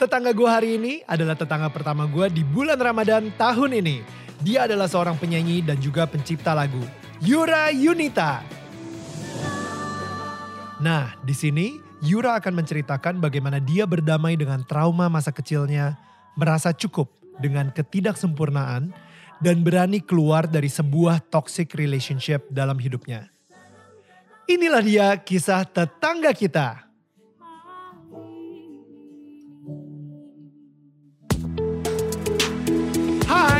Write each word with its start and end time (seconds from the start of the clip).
Tetangga 0.00 0.32
gue 0.32 0.48
hari 0.48 0.80
ini 0.80 1.04
adalah 1.04 1.36
tetangga 1.36 1.68
pertama 1.68 2.08
gue 2.08 2.32
di 2.32 2.40
bulan 2.40 2.80
Ramadan 2.80 3.28
tahun 3.36 3.84
ini. 3.84 4.00
Dia 4.40 4.64
adalah 4.64 4.88
seorang 4.88 5.20
penyanyi 5.20 5.60
dan 5.60 5.76
juga 5.76 6.08
pencipta 6.08 6.56
lagu, 6.56 6.80
Yura 7.20 7.68
Yunita. 7.68 8.40
Nah, 10.80 11.12
di 11.20 11.36
sini 11.36 11.76
Yura 12.00 12.40
akan 12.40 12.64
menceritakan 12.64 13.20
bagaimana 13.20 13.60
dia 13.60 13.84
berdamai 13.84 14.40
dengan 14.40 14.64
trauma 14.64 15.12
masa 15.12 15.36
kecilnya, 15.36 16.00
merasa 16.32 16.72
cukup 16.72 17.12
dengan 17.36 17.68
ketidaksempurnaan, 17.68 18.96
dan 19.44 19.56
berani 19.60 20.00
keluar 20.00 20.48
dari 20.48 20.72
sebuah 20.72 21.28
toxic 21.28 21.76
relationship 21.76 22.48
dalam 22.48 22.80
hidupnya. 22.80 23.28
Inilah 24.48 24.80
dia 24.80 25.06
kisah 25.20 25.68
tetangga 25.68 26.32
kita. 26.32 26.88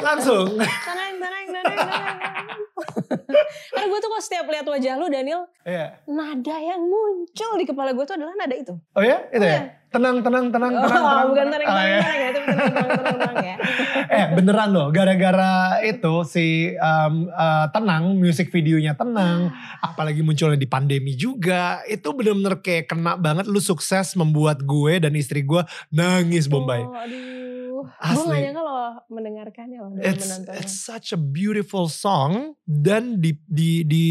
Langsung 0.00 0.48
ya? 0.48 0.56
Langsung. 0.56 0.80
Tenang, 0.84 1.14
tenang, 1.16 1.44
tenang, 1.46 1.64
tenang. 1.66 2.16
Karena 3.70 3.86
gue 3.86 3.98
tuh 3.98 4.08
kok 4.08 4.22
setiap 4.22 4.46
lihat 4.46 4.66
wajah 4.66 4.94
lu 4.96 5.06
Daniel, 5.06 5.42
Iya. 5.62 5.98
nada 6.06 6.56
yang 6.56 6.82
muncul 6.82 7.50
di 7.54 7.64
kepala 7.64 7.90
gue 7.92 8.04
tuh 8.04 8.16
adalah 8.16 8.34
nada 8.34 8.54
itu. 8.54 8.74
Oh 8.92 9.02
ya, 9.02 9.18
itu 9.30 9.42
ya. 9.42 9.82
Tenang, 9.88 10.26
tenang, 10.26 10.50
tenang, 10.50 10.74
Oh, 10.74 10.82
tenang, 10.82 11.02
tenang. 11.06 11.26
bukan 11.30 11.46
tenang, 11.46 11.62
Oh, 11.62 11.70
tenang, 11.70 11.86
ya. 11.86 11.98
tenang 12.02 12.18
ya, 12.18 12.30
tenang, 12.32 12.46
tenang, 12.50 12.70
tenang, 12.74 13.14
tenang 13.14 13.36
ya. 13.38 13.56
eh 14.18 14.24
beneran 14.34 14.68
loh, 14.68 14.86
gara-gara 14.90 15.54
itu 15.80 16.14
si 16.26 16.46
um, 16.74 17.30
uh, 17.30 17.66
tenang, 17.70 18.18
musik 18.18 18.50
videonya 18.50 18.98
tenang, 18.98 19.54
apalagi 19.78 20.26
munculnya 20.26 20.58
di 20.58 20.66
pandemi 20.66 21.14
juga, 21.14 21.78
itu 21.86 22.10
bener-bener 22.10 22.58
kayak 22.58 22.90
kena 22.90 23.14
banget. 23.14 23.46
Lu 23.46 23.62
sukses 23.62 24.18
membuat 24.18 24.66
gue 24.66 24.98
dan 24.98 25.14
istri 25.14 25.46
gue 25.46 25.62
nangis 25.88 26.50
Bombay. 26.50 26.82
Oh, 26.82 26.90
aduh. 26.90 27.54
Gue 27.84 27.92
Asli. 28.00 28.32
gak 28.32 28.42
nyangka 28.48 28.62
loh 28.64 28.90
loh, 29.78 29.90
dan 29.96 30.14
It's 30.14 30.26
menontonnya. 30.26 30.60
it's 30.62 30.76
such 30.82 31.10
a 31.10 31.18
beautiful 31.18 31.86
song 31.88 32.54
dan 32.64 33.18
di 33.18 33.34
di 33.48 33.82
di 33.84 34.04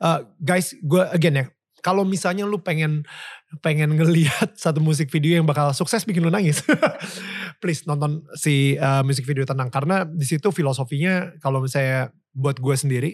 uh, 0.00 0.24
guys 0.38 0.74
gue 0.82 1.02
again 1.12 1.36
ya 1.42 1.46
kalau 1.84 2.02
misalnya 2.02 2.42
lu 2.42 2.58
pengen 2.58 3.06
pengen 3.62 3.94
ngelihat 3.94 4.56
satu 4.64 4.82
musik 4.82 5.06
video 5.08 5.38
yang 5.38 5.46
bakal 5.46 5.70
sukses 5.70 6.02
bikin 6.02 6.26
lu 6.26 6.32
nangis 6.34 6.62
please 7.62 7.86
nonton 7.86 8.26
si 8.34 8.74
uh, 8.76 9.06
musik 9.06 9.22
video 9.22 9.46
tenang 9.46 9.70
karena 9.70 10.02
di 10.02 10.26
situ 10.26 10.50
filosofinya 10.50 11.30
kalau 11.38 11.62
misalnya 11.62 12.10
buat 12.34 12.58
gue 12.58 12.74
sendiri 12.74 13.10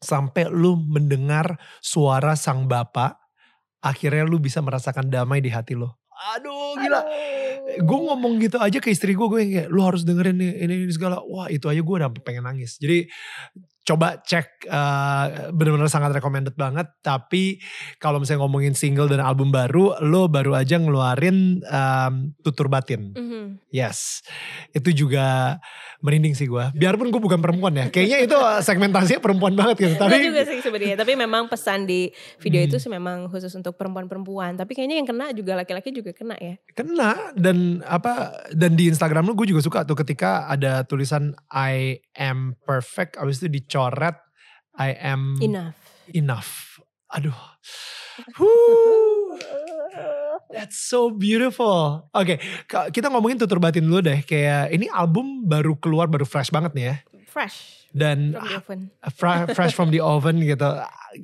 sampai 0.00 0.48
lu 0.52 0.76
mendengar 0.76 1.56
suara 1.80 2.36
sang 2.36 2.64
bapak 2.64 3.16
akhirnya 3.80 4.24
lu 4.24 4.40
bisa 4.40 4.60
merasakan 4.64 5.08
damai 5.08 5.40
di 5.44 5.52
hati 5.52 5.76
lo 5.76 6.00
aduh 6.32 6.74
gila 6.80 7.00
Aduh. 7.04 7.45
Gue 7.80 7.98
ngomong 8.08 8.40
gitu 8.40 8.56
aja 8.60 8.78
ke 8.80 8.88
istri 8.92 9.12
gue 9.12 9.26
gue 9.28 9.40
kayak 9.44 9.68
lu 9.68 9.80
harus 9.84 10.02
dengerin 10.02 10.36
nih 10.36 10.52
ini, 10.64 10.74
ini 10.86 10.92
segala. 10.92 11.20
Wah 11.24 11.48
itu 11.52 11.68
aja 11.68 11.80
gue 11.80 11.94
udah 12.00 12.10
pengen 12.24 12.48
nangis. 12.48 12.80
Jadi 12.80 13.06
coba 13.86 14.18
cek 14.18 14.66
uh, 14.66 15.24
bener-bener 15.54 15.86
sangat 15.86 16.10
recommended 16.12 16.52
banget 16.52 16.90
tapi 17.00 17.62
kalau 17.96 18.18
misalnya 18.18 18.42
ngomongin 18.42 18.74
single 18.74 19.06
dan 19.06 19.22
album 19.22 19.48
baru 19.48 19.94
lo 20.02 20.26
baru 20.26 20.58
aja 20.58 20.74
ngeluarin 20.76 21.62
um, 21.62 22.14
tutur 22.42 22.66
batin 22.66 23.14
Mhm. 23.14 23.62
yes 23.70 24.26
itu 24.72 25.06
juga 25.06 25.56
merinding 25.98 26.34
sih 26.34 26.44
gue 26.44 26.74
biarpun 26.74 27.08
gue 27.08 27.22
bukan 27.22 27.38
perempuan 27.38 27.72
ya 27.72 27.86
kayaknya 27.86 28.26
itu 28.26 28.34
segmentasinya 28.60 29.22
perempuan 29.22 29.54
banget 29.54 29.76
gitu 29.80 29.94
Tapi 29.96 30.18
juga 30.18 30.42
sih 30.42 30.58
sebenarnya, 30.58 30.96
tapi 30.96 31.14
memang 31.14 31.46
pesan 31.46 31.86
di 31.86 32.10
video 32.38 32.58
Hmm. 32.58 32.68
itu 32.68 32.76
sih 32.76 32.90
memang 32.90 33.28
khusus 33.28 33.52
untuk 33.52 33.76
perempuan-perempuan. 33.76 34.56
Tapi 34.56 34.72
kayaknya 34.72 34.98
yang 34.98 35.06
kena 35.06 35.30
juga 35.30 35.54
laki-laki 35.54 35.92
juga 35.92 36.10
kena 36.10 36.34
ya. 36.36 36.58
kena 36.72 37.30
dan 37.36 37.80
apa 37.84 38.32
dan 38.50 38.74
di 38.74 38.88
Instagram 38.88 39.28
lu 39.28 39.36
gue 39.36 39.52
juga 39.52 39.62
suka 39.62 39.84
tuh 39.84 39.94
ketika 39.94 40.48
ada 40.48 40.82
tulisan 40.82 41.36
I 41.48 42.00
am 42.16 42.56
perfect 42.64 43.14
abis 43.16 43.38
itu 43.38 43.60
dicoret 43.76 44.16
I 44.76 44.92
am 44.96 45.36
Enough. 45.40 45.76
enough. 46.12 46.80
Aduh. 47.12 47.36
That's 50.52 50.80
so 50.80 51.12
beautiful. 51.12 52.08
Oke, 52.12 52.40
ka- 52.68 52.88
kita 52.88 53.08
ngomongin 53.08 53.36
tutur 53.36 53.60
batin 53.60 53.84
dulu 53.84 54.00
deh. 54.00 54.20
Kayak 54.24 54.72
ini 54.72 54.88
album 54.88 55.44
baru 55.44 55.76
keluar, 55.76 56.08
baru 56.08 56.24
fresh 56.24 56.48
banget 56.48 56.72
nih 56.72 56.84
ya. 56.92 56.96
Fresh 57.28 57.85
Dan 57.96 58.36
from 58.36 58.52
oven. 58.52 58.80
fra- 59.10 59.46
fresh 59.48 59.72
from 59.72 59.88
the 59.88 59.98
oven 59.98 60.36
gitu. 60.38 60.68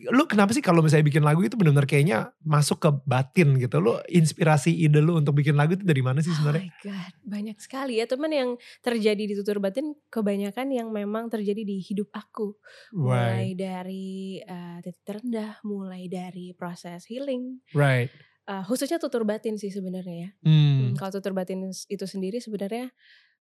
Lu 0.09 0.25
kenapa 0.25 0.51
sih 0.51 0.65
kalau 0.65 0.81
misalnya 0.81 1.05
bikin 1.05 1.21
lagu 1.21 1.39
itu 1.39 1.53
benar-benar 1.53 1.85
kayaknya 1.85 2.19
masuk 2.41 2.81
ke 2.81 2.89
batin 3.05 3.61
gitu. 3.61 3.77
Lu 3.77 4.01
inspirasi 4.09 4.73
ide 4.73 4.99
lu 4.99 5.15
untuk 5.15 5.37
bikin 5.37 5.53
lagu 5.53 5.77
itu 5.77 5.85
dari 5.85 6.01
mana 6.01 6.19
sih 6.19 6.33
Oh 6.33 6.41
sebenarnya? 6.41 6.65
my 6.65 6.73
god, 6.81 7.13
banyak 7.23 7.57
sekali 7.59 8.01
ya 8.01 8.09
teman 8.09 8.33
yang 8.33 8.51
terjadi 8.81 9.21
di 9.21 9.35
tutur 9.35 9.61
batin 9.61 9.93
kebanyakan 10.09 10.73
yang 10.73 10.89
memang 10.89 11.29
terjadi 11.29 11.61
di 11.61 11.77
hidup 11.79 12.09
aku. 12.11 12.57
Mulai 12.91 13.53
Right, 13.53 13.55
dari 13.55 14.09
eh, 14.39 14.79
titik 14.81 15.05
terendah, 15.05 15.61
mulai 15.63 16.09
dari 16.09 16.57
proses 16.57 17.05
healing. 17.05 17.61
right. 17.73 18.09
Eh, 18.43 18.63
khususnya 18.65 18.97
tutur 18.97 19.23
batin 19.23 19.55
sih 19.55 19.69
sebenarnya 19.69 20.17
ya. 20.19 20.31
Hmm. 20.43 20.73
Hmm, 20.73 20.91
kalau 20.97 21.13
tutur 21.13 21.31
batin 21.31 21.69
itu 21.69 22.05
sendiri 22.05 22.41
sebenarnya 22.41 22.91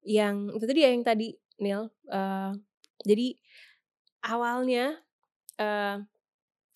yang 0.01 0.50
itu 0.50 0.63
tadi 0.63 0.79
ya 0.81 0.89
yang 0.89 1.03
tadi 1.03 1.35
Neil. 1.59 1.91
eh, 2.07 2.51
jadi 3.01 3.33
awalnya 4.23 4.99
eh 5.55 5.97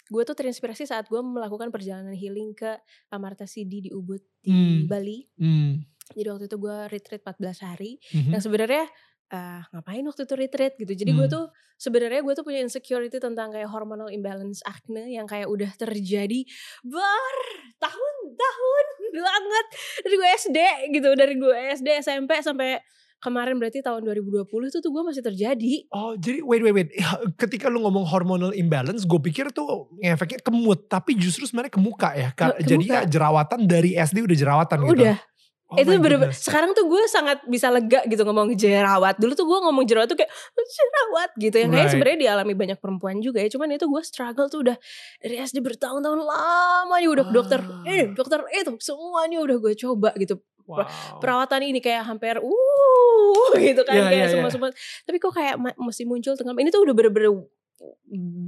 gue 0.03 0.23
tuh 0.23 0.35
terinspirasi 0.35 0.85
saat 0.85 1.07
gue 1.07 1.17
melakukan 1.17 1.71
perjalanan 1.71 2.13
healing 2.13 2.53
ke 2.53 2.77
Amarta 3.09 3.47
Sidi 3.47 3.81
di 3.81 3.89
Ubud 3.89 4.21
di 4.39 4.51
Hmm. 4.51 4.85
Bali. 4.85 5.25
Hmm. 5.39 5.79
Jadi 6.11 6.27
waktu 6.27 6.45
itu 6.45 6.57
gue 6.59 6.77
retreat 6.91 7.23
14 7.23 7.63
hari. 7.63 7.97
Mhm. 8.11 8.31
Yang 8.35 8.43
sebenarnya 8.45 8.85
eh, 9.33 9.61
ngapain 9.73 10.05
waktu 10.05 10.29
itu 10.29 10.35
retreat 10.37 10.73
gitu. 10.77 10.93
Jadi 10.93 11.11
gue 11.11 11.25
Hmm. 11.25 11.33
tuh 11.33 11.45
sebenarnya 11.79 12.21
gue 12.21 12.33
tuh 12.37 12.45
punya 12.45 12.61
insecurity 12.61 13.17
tentang 13.17 13.49
kayak 13.49 13.65
hormonal 13.65 14.07
imbalance 14.07 14.61
acne 14.61 15.09
yang 15.09 15.25
kayak 15.25 15.49
udah 15.49 15.73
terjadi 15.73 16.45
bertahun-tahun 16.85 18.85
banget 19.25 19.65
dari 20.03 20.15
gue 20.15 20.29
SD 20.37 20.57
gitu 20.93 21.09
dari 21.15 21.33
gue 21.33 21.57
SD 21.73 21.87
SMP 21.99 22.39
sampai 22.39 22.77
kemarin 23.23 23.55
berarti 23.55 23.79
tahun 23.79 24.03
2020 24.03 24.43
itu 24.43 24.77
tuh 24.77 24.91
gue 24.91 25.03
masih 25.03 25.23
terjadi. 25.23 25.73
Oh 25.89 26.13
jadi 26.13 26.43
wait 26.43 26.59
wait 26.61 26.75
wait 26.75 26.89
ketika 27.41 27.71
lu 27.71 27.79
ngomong 27.81 28.03
hormonal 28.03 28.51
imbalance 28.51 29.03
gue 29.03 29.21
pikir 29.23 29.49
tuh 29.49 29.87
efeknya 29.97 30.37
ke 30.37 30.51
mood 30.51 30.85
tapi 30.85 31.15
justru 31.15 31.43
sebenarnya 31.43 31.71
ke 31.71 31.79
muka 31.79 32.09
ya 32.11 32.29
Ke- 32.31 32.51
ke 32.53 32.67
jadinya 32.67 33.01
muka. 33.01 33.09
jerawatan 33.09 33.59
dari 33.63 33.95
SD 33.95 34.21
udah 34.21 34.35
jerawatan 34.35 34.79
gitu 34.83 34.95
Udah. 34.99 35.17
Oh 35.65 35.81
itu 35.81 35.89
bener 35.97 36.29
sekarang 36.29 36.77
tuh 36.77 36.85
gue 36.85 37.01
sangat 37.07 37.41
bisa 37.47 37.65
lega 37.67 38.05
gitu 38.05 38.21
ngomong 38.21 38.53
jerawat. 38.53 39.17
Dulu 39.17 39.33
tuh 39.33 39.41
gue 39.43 39.57
ngomong 39.59 39.81
jerawat 39.83 40.05
tuh 40.05 40.13
kayak 40.13 40.29
jerawat 40.53 41.29
gitu 41.35 41.55
yang 41.57 41.71
kayak 41.71 41.81
Right. 41.81 41.91
sebenarnya 41.91 42.19
dialami 42.21 42.53
banyak 42.53 42.77
perempuan 42.77 43.17
juga 43.17 43.41
ya. 43.41 43.49
Cuman 43.49 43.73
itu 43.73 43.89
gue 43.89 44.01
struggle 44.01 44.45
tuh 44.47 44.61
udah 44.61 44.77
dari 45.17 45.41
SD 45.41 45.65
bertahun-tahun 45.65 46.19
lamanya 46.21 47.07
udah 47.09 47.23
ke 47.25 47.33
dokter 47.33 47.59
Ah. 47.59 47.81
ini 47.85 48.13
dokter 48.13 48.45
itu 48.53 48.69
semuanya 48.77 49.41
udah 49.41 49.57
gue 49.57 49.73
coba 49.75 50.13
gitu. 50.13 50.37
Wow. 50.81 51.19
Perawatan 51.21 51.61
ini 51.69 51.77
kayak 51.77 52.01
hampir 52.03 52.41
uh 52.41 53.51
gitu 53.61 53.85
kan 53.85 53.93
Iya, 53.93 54.03
kayak 54.09 54.17
iya, 54.17 54.25
iya. 54.25 54.33
semua 54.33 54.49
semua. 54.49 54.69
Tapi 55.05 55.17
kok 55.21 55.33
kayak 55.33 55.55
ma- 55.61 55.77
mesti 55.77 56.03
muncul 56.03 56.33
tengah 56.33 56.57
ini 56.57 56.73
tuh 56.73 56.81
udah 56.81 56.93
bener-bener 56.97 57.29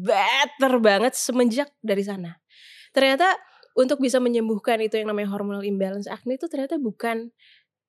better 0.06 0.74
banget 0.80 1.14
semenjak 1.14 1.70
dari 1.80 2.04
sana. 2.04 2.38
Ternyata 2.92 3.28
untuk 3.76 4.00
bisa 4.00 4.24
menyembuhkan 4.24 4.80
itu 4.80 4.96
yang 4.96 5.12
namanya 5.12 5.28
hormonal 5.30 5.62
imbalance 5.62 6.08
acne 6.08 6.40
itu 6.40 6.48
ternyata 6.48 6.80
bukan 6.80 7.28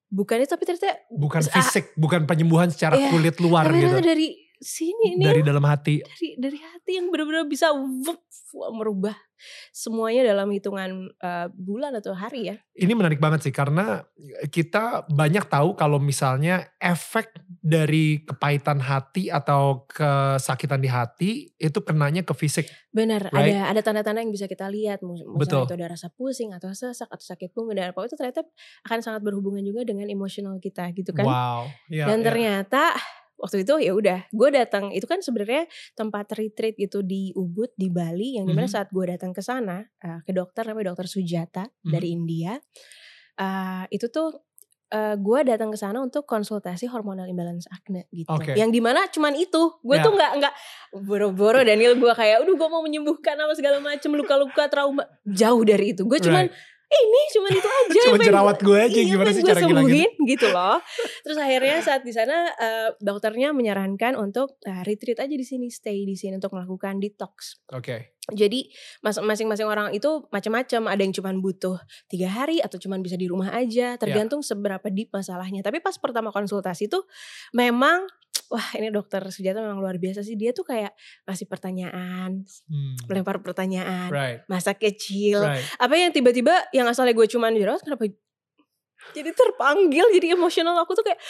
bukan 0.06 0.37
itu 0.38 0.50
tapi 0.50 0.62
ternyata 0.66 1.02
bukan 1.11 1.43
Ah, 1.46 1.52
fisik 1.58 1.94
bukan 1.94 2.26
penyembuhan 2.26 2.70
secara 2.70 2.94
Iya, 2.94 3.11
kulit 3.11 3.37
luar 3.43 3.66
tapi 3.66 3.82
gitu 3.82 3.99
dari 3.99 4.26
sini 4.58 5.20
nih 5.20 5.26
dari 5.26 5.41
dalam 5.44 5.64
hati 5.64 6.00
dari 6.00 6.29
dari 6.41 6.58
hati 6.61 6.91
yang 6.97 7.12
benar-benar 7.12 7.44
bisa 7.44 7.73
wup, 7.76 8.20
merubah 8.73 9.17
semuanya 9.69 10.32
dalam 10.32 10.49
hitungan 10.49 11.12
eh, 11.12 11.49
bulan 11.53 11.93
atau 12.00 12.17
hari 12.17 12.49
ya. 12.49 12.56
ini 12.73 12.97
menarik 12.97 13.20
banget 13.20 13.44
sih 13.44 13.53
karena 13.53 14.00
kita 14.49 15.05
banyak 15.12 15.44
tahu 15.44 15.76
kalau 15.76 16.00
misalnya 16.00 16.73
efek 16.81 17.37
dari 17.44 18.25
kepahitan 18.25 18.81
hati 18.81 19.29
atau 19.29 19.85
kesakitan 19.85 20.81
di 20.81 20.88
hati 20.88 21.31
itu 21.61 21.79
kenanya 21.85 22.25
ke 22.25 22.32
fisik 22.32 22.67
Benar, 22.97 23.29
Right. 23.29 23.52
ada 23.52 23.76
ada 23.76 23.81
tanda-tanda 23.85 24.25
yang 24.25 24.32
bisa 24.32 24.49
kita 24.49 24.73
lihat, 24.73 25.05
misalnya 25.05 25.37
Betul. 25.37 25.69
itu 25.69 25.76
ada 25.76 25.93
rasa 25.93 26.09
pusing 26.09 26.56
atau 26.56 26.73
sesak 26.73 27.05
atau 27.12 27.20
sakit 27.20 27.52
punggung 27.52 27.76
dan 27.76 27.93
apa 27.93 28.00
itu 28.09 28.17
ternyata 28.17 28.41
akan 28.88 29.05
sangat 29.05 29.20
berhubungan 29.20 29.61
juga 29.61 29.85
dengan 29.85 30.09
emosional 30.09 30.56
kita 30.56 30.97
gitu 30.97 31.12
kan. 31.12 31.29
wow 31.29 31.69
ya, 31.93 32.09
dan 32.09 32.25
ya. 32.25 32.32
ternyata 32.32 32.97
waktu 33.37 33.62
itu 33.62 33.75
ya 33.79 33.93
udah 33.93 34.19
gue 34.27 34.49
datang 34.50 34.91
itu 34.91 35.05
kan 35.05 35.21
sebenarnya 35.21 35.65
tempat 35.93 36.33
retreat 36.35 36.75
gitu 36.75 37.00
di 37.00 37.33
Ubud 37.33 37.73
di 37.75 37.88
Bali 37.88 38.37
yang 38.37 38.44
di 38.44 38.53
mana 38.53 38.65
Mhm. 38.65 38.75
saat 38.75 38.88
gue 38.88 39.05
datang 39.06 39.31
ke 39.31 39.41
sana 39.41 39.85
uh, 40.00 40.21
ke 40.21 40.33
dokter 40.33 40.65
namanya 40.65 40.91
dokter 40.91 41.06
Sujata 41.06 41.69
Mhm. 41.83 41.91
dari 41.91 42.09
India 42.11 42.53
uh, 43.37 43.85
itu 43.88 44.09
tuh 44.09 44.33
uh, 44.88 45.15
gue 45.15 45.38
datang 45.44 45.69
ke 45.69 45.77
sana 45.77 45.99
untuk 45.99 46.25
konsultasi 46.25 46.87
hormonal 46.87 47.27
imbalance 47.27 47.69
acne 47.69 48.09
gitu 48.11 48.31
Oke. 48.31 48.55
yang 48.55 48.71
di 48.71 48.81
mana 48.81 49.05
cuman 49.06 49.35
itu 49.35 49.77
gue 49.79 49.97
Ya. 49.97 50.03
tuh 50.03 50.12
nggak 50.12 50.33
nggak 50.38 50.55
boro-boro 51.03 51.61
Daniel 51.61 51.94
gue 51.94 52.12
kayak 52.12 52.41
udah 52.41 52.55
gue 52.55 52.69
mau 52.69 52.81
menyembuhkan 52.81 53.37
apa 53.37 53.53
segala 53.53 53.79
macem 53.79 54.11
luka-luka 54.11 54.67
trauma 54.67 55.05
jauh 55.23 55.61
dari 55.61 55.93
itu 55.93 56.03
gue 56.03 56.19
cuman 56.19 56.49
Right. 56.49 56.75
Ini 56.87 57.21
cuman 57.35 57.50
itu 57.50 57.69
aja 57.83 58.00
Cuma 58.06 58.19
jerawat 58.23 58.59
gue 58.62 58.79
aja 58.79 59.00
iya, 59.03 59.11
gimana 59.11 59.31
sih 59.35 59.43
cara 59.43 59.59
sembuhin 59.59 60.11
gitu 60.23 60.47
loh. 60.55 60.79
Terus 61.27 61.38
akhirnya 61.38 61.77
saat 61.83 62.03
di 62.06 62.12
sana 62.15 62.55
eh, 62.55 62.88
dokternya 63.03 63.50
menyarankan 63.50 64.15
untuk 64.15 64.62
eh, 64.62 64.87
retreat 64.87 65.19
aja 65.19 65.35
di 65.35 65.43
sini, 65.43 65.67
stay 65.67 66.06
di 66.06 66.15
sini 66.15 66.38
untuk 66.38 66.55
melakukan 66.55 67.03
detox. 67.03 67.59
Oke. 67.75 68.17
Jadi 68.27 68.71
mas- 69.06 69.23
masing-masing 69.23 69.67
orang 69.71 69.94
itu 69.94 70.27
macam-macam. 70.35 70.91
Ada 70.91 71.00
yang 71.03 71.15
cuma 71.15 71.31
butuh 71.38 71.79
tiga 72.11 72.27
hari 72.27 72.59
atau 72.59 72.79
cuma 72.79 72.99
bisa 72.99 73.15
di 73.15 73.31
rumah 73.31 73.55
aja, 73.55 73.94
tergantung 73.99 74.43
seberapa 74.43 74.87
deep 74.91 75.15
masalahnya. 75.15 75.62
Tapi 75.62 75.79
pas 75.79 75.94
pertama 75.99 76.35
konsultasi 76.35 76.91
tuh 76.91 77.06
memang 77.55 78.06
wah 78.48 78.69
ini 78.75 78.88
dokter 78.90 79.22
Sujata 79.28 79.58
memang 79.58 79.78
luar 79.78 79.96
biasa 79.96 80.22
sih. 80.22 80.34
Dia 80.34 80.50
tuh 80.50 80.64
kayak 80.64 80.94
ngasih 81.25 81.46
pertanyaan, 81.46 82.46
Hmm. 82.66 82.94
melempar 83.06 83.43
pertanyaan, 83.43 84.08
Right. 84.08 84.43
masa 84.46 84.75
kecil, 84.75 85.43
Right. 85.43 85.64
apa 85.76 85.94
yang 85.94 86.10
tiba-tiba 86.10 86.66
yang 86.70 86.87
asalnya 86.87 87.12
gue 87.12 87.26
cuman 87.26 87.54
jerawat 87.54 87.82
kenapa 87.82 88.06
jadi 89.12 89.31
terpanggil 89.32 90.06
jadi 90.19 90.34
emosional 90.34 90.75
aku 90.82 90.94
tuh 90.94 91.04
kayak 91.06 91.20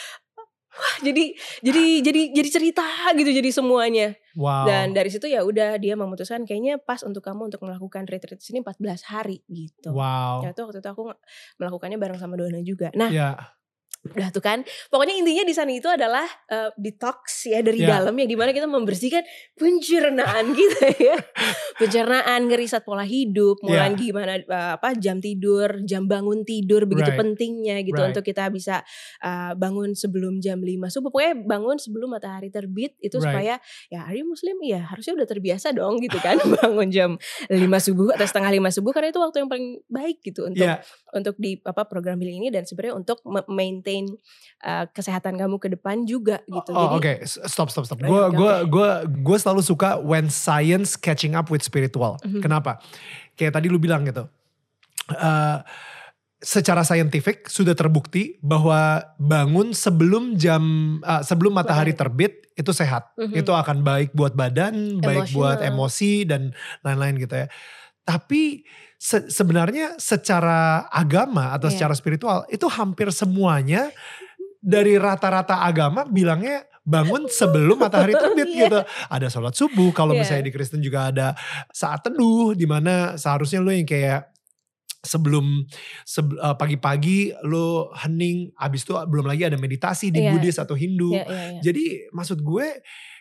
wah 0.67 0.95
jadi 1.01 1.33
jadi 1.61 1.83
jadi 2.01 2.21
jadi 2.33 2.49
cerita 2.49 2.85
gitu 3.13 3.29
jadi 3.33 3.49
semuanya 3.49 4.13
Wow. 4.37 4.69
dan 4.69 4.93
dari 4.93 5.09
situ 5.09 5.25
ya 5.25 5.41
udah 5.41 5.81
dia 5.81 5.97
memutuskan 5.97 6.45
kayaknya 6.45 6.77
pas 6.77 7.01
untuk 7.01 7.25
kamu 7.25 7.49
untuk 7.49 7.65
melakukan 7.65 8.05
retreat 8.05 8.37
di 8.37 8.45
sini 8.45 8.61
14 8.61 9.01
hari 9.09 9.41
gitu 9.49 9.89
wow. 9.89 10.45
ya 10.45 10.53
tuh 10.53 10.69
waktu 10.69 10.77
itu 10.81 10.89
aku 10.89 11.09
melakukannya 11.57 11.97
bareng 11.97 12.21
sama 12.21 12.37
Dona 12.37 12.61
juga 12.61 12.93
nah 12.93 13.09
Ya. 13.09 13.33
Udah 14.07 14.29
tuh 14.29 14.39
kan 14.39 14.63
pokoknya 14.87 15.19
intinya 15.19 15.43
di 15.43 15.51
sana 15.51 15.67
itu 15.69 15.85
adalah 15.85 16.23
eh, 16.47 16.71
detox 16.75 17.43
ya 17.45 17.59
dari 17.59 17.83
Ya. 17.83 17.99
dalam 17.99 18.15
yang 18.15 18.25
di 18.25 18.35
mana 18.35 18.49
kita 18.51 18.63
membersihkan 18.65 19.21
pencernaan 19.53 20.53
kita 20.57 20.85
ya 20.95 21.17
pencernaan 21.75 22.47
ngeriset 22.47 22.83
pola 22.83 23.03
hidup 23.03 23.59
mulai 23.61 23.91
Ya. 23.91 23.95
gimana 23.95 24.33
eh, 24.39 24.45
apa 24.73 24.95
jam 24.95 25.19
tidur 25.19 25.83
jam 25.83 26.05
bangun 26.05 26.43
tidur 26.43 26.83
begitu 26.85 27.09
Right. 27.09 27.19
pentingnya 27.19 27.75
gitu 27.81 27.95
Right. 27.95 28.11
untuk 28.11 28.23
kita 28.23 28.47
bisa 28.47 28.81
eh, 29.19 29.51
bangun 29.53 29.91
sebelum 29.91 30.39
jam 30.39 30.59
5 30.59 30.87
subuh 30.87 31.11
pokoknya 31.11 31.43
bangun 31.43 31.75
sebelum 31.75 32.09
matahari 32.09 32.47
terbit 32.47 32.95
itu 32.99 33.15
Right. 33.17 33.27
supaya 33.27 33.53
ya 33.87 33.99
hari 34.03 34.23
muslim 34.23 34.55
ya 34.61 34.87
harusnya 34.87 35.13
udah 35.15 35.27
terbiasa 35.27 35.71
dong 35.71 35.99
gitu 36.05 36.17
kan 36.17 36.39
bangun 36.39 36.87
jam 36.87 37.09
5 37.47 37.59
subuh 37.83 38.15
atau 38.15 38.25
setengah 38.25 38.51
5 38.55 38.71
subuh 38.73 38.91
karena 38.91 39.11
itu 39.11 39.19
waktu 39.19 39.37
yang 39.41 39.49
paling 39.49 39.67
baik 39.87 40.17
gitu 40.21 40.47
untuk 40.47 40.63
Ya. 40.63 40.79
untuk 41.11 41.35
di 41.37 41.59
apa 41.61 41.85
program 41.85 42.17
healing 42.17 42.41
ini 42.41 42.49
dan 42.49 42.63
sebenarnya 42.63 42.95
untuk 42.95 43.19
me- 43.23 43.45
maintain 43.87 44.19
uh, 44.67 44.85
kesehatan 44.91 45.39
kamu 45.39 45.55
ke 45.63 45.67
depan 45.71 46.03
juga 46.03 46.43
gitu. 46.43 46.75
Oh, 46.75 46.99
oke, 46.99 47.23
S- 47.23 47.39
stop, 47.47 47.71
stop, 47.71 47.87
stop. 47.87 48.03
Gue 48.03 48.11
oke, 48.11 48.35
gue 48.35 48.53
gue 48.67 48.89
gue 49.23 49.37
selalu 49.39 49.63
suka 49.63 49.95
when 50.03 50.27
science 50.27 50.99
catching 50.99 51.33
up 51.39 51.47
with 51.47 51.63
spiritual. 51.63 52.19
Mhm. 52.27 52.43
Kenapa? 52.43 52.83
Kayak 53.39 53.55
tadi 53.55 53.71
lu 53.71 53.79
bilang 53.79 54.03
gitu. 54.03 54.27
Eh, 55.15 55.57
secara 56.37 56.83
saintifik 56.83 57.47
sudah 57.49 57.73
terbukti 57.73 58.37
bahwa 58.43 59.01
bangun 59.17 59.71
sebelum 59.71 60.35
jam 60.35 60.61
eh, 60.99 61.23
sebelum 61.23 61.55
matahari 61.55 61.95
terbit 61.95 62.51
itu 62.59 62.75
sehat. 62.75 63.15
Mhm. 63.15 63.39
Itu 63.39 63.55
akan 63.55 63.87
baik 63.87 64.11
buat 64.11 64.35
badan, 64.35 64.99
baik 64.99 65.31
buat 65.31 65.63
emosi 65.63 66.27
dan 66.27 66.51
lain-lain 66.83 67.15
gitu 67.23 67.35
ya. 67.39 67.47
Tapi 68.03 68.63
se- 68.97 69.29
sebenarnya 69.29 69.95
secara 69.95 70.89
agama 70.89 71.53
atau 71.53 71.69
Iya. 71.69 71.73
secara 71.77 71.93
spiritual 71.93 72.43
itu 72.49 72.65
hampir 72.67 73.13
semuanya 73.13 73.93
dari 74.57 74.97
rata-rata 74.97 75.61
agama 75.61 76.03
bilangnya 76.03 76.65
bangun 76.81 77.29
sebelum 77.29 77.77
matahari 77.77 78.15
terbit 78.19 78.49
Iya. 78.49 78.59
gitu. 78.65 78.79
Ada 79.07 79.27
sholat 79.29 79.53
subuh, 79.53 79.93
kalau 79.93 80.17
Iya. 80.17 80.25
misalnya 80.25 80.45
di 80.49 80.53
Kristen 80.53 80.81
juga 80.81 81.13
ada 81.13 81.37
saat 81.69 82.01
teduh 82.01 82.51
di 82.51 82.65
mana 82.65 83.15
seharusnya 83.15 83.61
lo 83.61 83.69
yang 83.69 83.85
kayak 83.85 84.33
sebelum 84.97 85.63
seb- 86.03 86.35
eh, 86.35 86.55
pagi-pagi 86.57 87.31
lo 87.45 87.93
hening, 87.95 88.51
abis 88.57 88.83
itu 88.83 88.91
belum 88.97 89.23
lagi 89.23 89.45
ada 89.45 89.55
meditasi 89.55 90.09
di 90.09 90.19
Iya. 90.19 90.31
Buddhis 90.33 90.57
atau 90.57 90.73
Hindu. 90.73 91.13
ya, 91.13 91.23
ya, 91.23 91.31
ya. 91.53 91.61
Jadi 91.61 92.09
maksud 92.11 92.41
gue 92.41 92.67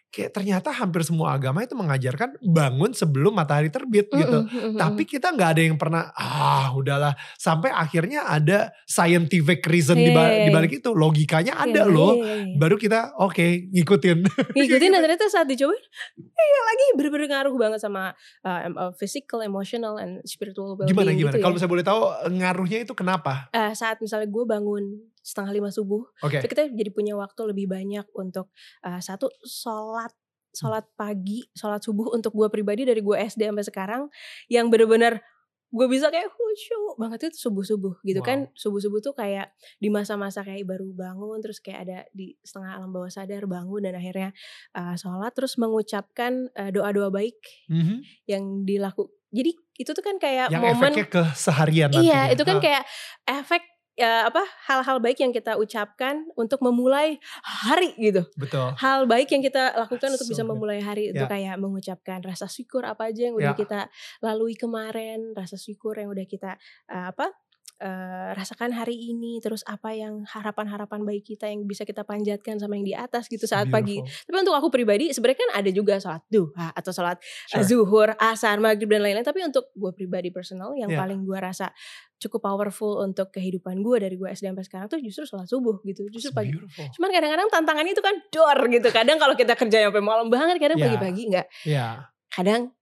kayak 0.08 0.32
ternyata 0.32 0.72
hampir 0.72 1.02
semua 1.02 1.32
agama 1.32 1.60
itu 1.60 1.72
mengajarkan 1.72 2.40
bangun 2.40 2.90
sebelum 2.90 3.30
matahari 3.30 3.68
terbit 3.68 4.08
gitu. 4.08 4.38
Mm-mm, 4.42 4.72
mm-mm. 4.72 4.78
Tapi 4.78 5.04
kita 5.04 5.28
nggak 5.28 5.50
ada 5.52 5.62
yang 5.62 5.76
pernah 5.76 6.08
ah 6.10 6.72
udahlah 6.72 7.12
sampai 7.34 7.68
akhirnya 7.68 8.24
ada 8.24 8.72
scientific 8.86 9.60
reason 9.62 9.94
di, 9.94 10.08
ba- 10.10 10.24
Iya, 10.26 10.32
iya, 10.32 10.44
di 10.44 10.50
balik 10.50 10.72
itu 10.74 10.90
logikanya 10.90 11.58
ada 11.58 11.84
Iya, 11.84 11.92
loh. 11.92 12.16
iya, 12.16 12.24
iya, 12.24 12.34
iya. 12.44 12.56
Baru 12.56 12.76
kita 12.76 13.12
oke 13.14 13.44
ngikutin. 13.70 14.18
Ngikutin 14.56 14.88
dan 14.88 15.00
ternyata 15.00 15.28
saat 15.28 15.44
dicobain 15.44 15.84
iya 16.16 16.60
lagi 16.64 16.86
bener-bener 16.94 17.28
ngaruh 17.28 17.54
banget 17.54 17.80
sama 17.80 18.16
uh, 18.40 18.60
uh, 18.72 18.92
physical, 18.94 19.40
emotional, 19.40 19.96
and 19.96 20.24
spiritual 20.24 20.78
gimana 20.80 21.12
gimana? 21.12 21.34
gitu 21.34 21.44
Kalau 21.44 21.54
ya. 21.54 21.60
saya 21.60 21.70
boleh 21.70 21.84
tahu 21.84 22.00
ngaruhnya 22.32 22.78
itu 22.80 22.92
kenapa? 22.92 23.48
Eh, 23.50 23.72
saat 23.72 24.00
misalnya 24.00 24.26
gue 24.26 24.44
bangun 24.44 24.84
setengah 25.26 25.50
lima 25.52 25.68
subuh 25.68 26.06
Oke. 26.22 26.38
itu 26.38 26.46
kita 26.46 26.70
jadi 26.70 26.90
punya 26.90 27.14
waktu 27.14 27.40
lebih 27.44 27.66
banyak 27.66 28.06
untuk 28.14 28.54
uh, 28.80 29.00
satu 29.00 29.26
sholat 29.42 30.14
sholat 30.50 30.86
pagi 30.94 31.42
sholat 31.52 31.82
subuh 31.82 32.14
untuk 32.14 32.30
gue 32.32 32.46
pribadi 32.46 32.82
dari 32.82 33.02
gue 33.02 33.16
SD 33.18 33.44
sampai 33.44 33.66
sekarang 33.66 34.02
yang 34.46 34.70
bener-bener 34.70 35.18
gue 35.66 35.86
bisa 35.86 36.08
kayak 36.08 36.30
khusyuk 36.30 36.94
banget 36.96 37.28
itu 37.28 37.42
subuh 37.42 37.60
subuh 37.60 37.94
gitu 38.00 38.22
Wow. 38.22 38.24
kan 38.24 38.38
subuh 38.54 38.78
subuh 38.78 39.02
tuh 39.02 39.12
kayak 39.12 39.50
di 39.76 39.90
masa-masa 39.90 40.40
kayak 40.40 40.62
baru 40.64 40.88
bangun 40.88 41.42
terus 41.42 41.58
kayak 41.58 41.80
ada 41.84 41.98
di 42.10 42.38
setengah 42.40 42.72
alam 42.72 42.88
bawah 42.88 43.10
sadar 43.10 43.44
bangun 43.44 43.82
dan 43.82 43.92
akhirnya 43.92 44.30
uh, 44.72 44.94
sholat 44.94 45.34
terus 45.34 45.58
mengucapkan 45.58 46.48
uh, 46.54 46.70
doa-doa 46.70 47.10
baik 47.10 47.36
Mhm. 47.66 47.96
yang 48.24 48.42
dilaku 48.62 49.10
jadi 49.28 49.52
itu 49.76 49.90
tuh 49.90 50.00
kan 50.00 50.16
kayak 50.16 50.48
Yang 50.48 50.62
momen 50.64 50.72
efeknya 50.88 51.06
ke 51.10 51.22
seharian 51.36 51.90
Iya, 51.90 51.98
nantinya. 51.98 52.32
itu 52.32 52.42
kan 52.42 52.56
Ah, 52.56 52.62
kayak 52.62 52.82
efek 53.28 53.62
ya 53.96 54.28
apa 54.28 54.44
hal-hal 54.68 55.00
baik 55.00 55.24
yang 55.24 55.32
kita 55.32 55.56
ucapkan 55.56 56.28
untuk 56.36 56.60
memulai 56.60 57.16
hari 57.40 57.96
gitu. 57.96 58.28
betul. 58.36 58.76
Hal 58.76 59.08
baik 59.08 59.32
yang 59.32 59.40
kita 59.40 59.72
lakukan 59.72 60.12
untuk 60.12 60.28
So 60.28 60.32
bisa 60.36 60.42
good. 60.44 60.52
memulai 60.52 60.80
hari 60.84 61.16
itu 61.16 61.24
Ya. 61.24 61.28
kayak 61.28 61.56
mengucapkan 61.56 62.20
rasa 62.20 62.44
syukur 62.44 62.84
apa 62.84 63.08
aja 63.08 63.32
yang 63.32 63.34
udah 63.34 63.56
Ya. 63.56 63.58
kita 63.58 63.80
lalui 64.20 64.52
kemarin, 64.52 65.32
rasa 65.32 65.56
syukur 65.56 65.96
yang 65.96 66.12
udah 66.12 66.28
kita 66.28 66.60
uh, 66.92 67.08
apa 67.10 67.32
uh, 67.78 68.30
rasakan 68.32 68.72
hari 68.72 68.96
ini, 69.12 69.38
terus 69.38 69.60
apa 69.64 69.92
yang 69.92 70.24
harapan-harapan 70.24 71.02
baik 71.02 71.24
kita 71.26 71.46
yang 71.46 71.64
bisa 71.64 71.84
kita 71.84 72.02
panjatkan 72.02 72.56
sama 72.56 72.76
yang 72.76 72.86
di 72.86 72.94
atas 72.94 73.28
gitu 73.28 73.44
saat 73.44 73.68
pagi. 73.68 74.00
Beautiful. 74.00 74.24
Tapi 74.26 74.36
untuk 74.42 74.56
aku 74.56 74.68
pribadi 74.68 75.12
sebenarnya 75.12 75.38
kan 75.40 75.50
ada 75.60 75.70
juga 75.70 75.94
sholat 75.96 76.22
duha 76.26 76.68
atau 76.72 76.90
sholat 76.90 77.18
Sure. 77.48 77.64
zuhur, 77.64 78.08
asar, 78.16 78.56
maghrib 78.58 78.88
dan 78.88 79.04
lain-lain. 79.04 79.22
Tapi 79.22 79.44
untuk 79.44 79.68
gue 79.72 79.92
pribadi 79.92 80.28
personal 80.30 80.72
yang 80.74 80.88
Yeah. 80.88 81.00
paling 81.00 81.20
gue 81.22 81.38
rasa 81.38 81.70
cukup 82.16 82.40
powerful 82.42 83.04
untuk 83.04 83.28
kehidupan 83.30 83.84
gue 83.84 83.96
dari 84.00 84.16
gue 84.16 84.24
SD 84.26 84.48
sampai 84.48 84.64
sekarang 84.64 84.86
tuh 84.88 85.00
justru 85.00 85.28
sholat 85.28 85.44
subuh 85.46 85.76
gitu. 85.84 86.08
Justru 86.08 86.32
pagi. 86.32 86.52
beautiful. 86.56 86.88
Cuman 86.96 87.08
kadang-kadang 87.12 87.48
tantangannya 87.52 87.92
itu 87.92 88.00
kan 88.00 88.16
dor 88.32 88.58
gitu. 88.68 88.88
Kadang 88.88 89.20
kalau 89.20 89.36
kita 89.36 89.52
kerja 89.52 89.84
sampai 89.84 90.00
malam 90.00 90.26
banget, 90.28 90.56
kadang 90.56 90.80
Yeah. 90.80 90.96
pagi-pagi 90.96 91.22
nggak. 91.28 91.46
Ya. 91.68 91.86
Kadang 92.32 92.72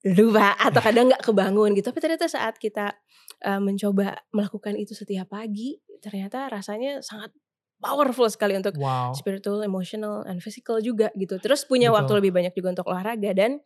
lupa 0.00 0.56
atau 0.56 0.80
kadang 0.80 1.12
nggak 1.12 1.20
kebangun 1.22 1.76
gitu. 1.76 1.92
Tapi 1.92 2.00
ternyata 2.00 2.24
saat 2.24 2.56
kita 2.56 2.96
uh, 3.44 3.60
mencoba 3.62 4.20
melakukan 4.34 4.76
itu 4.76 4.92
setiap 4.96 5.32
pagi, 5.32 5.80
ternyata 6.00 6.48
rasanya 6.48 7.00
sangat 7.04 7.32
powerful 7.80 8.28
sekali 8.28 8.54
untuk 8.60 8.76
Wow. 8.76 9.16
spiritual, 9.16 9.64
emotional, 9.64 10.22
and 10.28 10.44
physical 10.44 10.78
juga 10.84 11.08
gitu. 11.16 11.40
Terus 11.40 11.64
punya 11.64 11.88
Betul. 11.88 11.96
waktu 11.96 12.12
lebih 12.24 12.32
banyak 12.36 12.52
juga 12.52 12.68
untuk 12.76 12.86
olahraga 12.92 13.32
dan 13.32 13.60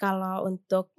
kalau 0.00 0.48
untuk 0.48 0.92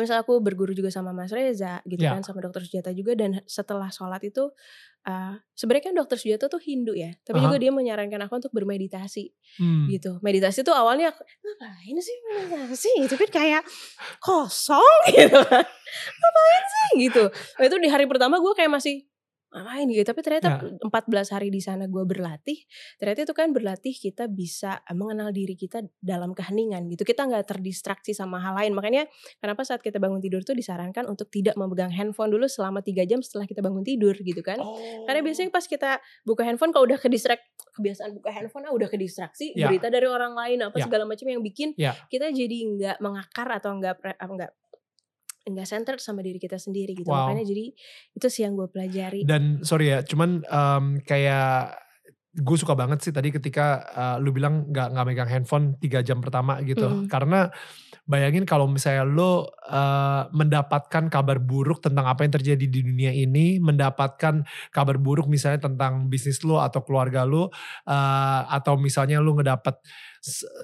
misalnya 0.00 0.24
aku 0.24 0.40
berguru 0.40 0.72
juga 0.72 0.88
sama 0.88 1.12
Mas 1.12 1.28
Reza 1.28 1.84
gitu 1.84 2.00
Ya. 2.00 2.16
kan 2.16 2.24
sama 2.24 2.40
Dokter 2.40 2.64
Sujata 2.64 2.96
juga 2.96 3.12
dan 3.12 3.44
setelah 3.44 3.92
sholat 3.92 4.24
itu 4.24 4.48
uh, 5.04 5.34
sebenarnya 5.52 5.92
kan 5.92 5.94
Dokter 6.00 6.16
Sujata 6.16 6.48
tuh 6.48 6.56
Hindu 6.56 6.96
ya, 6.96 7.12
tapi 7.20 7.36
Aha. 7.36 7.52
juga 7.52 7.60
dia 7.60 7.68
menyarankan 7.68 8.24
aku 8.24 8.40
untuk 8.40 8.52
bermeditasi 8.56 9.36
Hmm. 9.60 9.84
gitu. 9.92 10.16
Meditasi 10.24 10.64
tuh 10.64 10.72
awalnya 10.72 11.12
aku, 11.12 11.20
ngapain 11.20 11.96
sih 12.00 12.16
meditasi? 12.24 12.90
Itu 13.04 13.20
kan 13.20 13.28
kayak 13.28 13.62
kosong 14.18 15.00
gitu 15.12 15.36
kan. 15.44 15.64
Ngapain 16.16 16.62
sih 16.64 16.90
gitu. 17.04 17.24
Nah, 17.28 17.64
itu 17.68 17.76
di 17.76 17.88
hari 17.92 18.08
pertama 18.08 18.40
gue 18.40 18.52
kayak 18.56 18.72
masih 18.72 19.04
ngapain 19.52 19.84
gitu 19.86 20.00
tapi 20.02 20.20
ternyata 20.24 20.48
14 20.80 20.88
hari 21.28 21.52
di 21.52 21.60
sana 21.60 21.84
gue 21.84 22.02
berlatih 22.02 22.56
ternyata 22.96 23.28
itu 23.28 23.34
kan 23.36 23.52
berlatih 23.52 23.92
kita 23.92 24.24
bisa 24.26 24.80
eh, 24.82 24.96
mengenal 24.96 25.28
diri 25.28 25.52
kita 25.54 25.84
dalam 26.00 26.32
keheningan 26.32 26.88
gitu 26.88 27.04
kita 27.04 27.28
nggak 27.28 27.44
terdistraksi 27.44 28.16
sama 28.16 28.40
hal 28.40 28.56
lain 28.56 28.72
makanya 28.72 29.04
kenapa 29.38 29.60
saat 29.62 29.84
kita 29.84 30.00
bangun 30.00 30.24
tidur 30.24 30.40
tuh 30.40 30.56
disarankan 30.56 31.04
untuk 31.04 31.28
tidak 31.28 31.52
memegang 31.54 31.92
handphone 31.92 32.32
dulu 32.32 32.48
selama 32.48 32.80
tiga 32.80 33.04
jam 33.04 33.20
setelah 33.20 33.44
kita 33.44 33.60
bangun 33.60 33.84
tidur 33.84 34.16
gitu 34.16 34.40
kan 34.40 34.56
Oh. 34.56 35.04
karena 35.04 35.20
biasanya 35.20 35.52
pas 35.52 35.68
kita 35.68 36.00
buka 36.24 36.42
handphone 36.42 36.72
kalau 36.72 36.88
udah 36.88 36.96
ke 36.96 37.12
distract 37.12 37.44
kebiasaan 37.76 38.16
buka 38.16 38.32
handphone 38.32 38.64
ah 38.64 38.72
udah 38.72 38.88
ke 38.88 38.96
distraksi 38.96 39.52
Ya. 39.52 39.68
berita 39.68 39.92
dari 39.92 40.08
orang 40.08 40.32
lain 40.32 40.64
apa 40.64 40.80
Ya. 40.80 40.88
segala 40.88 41.04
macam 41.04 41.28
yang 41.28 41.44
bikin 41.44 41.76
Ya. 41.76 41.92
kita 42.08 42.32
jadi 42.32 42.56
nggak 42.72 42.96
mengakar 43.04 43.48
atau 43.52 43.76
nggak 43.76 44.00
nggak 44.16 44.50
nggak 45.42 45.66
centered 45.66 45.98
sama 45.98 46.22
diri 46.22 46.38
kita 46.38 46.54
sendiri 46.58 46.94
gitu 46.94 47.10
Wow. 47.10 47.34
makanya 47.34 47.44
jadi 47.50 47.74
itu 48.14 48.26
sih 48.30 48.42
yang 48.46 48.54
gue 48.54 48.68
pelajari 48.70 49.26
Dan 49.26 49.62
sorry 49.66 49.90
ya, 49.90 49.98
cuman 50.06 50.46
em, 50.46 50.84
kayak 51.02 51.82
gue 52.32 52.56
suka 52.56 52.72
banget 52.72 53.04
sih 53.04 53.12
tadi 53.12 53.28
ketika 53.28 53.84
eh, 53.92 54.16
lu 54.24 54.32
bilang 54.32 54.64
nggak 54.72 54.88
nggak 54.96 55.04
megang 55.04 55.28
handphone 55.28 55.76
tiga 55.76 56.00
jam 56.00 56.24
pertama 56.24 56.64
gitu. 56.64 56.88
Mm. 56.88 57.12
Karena 57.12 57.52
bayangin 58.08 58.48
kalau 58.48 58.64
misalnya 58.64 59.04
lu 59.04 59.44
eh, 59.68 60.22
mendapatkan 60.32 61.12
kabar 61.12 61.36
buruk 61.36 61.84
tentang 61.84 62.08
apa 62.08 62.24
yang 62.24 62.32
terjadi 62.32 62.64
di 62.64 62.80
dunia 62.80 63.12
ini, 63.12 63.60
mendapatkan 63.60 64.48
kabar 64.72 64.96
buruk 64.96 65.28
misalnya 65.28 65.68
tentang 65.68 66.08
bisnis 66.08 66.40
lu 66.40 66.56
atau 66.56 66.80
keluarga 66.80 67.28
lu, 67.28 67.52
eh, 67.84 68.40
atau 68.48 68.80
misalnya 68.80 69.20
lu 69.20 69.36
ngedapat 69.36 69.76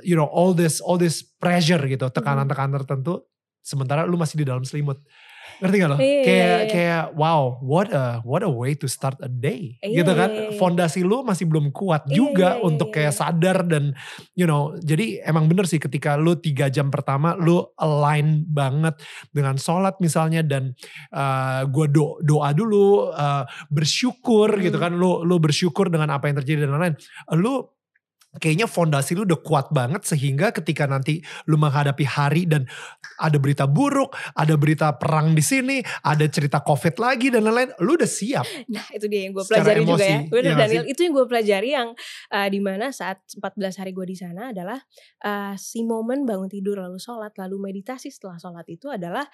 you 0.09 0.17
know 0.17 0.25
all 0.33 0.57
this 0.57 0.81
all 0.81 0.97
this 0.97 1.21
pressure 1.21 1.85
gitu, 1.85 2.09
tekanan-tekanan 2.09 2.81
tertentu, 2.81 3.28
sementara 3.69 4.09
lu 4.09 4.17
masih 4.17 4.41
di 4.41 4.49
dalam 4.49 4.65
selimut. 4.65 4.97
Ngerti 5.59 5.77
gak 5.83 5.91
lo? 5.91 5.97
Iya, 5.99 6.07
iya, 6.07 6.23
kayak 6.23 6.39
iya. 6.39 6.71
kayak 6.71 7.05
wow, 7.19 7.59
what 7.67 7.91
a 7.91 8.23
what 8.23 8.47
a 8.47 8.53
way 8.53 8.79
to 8.79 8.87
start 8.87 9.19
a 9.19 9.27
day. 9.27 9.75
Iya, 9.83 10.07
gitu 10.07 10.13
kan. 10.15 10.31
iya, 10.31 10.55
iya. 10.55 10.59
Fondasi 10.61 11.03
lu 11.03 11.27
masih 11.27 11.51
belum 11.51 11.75
kuat 11.75 12.07
Iya, 12.07 12.15
juga 12.15 12.49
iya, 12.55 12.59
iya, 12.63 12.67
untuk 12.69 12.89
kayak 12.95 13.11
sadar 13.11 13.67
dan 13.67 13.91
you 14.39 14.47
know, 14.47 14.79
jadi 14.79 15.27
emang 15.27 15.51
bener 15.51 15.67
sih 15.67 15.83
ketika 15.83 16.15
lu 16.15 16.39
tiga 16.39 16.71
jam 16.71 16.95
pertama 16.95 17.35
lu 17.35 17.67
align 17.75 18.47
banget 18.47 19.03
dengan 19.35 19.59
sholat 19.59 19.99
misalnya 19.99 20.47
dan 20.47 20.79
uh, 21.11 21.67
gue 21.67 21.91
do, 21.91 22.23
doa 22.23 22.55
dulu 22.55 23.11
uh, 23.11 23.43
bersyukur 23.69 24.63
gitu 24.63 24.79
Hmm. 24.79 24.85
kan 24.85 24.93
lu 24.95 25.27
lu 25.27 25.43
bersyukur 25.43 25.91
dengan 25.91 26.15
apa 26.15 26.31
yang 26.31 26.39
terjadi 26.39 26.71
dan 26.71 26.79
lain-lain. 26.79 26.95
Lu 27.35 27.67
kayaknya 28.37 28.69
fondasi 28.69 29.17
lu 29.17 29.25
udah 29.25 29.41
kuat 29.41 29.73
banget 29.73 30.05
sehingga 30.05 30.53
ketika 30.53 30.85
nanti 30.85 31.25
lu 31.49 31.57
menghadapi 31.57 32.05
hari 32.05 32.45
dan 32.45 32.69
ada 33.17 33.41
berita 33.41 33.65
buruk, 33.65 34.13
ada 34.37 34.53
berita 34.61 34.93
perang 34.95 35.33
di 35.33 35.41
sini, 35.41 35.81
ada 36.05 36.29
cerita 36.29 36.61
covid 36.61 37.01
lagi 37.01 37.33
dan 37.33 37.49
lain-lain, 37.49 37.73
lu 37.81 37.97
udah 37.97 38.09
siap. 38.09 38.47
Nah 38.69 38.85
itu 38.93 39.09
dia 39.09 39.27
yang 39.27 39.33
gue 39.33 39.45
pelajari 39.49 39.81
juga 39.83 40.05
ya. 40.05 40.21
emosi, 40.29 40.29
iya 40.29 40.53
gak 40.53 40.59
Daniel, 40.61 40.85
itu 40.87 41.01
yang 41.03 41.13
gue 41.17 41.27
pelajari 41.27 41.71
yang 41.73 41.89
uh, 42.31 42.49
di 42.53 42.61
mana 42.61 42.87
saat 42.93 43.19
14 43.33 43.81
hari 43.81 43.91
gue 43.97 44.07
di 44.07 44.17
sana 44.17 44.53
adalah 44.53 44.79
uh, 45.25 45.57
si 45.57 45.83
momen 45.83 46.29
bangun 46.29 46.53
tidur 46.53 46.79
lalu 46.79 47.01
sholat 47.01 47.33
lalu 47.41 47.73
meditasi 47.73 48.13
setelah 48.13 48.37
sholat 48.37 48.69
itu 48.69 48.93
adalah 48.93 49.25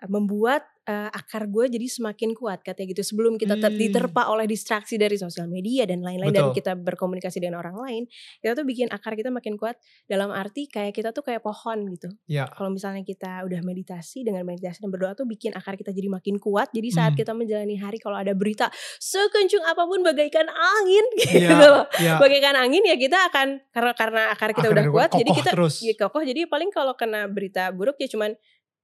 uh, 0.00 0.08
membuat 0.08 0.64
uh, 0.84 1.10
akar 1.10 1.46
gue 1.46 1.64
jadi 1.70 1.86
semakin 1.86 2.32
kuat 2.32 2.60
katanya 2.60 2.92
gitu. 2.92 3.02
Sebelum 3.04 3.34
kita 3.34 3.56
ter- 3.56 3.66
Hmm. 3.66 3.80
diterpa 3.80 4.26
oleh 4.26 4.44
distraksi 4.44 4.94
dari 4.94 5.14
sosial 5.14 5.46
media 5.46 5.82
dan 5.82 6.00
lain-lain 6.00 6.30
dan 6.30 6.48
kita 6.50 6.72
berkomunikasi 6.74 7.38
dengan 7.38 7.58
orang 7.58 7.76
lain, 7.76 8.02
kita 8.38 8.52
tuh 8.52 8.62
bikin 8.62 8.86
akar 8.88 9.12
kita 9.12 9.28
makin 9.28 9.54
kuat 9.54 9.74
dalam 10.04 10.28
arti 10.28 10.66
kayak 10.66 10.92
kita 10.92 11.10
tuh 11.10 11.22
kayak 11.22 11.40
pohon 11.40 11.88
gitu. 11.90 12.08
Ya. 12.26 12.46
Kalau 12.46 12.68
misalnya 12.68 13.02
kita 13.02 13.42
udah 13.42 13.60
meditasi 13.60 14.22
dengan 14.22 14.44
meditasi 14.44 14.78
dan 14.78 14.88
berdoa 14.88 15.12
tuh 15.12 15.24
bikin 15.24 15.52
akar 15.52 15.74
kita 15.74 15.90
jadi 15.90 16.08
makin 16.08 16.36
kuat. 16.36 16.70
Jadi 16.70 16.88
saat 16.90 17.12
Hmm. 17.12 17.18
kita 17.18 17.32
menjalani 17.32 17.76
hari 17.76 17.96
kalau 17.96 18.14
ada 18.14 18.32
berita 18.32 18.68
sekencung 18.98 19.62
apa 19.62 19.82
pun 19.82 20.00
bagaikan 20.00 20.46
angin 20.46 21.04
gitu 21.20 21.44
Ya, 21.44 21.58
loh. 21.60 21.84
ya. 21.96 22.16
Bagaikan 22.16 22.54
angin 22.54 22.82
ya 22.82 22.94
kita 22.94 23.28
akan 23.28 23.60
karena 23.68 23.92
karena 23.94 24.22
akar 24.28 24.50
kita 24.50 24.68
Akar 24.68 24.74
udah 24.74 24.84
kuat 24.88 25.10
jadi 25.12 25.30
kita 25.32 25.50
terus. 25.52 25.74
ya 25.80 25.94
kokoh. 25.94 26.22
Jadi 26.22 26.46
paling 26.46 26.68
kalau 26.68 26.94
kena 26.94 27.26
berita 27.26 27.68
buruk 27.70 27.96
ya 27.96 28.06
cuman 28.06 28.34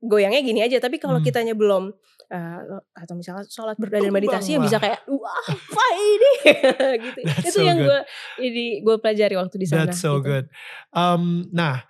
goyangnya 0.00 0.40
gini 0.40 0.60
aja. 0.60 0.76
Tapi 0.76 0.96
kalau 0.96 1.20
Hmm. 1.20 1.26
kitanya 1.26 1.52
belum 1.54 1.92
eh, 2.30 2.58
atau 2.94 3.14
misalnya 3.14 3.42
sholat 3.44 3.74
berdoa 3.74 4.00
dan 4.00 4.14
meditasi 4.14 4.54
ya 4.54 4.62
bisa 4.62 4.78
kayak 4.78 5.02
wah 5.10 5.34
apa 5.46 5.84
ini 5.98 6.32
gitu. 7.10 7.20
That's 7.26 7.50
Itu 7.50 7.58
so 7.58 7.66
yang 7.66 7.82
gue 7.82 8.00
ini 8.38 8.80
gue 8.80 8.96
pelajari 8.96 9.34
waktu 9.34 9.56
di 9.58 9.66
sana. 9.66 9.90
That's 9.90 9.98
so 9.98 10.22
gitu. 10.22 10.30
good. 10.30 10.46
Um, 10.94 11.50
nah, 11.50 11.82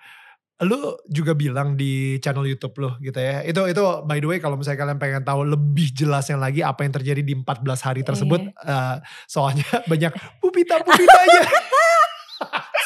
lu 0.61 0.77
juga 1.09 1.33
bilang 1.33 1.73
di 1.73 2.17
channel 2.19 2.45
YouTube 2.45 2.73
lu 2.79 2.91
gitu 3.01 3.17
ya. 3.17 3.45
Itu 3.45 3.65
itu 3.65 3.81
by 4.05 4.17
the 4.17 4.29
way 4.29 4.39
kalau 4.39 4.57
misalnya 4.57 4.81
kalian 4.81 4.97
pengen 4.97 5.25
tahu 5.25 5.45
lebih 5.45 5.89
jelasnya 5.91 6.37
lagi 6.37 6.61
apa 6.61 6.85
yang 6.85 6.93
terjadi 6.93 7.21
di 7.21 7.33
14 7.33 7.61
hari 7.81 8.01
tersebut, 8.01 8.41
Iya. 8.41 8.65
eh, 8.65 8.97
soalnya 9.25 9.65
banyak 9.93 10.13
pupita 10.41 10.81
pupitanya. 10.81 11.43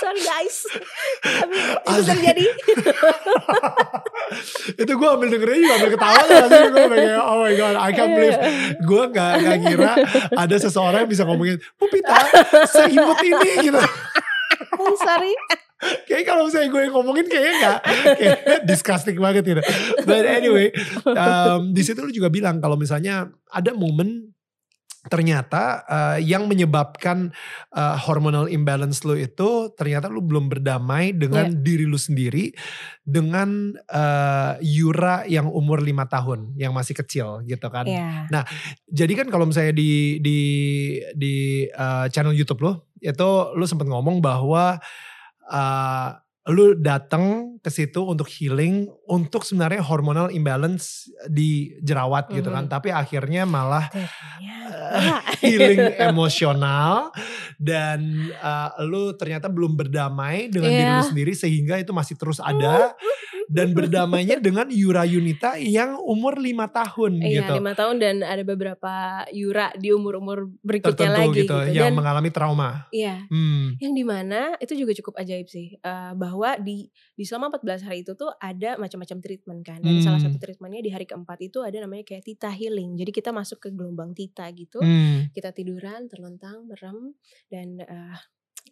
Sorry 0.00 0.22
guys. 0.22 0.58
Tapi 1.22 1.54
itu 1.60 2.02
terjadi. 2.06 2.44
itu 4.82 4.92
gue 4.94 5.08
ambil 5.08 5.28
dengernya 5.30 5.58
juga 5.60 5.74
ambil 5.78 5.90
ketawa 5.94 6.20
sih 6.24 6.62
gue 6.72 6.84
kayak 6.90 7.22
oh 7.22 7.38
my 7.44 7.54
god 7.54 7.74
I 7.76 7.90
can't 7.92 8.12
believe 8.16 8.38
gue 8.80 9.02
gak, 9.12 9.32
gak 9.42 9.56
ngira 9.60 9.92
ada 10.32 10.56
seseorang 10.56 11.04
yang 11.04 11.10
bisa 11.10 11.22
ngomongin 11.28 11.60
pupita 11.76 12.24
seimut 12.66 13.18
ini 13.20 13.70
gitu 13.70 13.80
sorry. 14.98 15.32
Kayaknya 16.08 16.24
kalau 16.24 16.42
misalnya 16.48 16.68
gue 16.72 16.82
ngomongin 16.88 17.26
kayaknya 17.28 17.52
gak 17.60 17.78
Kayaknya 18.16 18.56
disgusting 18.64 19.18
banget 19.20 19.44
gitu 19.44 19.62
But 20.08 20.24
anyway 20.24 20.72
um, 21.04 21.76
di 21.76 21.82
situ 21.84 22.00
lu 22.00 22.12
juga 22.14 22.32
bilang 22.32 22.56
kalau 22.62 22.80
misalnya 22.80 23.28
ada 23.52 23.76
momen 23.76 24.32
ternyata 25.12 25.84
uh, 25.84 26.18
yang 26.20 26.48
menyebabkan 26.48 27.28
uh, 27.76 27.96
hormonal 28.00 28.48
imbalance 28.48 29.04
lu 29.04 29.20
itu 29.20 29.68
ternyata 29.76 30.08
lu 30.08 30.24
belum 30.24 30.48
berdamai 30.48 31.12
dengan 31.12 31.52
diri 31.60 31.84
lu 31.84 32.00
sendiri 32.00 32.56
dengan 33.04 33.76
uh, 33.92 34.56
Yura 34.64 35.28
yang 35.28 35.52
umur 35.52 35.84
lima 35.84 36.08
tahun 36.08 36.56
yang 36.56 36.72
masih 36.72 36.96
kecil 36.96 37.44
gitu 37.44 37.68
kan. 37.68 37.84
Iya. 37.84 38.28
Jadi 38.88 39.12
kan 39.12 39.28
kalau 39.28 39.44
misalnya 39.44 39.76
di 39.76 40.22
di 40.24 40.38
di 41.12 41.34
uh, 41.68 42.08
channel 42.08 42.32
YouTube 42.32 42.64
lo 42.64 42.88
itu 43.04 43.30
lu 43.52 43.64
sempat 43.68 43.84
ngomong 43.84 44.24
bahwa 44.24 44.80
uh, 45.52 46.08
lu 46.48 46.76
datang 46.80 47.53
ke 47.64 47.72
situ 47.72 48.04
untuk 48.04 48.28
healing 48.28 48.84
untuk 49.08 49.40
sebenarnya 49.40 49.80
hormonal 49.80 50.28
imbalance 50.28 51.08
di 51.26 51.48
jerawat 51.80 52.28
gitu 52.28 52.52
kan 52.52 52.68
tapi 52.68 52.92
akhirnya 52.92 53.48
malah 53.48 53.88
Ternyata. 53.88 55.24
healing 55.40 55.80
emosional 55.98 57.08
dan 57.56 58.04
uh, 58.36 58.76
lu 58.82 59.14
ternyata 59.14 59.48
belum 59.48 59.74
berdamai 59.74 60.48
dengan 60.48 60.70
diri 60.70 60.82
lu 60.84 60.92
Iya. 60.94 61.08
sendiri 61.08 61.32
sehingga 61.32 61.74
itu 61.76 61.90
masih 61.90 62.14
terus 62.14 62.36
ada 62.36 62.92
dan 63.46 63.72
berdamainya 63.72 64.36
dengan 64.38 64.68
Yura 64.68 65.04
Yunita 65.04 65.56
yang 65.56 66.00
umur 66.00 66.36
lima 66.36 66.64
tahun 66.66 67.20
Iya 67.20 67.44
gitu 67.44 67.52
lima 67.56 67.72
tahun 67.72 67.96
dan 67.96 68.14
ada 68.20 68.40
beberapa 68.40 68.92
Yura 69.30 69.68
di 69.74 69.88
umur-umur 69.88 70.48
berikutnya 70.60 70.96
tertentu 71.12 71.20
lagi 71.28 71.40
gitu, 71.44 71.56
gitu. 71.60 71.72
yang 71.72 71.92
Dan 71.92 71.96
mengalami 71.96 72.28
trauma. 72.28 72.88
iya 72.90 73.24
Hmm. 73.26 73.76
yang 73.78 73.92
di 73.92 74.04
mana 74.04 74.56
itu 74.58 74.72
juga 74.74 74.92
cukup 74.94 75.16
ajaib 75.18 75.44
sih 75.46 75.76
eh, 75.76 76.12
bahwa 76.14 76.56
di 76.56 76.88
di 77.14 77.22
selama 77.22 77.54
14 77.54 77.84
hari 77.84 78.02
itu 78.02 78.12
tuh 78.12 78.30
ada 78.34 78.74
macam-macam 78.74 79.18
treatment 79.18 79.60
kan 79.62 79.78
dan 79.78 79.94
salah 80.00 80.18
Hmm. 80.18 80.28
satu 80.28 80.38
treatmentnya 80.38 80.80
di 80.80 80.90
hari 80.90 81.04
keempat 81.04 81.38
itu 81.40 81.58
ada 81.58 81.78
namanya 81.78 82.02
kayak 82.04 82.22
tita 82.24 82.50
healing 82.50 82.94
jadi 82.94 83.10
kita 83.10 83.30
masuk 83.30 83.58
ke 83.58 83.68
gelombang 83.70 84.10
tita 84.12 84.50
gitu 84.50 84.78
Hmm. 84.78 85.30
kita 85.30 85.50
tiduran 85.50 86.06
terlentang 86.06 86.64
merem 86.64 87.14
dan 87.46 87.78
eh, 87.78 88.16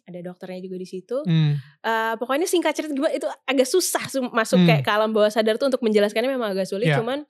ada 0.03 0.19
dokternya 0.21 0.59
juga 0.61 0.75
di 0.75 0.85
situ 0.85 1.23
Hmm. 1.23 1.55
Eh, 1.79 2.13
pokoknya 2.17 2.43
singkat 2.43 2.73
cerita 2.73 2.91
gimana 2.91 3.11
itu 3.11 3.23
agak 3.43 3.63
susah 3.65 4.03
su- 4.05 4.27
masuk 4.29 4.57
Hmm. 4.57 4.67
kayak 4.69 4.83
ke 4.83 4.91
alam 4.91 5.11
bawah 5.11 5.29
sadar 5.29 5.55
tuh 5.55 5.67
untuk 5.67 5.79
menjelaskannya 5.79 6.27
memang 6.29 6.51
agak 6.51 6.65
sulit 6.65 6.87
Iya. 6.87 6.99
cuman 6.99 7.23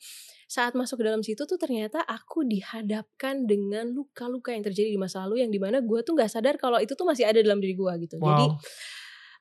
saat 0.46 0.74
masuk 0.74 0.98
ke 0.98 1.03
dalam 1.03 1.22
situ 1.22 1.43
tuh 1.43 1.58
ternyata 1.58 2.01
aku 2.03 2.41
dihadapkan 2.43 3.43
dengan 3.43 3.89
luka-luka 3.89 4.50
yang 4.50 4.62
terjadi 4.62 4.86
di 4.88 4.98
masa 4.98 5.22
lalu 5.22 5.41
yang 5.41 5.50
di 5.50 5.58
mana 5.58 5.77
gue 5.79 6.00
tuh 6.01 6.13
nggak 6.13 6.27
sadar 6.27 6.58
kalau 6.58 6.77
itu 6.77 6.93
tuh 6.93 7.03
masih 7.03 7.24
ada 7.24 7.38
dalam 7.38 7.58
diri 7.58 7.74
gue 7.74 7.93
gitu 8.01 8.17
jadi 8.17 8.46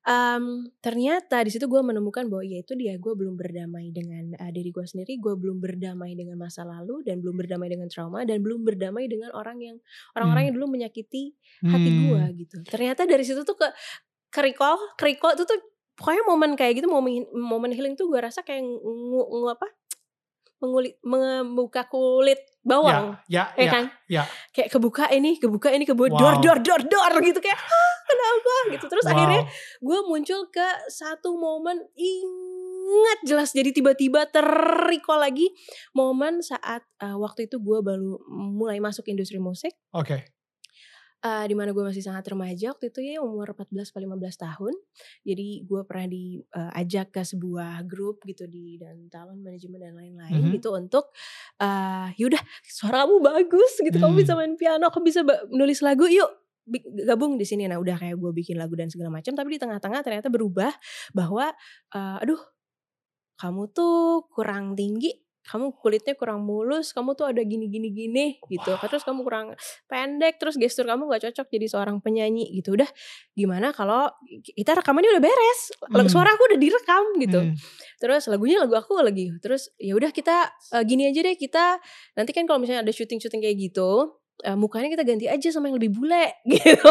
Em, 0.02 0.66
ternyata 0.82 1.46
di 1.46 1.50
situ 1.54 1.70
gue 1.70 1.78
menemukan 1.78 2.26
bahwa 2.26 2.42
ya 2.42 2.58
itu 2.58 2.74
dia 2.74 2.98
gue 2.98 3.14
belum 3.14 3.38
berdamai 3.38 3.94
dengan 3.94 4.34
eh, 4.34 4.50
diri 4.50 4.74
gue 4.74 4.82
sendiri 4.82 5.14
gue 5.14 5.34
belum 5.38 5.62
berdamai 5.62 6.18
dengan 6.18 6.34
masa 6.42 6.66
lalu 6.66 7.06
dan 7.06 7.22
belum 7.22 7.38
berdamai 7.38 7.70
dengan 7.70 7.86
trauma 7.86 8.26
dan 8.26 8.42
belum 8.42 8.66
berdamai 8.66 9.06
dengan 9.06 9.30
orang 9.30 9.62
yang 9.62 9.76
orang-orang 10.18 10.42
Hmm. 10.42 10.48
yang 10.50 10.56
dulu 10.58 10.66
menyakiti 10.74 11.38
hati 11.62 11.90
Hmm. 11.94 12.00
gue 12.02 12.22
gitu. 12.42 12.56
Ternyata 12.66 13.06
dari 13.06 13.22
situ 13.22 13.46
tuh 13.46 13.54
ke 13.54 13.70
kerikol, 14.34 14.74
kerikol 14.98 15.38
itu 15.38 15.46
tuh 15.46 15.58
pokoknya 15.94 16.22
momen 16.26 16.58
kayak 16.58 16.82
gitu 16.82 16.88
momen 16.90 17.22
momen 17.30 17.70
healing 17.70 17.94
tuh 17.94 18.10
gue 18.10 18.18
rasa 18.18 18.42
kayak 18.42 18.64
ngu, 18.66 19.22
ngu- 19.22 19.54
apa? 19.54 19.70
Mengulik 20.62 20.94
membuka 21.02 21.84
kulit 21.84 22.38
bawang. 22.62 23.18
Ya, 23.26 23.50
Ya 23.58 23.66
ya, 23.66 23.70
kan? 23.74 23.84
ya. 24.06 24.22
Kayak 24.54 24.70
kebuka 24.70 25.10
ini, 25.10 25.34
kebuka 25.36 25.74
ini, 25.74 25.82
kebuka 25.82 26.14
Wow. 26.14 26.38
dor 26.38 26.58
dor 26.58 26.58
dor 26.62 26.82
dor 26.86 27.12
gitu 27.20 27.42
kayak 27.42 27.58
"Hah, 27.58 27.94
kenapa 28.06 28.54
gitu. 28.70 28.86
Terus 28.86 29.04
Wow. 29.04 29.12
akhirnya 29.12 29.42
gue 29.82 29.98
muncul 30.06 30.40
ke 30.48 30.68
satu 30.86 31.34
momen 31.34 31.82
ingat 31.98 33.18
jelas 33.24 33.50
jadi 33.50 33.70
tiba-tiba 33.72 34.26
terrecall 34.28 35.18
lagi 35.18 35.50
momen 35.92 36.38
saat 36.38 36.86
uh, 37.00 37.18
waktu 37.18 37.50
itu 37.50 37.58
gue 37.58 37.78
baru 37.80 38.18
mulai 38.30 38.78
masuk 38.78 39.06
industri 39.08 39.38
musik 39.38 39.72
Oke. 39.90 40.41
Uh, 41.22 41.44
di 41.46 41.54
mana 41.54 41.70
gue 41.70 41.80
masih 41.80 42.02
sangat 42.02 42.26
remaja 42.28 42.74
waktu 42.74 42.90
itu 42.90 43.00
ya 43.02 43.22
umur 43.22 43.54
14 43.54 43.88
atau 43.88 44.00
15 44.02 44.18
tahun. 44.36 44.74
Jadi 45.22 45.46
gue 45.64 45.80
pernah 45.86 46.06
diajak 46.06 47.14
ke 47.14 47.22
sebuah 47.22 47.86
grup 47.86 48.22
gitu 48.26 48.46
di 48.46 48.76
dan 48.76 49.06
talent 49.08 49.40
manajemen 49.40 49.78
dan 49.78 49.94
lain-lain 49.94 50.42
Mhm. 50.42 50.52
gitu 50.58 50.74
untuk 50.74 51.10
uh, 51.58 52.10
yaudah 52.18 52.42
suara 52.66 53.02
kamu 53.02 53.18
bagus 53.18 53.72
gitu 53.80 53.96
kamu 53.96 54.12
Hmm. 54.14 54.20
bisa 54.22 54.32
main 54.34 54.54
piano 54.54 54.86
kamu 54.90 55.04
bisa 55.06 55.20
nulis 55.48 55.82
lagu 55.82 56.06
yuk 56.06 56.30
gabung 57.06 57.34
di 57.34 57.42
sini 57.42 57.66
nah 57.66 57.78
udah 57.78 57.98
kayak 57.98 58.14
gue 58.14 58.30
bikin 58.30 58.54
lagu 58.54 58.78
dan 58.78 58.86
segala 58.86 59.10
macam 59.10 59.34
tapi 59.34 59.50
di 59.50 59.58
tengah-tengah 59.58 59.98
ternyata 60.06 60.30
berubah 60.30 60.70
bahwa 61.10 61.50
uh, 61.90 62.22
aduh 62.22 62.38
kamu 63.34 63.66
tuh 63.74 64.26
kurang 64.30 64.78
tinggi 64.78 65.10
kamu 65.42 65.74
kulitnya 65.74 66.14
kurang 66.14 66.46
mulus, 66.46 66.94
kamu 66.94 67.18
tuh 67.18 67.26
ada 67.26 67.42
gini 67.42 67.66
gini 67.66 67.90
gini 67.90 68.26
gitu. 68.46 68.78
Terus 68.78 69.02
kamu 69.02 69.26
kurang 69.26 69.46
pendek, 69.90 70.38
terus 70.38 70.54
gestur 70.54 70.86
kamu 70.86 71.10
nggak 71.10 71.28
cocok 71.30 71.46
jadi 71.50 71.66
seorang 71.66 71.98
penyanyi 71.98 72.46
gitu. 72.62 72.78
Udah 72.78 72.86
gimana 73.34 73.74
kalau 73.74 74.06
kita 74.54 74.78
rekamannya 74.78 75.18
udah 75.18 75.24
beres, 75.24 75.60
Hmm. 75.90 76.06
suara 76.06 76.30
aku 76.38 76.42
udah 76.54 76.58
direkam 76.62 77.04
gitu. 77.18 77.40
Hmm. 77.42 77.54
Terus 77.98 78.30
lagunya 78.30 78.62
lagu 78.62 78.78
aku 78.78 79.02
lagi. 79.02 79.34
Terus 79.42 79.74
ya 79.82 79.98
udah 79.98 80.14
kita 80.14 80.46
eh, 80.78 80.84
gini 80.86 81.10
aja 81.10 81.20
deh 81.26 81.34
kita 81.34 81.82
nanti 82.14 82.30
kan 82.30 82.46
kalau 82.46 82.62
misalnya 82.62 82.86
ada 82.86 82.94
syuting-syuting 82.94 83.42
kayak 83.42 83.58
gitu, 83.58 84.21
eh, 84.40 84.56
mukanya 84.56 84.88
kita 84.88 85.04
ganti 85.04 85.26
aja 85.28 85.48
sama 85.52 85.68
yang 85.68 85.76
lebih 85.76 85.92
bule 85.92 86.32
gitu. 86.52 86.90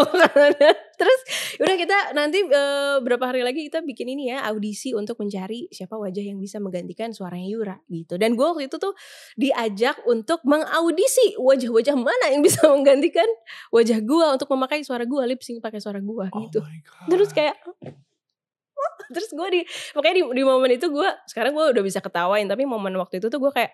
Terus 0.96 1.20
udah 1.58 1.76
kita 1.76 1.98
nanti 2.14 2.46
eh, 2.46 2.96
berapa 3.02 3.24
hari 3.26 3.42
lagi 3.42 3.66
kita 3.66 3.82
bikin 3.82 4.14
ini 4.14 4.30
ya 4.30 4.46
audisi 4.46 4.94
untuk 4.94 5.18
mencari 5.18 5.66
siapa 5.74 5.98
wajah 5.98 6.22
yang 6.22 6.38
bisa 6.38 6.62
menggantikan 6.62 7.10
suaranya 7.10 7.48
Yura 7.48 7.76
gitu. 7.90 8.16
Dan 8.16 8.38
gue 8.38 8.46
waktu 8.46 8.70
itu 8.70 8.76
tuh 8.78 8.94
diajak 9.36 10.00
untuk 10.08 10.40
mengaudisi 10.46 11.36
wajah-wajah 11.36 11.96
mana 11.98 12.26
yang 12.32 12.40
bisa 12.40 12.64
menggantikan 12.72 13.28
wajah 13.74 13.98
gue 14.00 14.26
untuk 14.38 14.48
memakai 14.54 14.86
suara 14.86 15.04
gue 15.04 15.22
lip 15.28 15.42
sync 15.44 15.60
pakai 15.60 15.82
suara 15.82 16.00
gue 16.00 16.26
Oh 16.32 16.40
gitu. 16.48 16.62
Terus 17.10 17.30
kayak 17.34 17.58
terus 19.14 19.30
gue 19.30 19.48
di 19.52 19.60
makanya 19.94 20.14
di, 20.18 20.22
di 20.40 20.42
momen 20.42 20.70
itu 20.74 20.86
gue 20.88 21.08
sekarang 21.28 21.52
gue 21.52 21.66
udah 21.76 21.84
bisa 21.84 22.00
ketawain 22.00 22.48
tapi 22.48 22.64
momen 22.64 22.96
waktu 22.96 23.20
itu 23.20 23.28
tuh 23.28 23.38
gue 23.38 23.52
kayak 23.52 23.70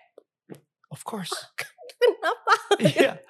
Of 0.89 1.01
course. 1.03 1.33
kenapa 1.99 2.53
Iya. 2.79 3.13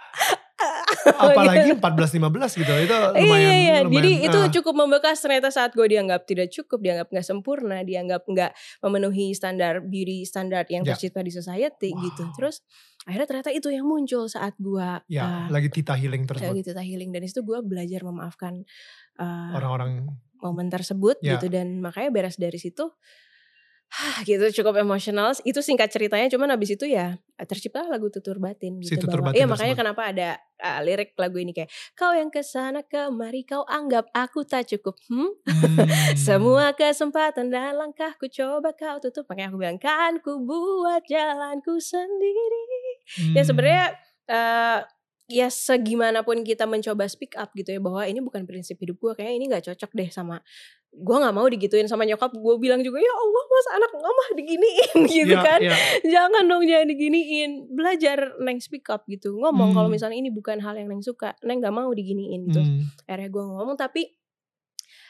Apalagi 1.15 1.71
14-15 1.79 2.59
gitu. 2.59 2.73
Itu 2.83 2.91
lumayan. 3.15 3.39
iya, 3.39 3.55
iya. 3.55 3.77
lumayan, 3.79 3.95
Jadi 3.95 4.11
itu 4.27 4.39
ah. 4.39 4.51
cukup 4.51 4.73
membekas 4.75 5.23
ternyata 5.23 5.47
saat 5.49 5.71
gue 5.71 5.87
dianggap 5.87 6.27
tidak 6.27 6.51
cukup, 6.51 6.83
dianggap 6.83 7.07
nggak 7.07 7.23
sempurna, 7.23 7.79
dianggap 7.87 8.27
nggak 8.27 8.51
memenuhi 8.83 9.31
standar 9.31 9.79
beauty 9.79 10.27
standar 10.27 10.67
yang 10.67 10.83
Ya. 10.83 10.93
tercipta 10.93 11.23
di 11.23 11.31
society 11.31 11.95
Wow. 11.95 12.03
gitu. 12.11 12.23
Terus 12.35 12.55
akhirnya 13.07 13.27
ternyata 13.31 13.49
itu 13.55 13.71
yang 13.71 13.87
muncul 13.87 14.27
saat 14.27 14.53
gue 14.59 14.89
Ya, 15.07 15.23
uh, 15.23 15.45
lagi 15.47 15.71
tita 15.71 15.95
healing 15.95 16.27
tersebut. 16.27 16.59
gitu 16.59 16.75
healing 16.75 17.15
dan 17.15 17.23
itu 17.23 17.39
gue 17.39 17.59
belajar 17.63 18.03
memaafkan 18.03 18.67
uh, 19.15 19.55
Orang-orang 19.55 20.11
momen 20.43 20.67
tersebut 20.67 21.19
Ya. 21.23 21.39
gitu 21.39 21.47
dan 21.47 21.79
makanya 21.79 22.11
beres 22.11 22.35
dari 22.35 22.59
situ 22.59 22.91
Hah, 23.89 24.21
gitu 24.21 24.61
cukup 24.61 24.77
emosional 24.77 25.33
itu 25.41 25.59
singkat 25.59 25.89
ceritanya 25.89 26.29
cuman 26.29 26.53
abis 26.53 26.77
itu 26.77 26.85
ya 26.85 27.17
tercipta 27.41 27.81
lagu 27.83 28.05
tutur 28.07 28.37
batin 28.37 28.77
Si 28.85 28.93
gitu 28.93 29.09
Tutur 29.09 29.19
bahwa 29.19 29.33
Batin 29.33 29.37
iya 29.41 29.45
makanya 29.49 29.73
tersebut. 29.73 29.81
kenapa 29.81 30.01
ada 30.13 30.29
uh, 30.61 30.79
lirik 30.85 31.09
lagu 31.17 31.37
ini 31.37 31.51
kayak 31.51 31.73
kau 31.97 32.13
yang 32.13 32.29
ke 32.29 32.39
sana 32.39 32.85
kemari 32.85 33.41
kau 33.43 33.65
anggap 33.65 34.05
aku 34.13 34.45
tak 34.45 34.69
cukup 34.69 34.93
hmm? 35.09 35.29
Hmm. 35.49 36.15
semua 36.15 36.71
kesempatan 36.71 37.49
dan 37.49 37.75
langkahku 37.75 38.29
coba 38.29 38.71
kau 38.71 39.01
tutup 39.01 39.25
makanya 39.25 39.49
aku 39.49 39.57
bilang 39.57 39.79
kan 39.81 40.21
ku 40.21 40.37
buat 40.41 41.03
jalanku 41.05 41.81
sendiri 41.81 42.65
ya 43.33 43.41
Hmm. 43.41 43.47
sebenarnya 43.49 43.85
eh, 44.29 44.79
ya 45.29 45.47
segimanapun 45.47 46.41
kita 46.41 46.65
mencoba 46.65 47.05
speak 47.05 47.37
up 47.37 47.53
gitu 47.53 47.69
ya 47.69 47.79
bahwa 47.79 48.01
ini 48.03 48.17
bukan 48.17 48.43
prinsip 48.43 48.75
hidup 48.75 48.97
gue 48.97 49.13
kayak 49.15 49.31
ini 49.31 49.45
nggak 49.45 49.61
cocok 49.63 49.91
deh 49.93 50.09
sama 50.09 50.41
gue 50.89 51.15
nggak 51.15 51.31
mau 51.31 51.45
digituin 51.45 51.85
sama 51.85 52.01
nyokap 52.01 52.33
gue 52.33 52.55
bilang 52.57 52.81
juga 52.81 52.97
ya 52.97 53.13
Allah 53.13 53.43
mas 53.45 53.67
anak 53.71 53.91
mama 53.93 54.25
diginiin 54.33 54.97
gitu 55.21 55.29
Ya, 55.29 55.41
kan 55.45 55.59
ya. 55.61 55.77
jangan 56.03 56.43
dong 56.43 56.65
jangan 56.65 56.89
diginiin 56.89 57.69
belajar 57.69 58.33
neng 58.41 58.57
speak 58.57 58.89
up 58.89 59.05
gitu 59.05 59.37
ngomong 59.37 59.71
kalau 59.71 59.85
Hmm. 59.85 59.93
misalnya 59.93 60.17
ini 60.17 60.29
bukan 60.29 60.57
hal 60.57 60.73
yang 60.73 60.89
neng 60.89 61.05
suka 61.05 61.37
neng 61.41 61.61
nggak 61.61 61.71
mau 61.71 61.93
diginiin 61.93 62.49
gitu 62.49 62.59
Hmm. 62.59 62.89
akhirnya 63.05 63.29
gue 63.29 63.43
ngomong 63.45 63.77
tapi 63.77 64.17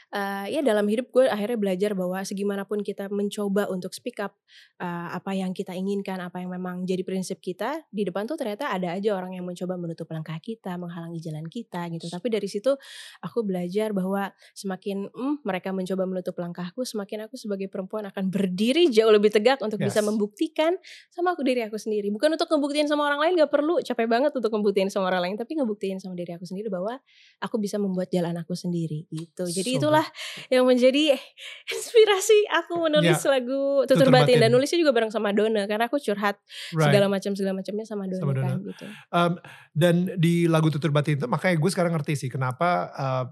eh, 0.09 0.45
ya 0.57 0.61
dalam 0.61 0.85
hidup 0.89 1.09
gue 1.09 1.25
akhirnya 1.29 1.57
belajar 1.57 1.91
bahwa 1.93 2.19
segimanapun 2.21 2.81
kita 2.81 3.07
mencoba 3.09 3.69
untuk 3.69 3.93
speak 3.93 4.17
up 4.19 4.33
eh, 4.81 5.07
apa 5.13 5.37
yang 5.37 5.53
kita 5.53 5.73
inginkan 5.73 6.17
apa 6.19 6.41
yang 6.41 6.49
memang 6.53 6.83
jadi 6.85 7.05
prinsip 7.05 7.37
kita 7.39 7.85
di 7.89 8.05
depan 8.05 8.25
tuh 8.25 8.37
ternyata 8.37 8.73
ada 8.73 8.97
aja 8.97 9.13
orang 9.13 9.37
yang 9.37 9.45
mencoba 9.45 9.77
menutup 9.77 10.09
langkah 10.09 10.37
kita 10.41 10.75
menghalangi 10.75 11.21
jalan 11.21 11.45
kita 11.45 11.85
gitu 11.93 12.09
tapi 12.09 12.27
dari 12.33 12.49
situ 12.49 12.73
aku 13.21 13.45
belajar 13.45 13.93
bahwa 13.93 14.33
semakin 14.53 15.09
mm, 15.09 15.45
mereka 15.45 15.69
mencoba 15.69 16.03
menutup 16.09 16.35
langkahku 16.37 16.81
semakin 16.83 17.29
aku 17.29 17.37
sebagai 17.37 17.69
perempuan 17.69 18.09
akan 18.09 18.29
berdiri 18.33 18.89
jauh 18.89 19.11
lebih 19.13 19.29
tegak 19.29 19.61
untuk 19.61 19.77
bisa 19.79 19.99
Yes. 19.99 20.07
membuktikan 20.07 20.71
sama 21.11 21.35
aku 21.35 21.43
diri 21.43 21.59
aku 21.65 21.75
sendiri 21.75 22.07
bukan 22.09 22.33
untuk 22.33 22.47
ngebuktiin 22.47 22.87
sama 22.87 23.03
orang 23.05 23.19
lain 23.19 23.33
gak 23.35 23.51
perlu 23.51 23.83
capek 23.83 24.07
banget 24.07 24.31
untuk 24.31 24.47
ngebuktiin 24.49 24.87
sama 24.87 25.11
orang 25.11 25.27
lain 25.27 25.35
tapi 25.35 25.59
ngebuktiin 25.59 25.99
sama 25.99 26.15
diri 26.15 26.31
aku 26.33 26.47
sendiri 26.47 26.71
bahwa 26.71 26.97
aku 27.43 27.55
bisa 27.59 27.75
membuat 27.75 28.07
jalan 28.09 28.35
aku 28.39 28.55
sendiri 28.55 29.05
gitu. 29.11 29.43
Jadi 29.45 29.75
So 29.75 29.77
itulah 29.83 29.98
yang 30.47 30.63
menjadi 30.63 31.15
inspirasi 31.67 32.37
aku 32.51 32.79
menulis 32.81 33.19
lagu 33.23 33.83
Tutur, 33.83 34.01
Tutur 34.01 34.09
Batin. 34.09 34.25
Batin. 34.29 34.37
dan 34.39 34.49
nulisnya 34.49 34.77
juga 34.77 34.91
bareng 34.91 35.09
sama 35.09 35.29
Dona 35.29 35.65
karena 35.65 35.85
aku 35.85 35.97
curhat 35.97 36.35
Right. 36.69 36.85
segala 36.85 37.05
macam 37.07 37.31
segala 37.33 37.53
macamnya 37.55 37.83
sama 37.83 38.03
Dona, 38.05 38.19
Sama 38.19 38.33
Dona. 38.33 38.45
kan 38.45 38.57
gitu. 38.63 38.85
Um, 39.09 39.33
dan 39.71 39.95
di 40.15 40.45
lagu 40.45 40.67
Tutur 40.67 40.89
Batin 40.89 41.15
itu 41.15 41.25
makanya 41.25 41.55
gue 41.55 41.69
sekarang 41.69 41.91
ngerti 41.91 42.13
sih 42.15 42.29
kenapa 42.29 42.67
uh, 42.91 43.25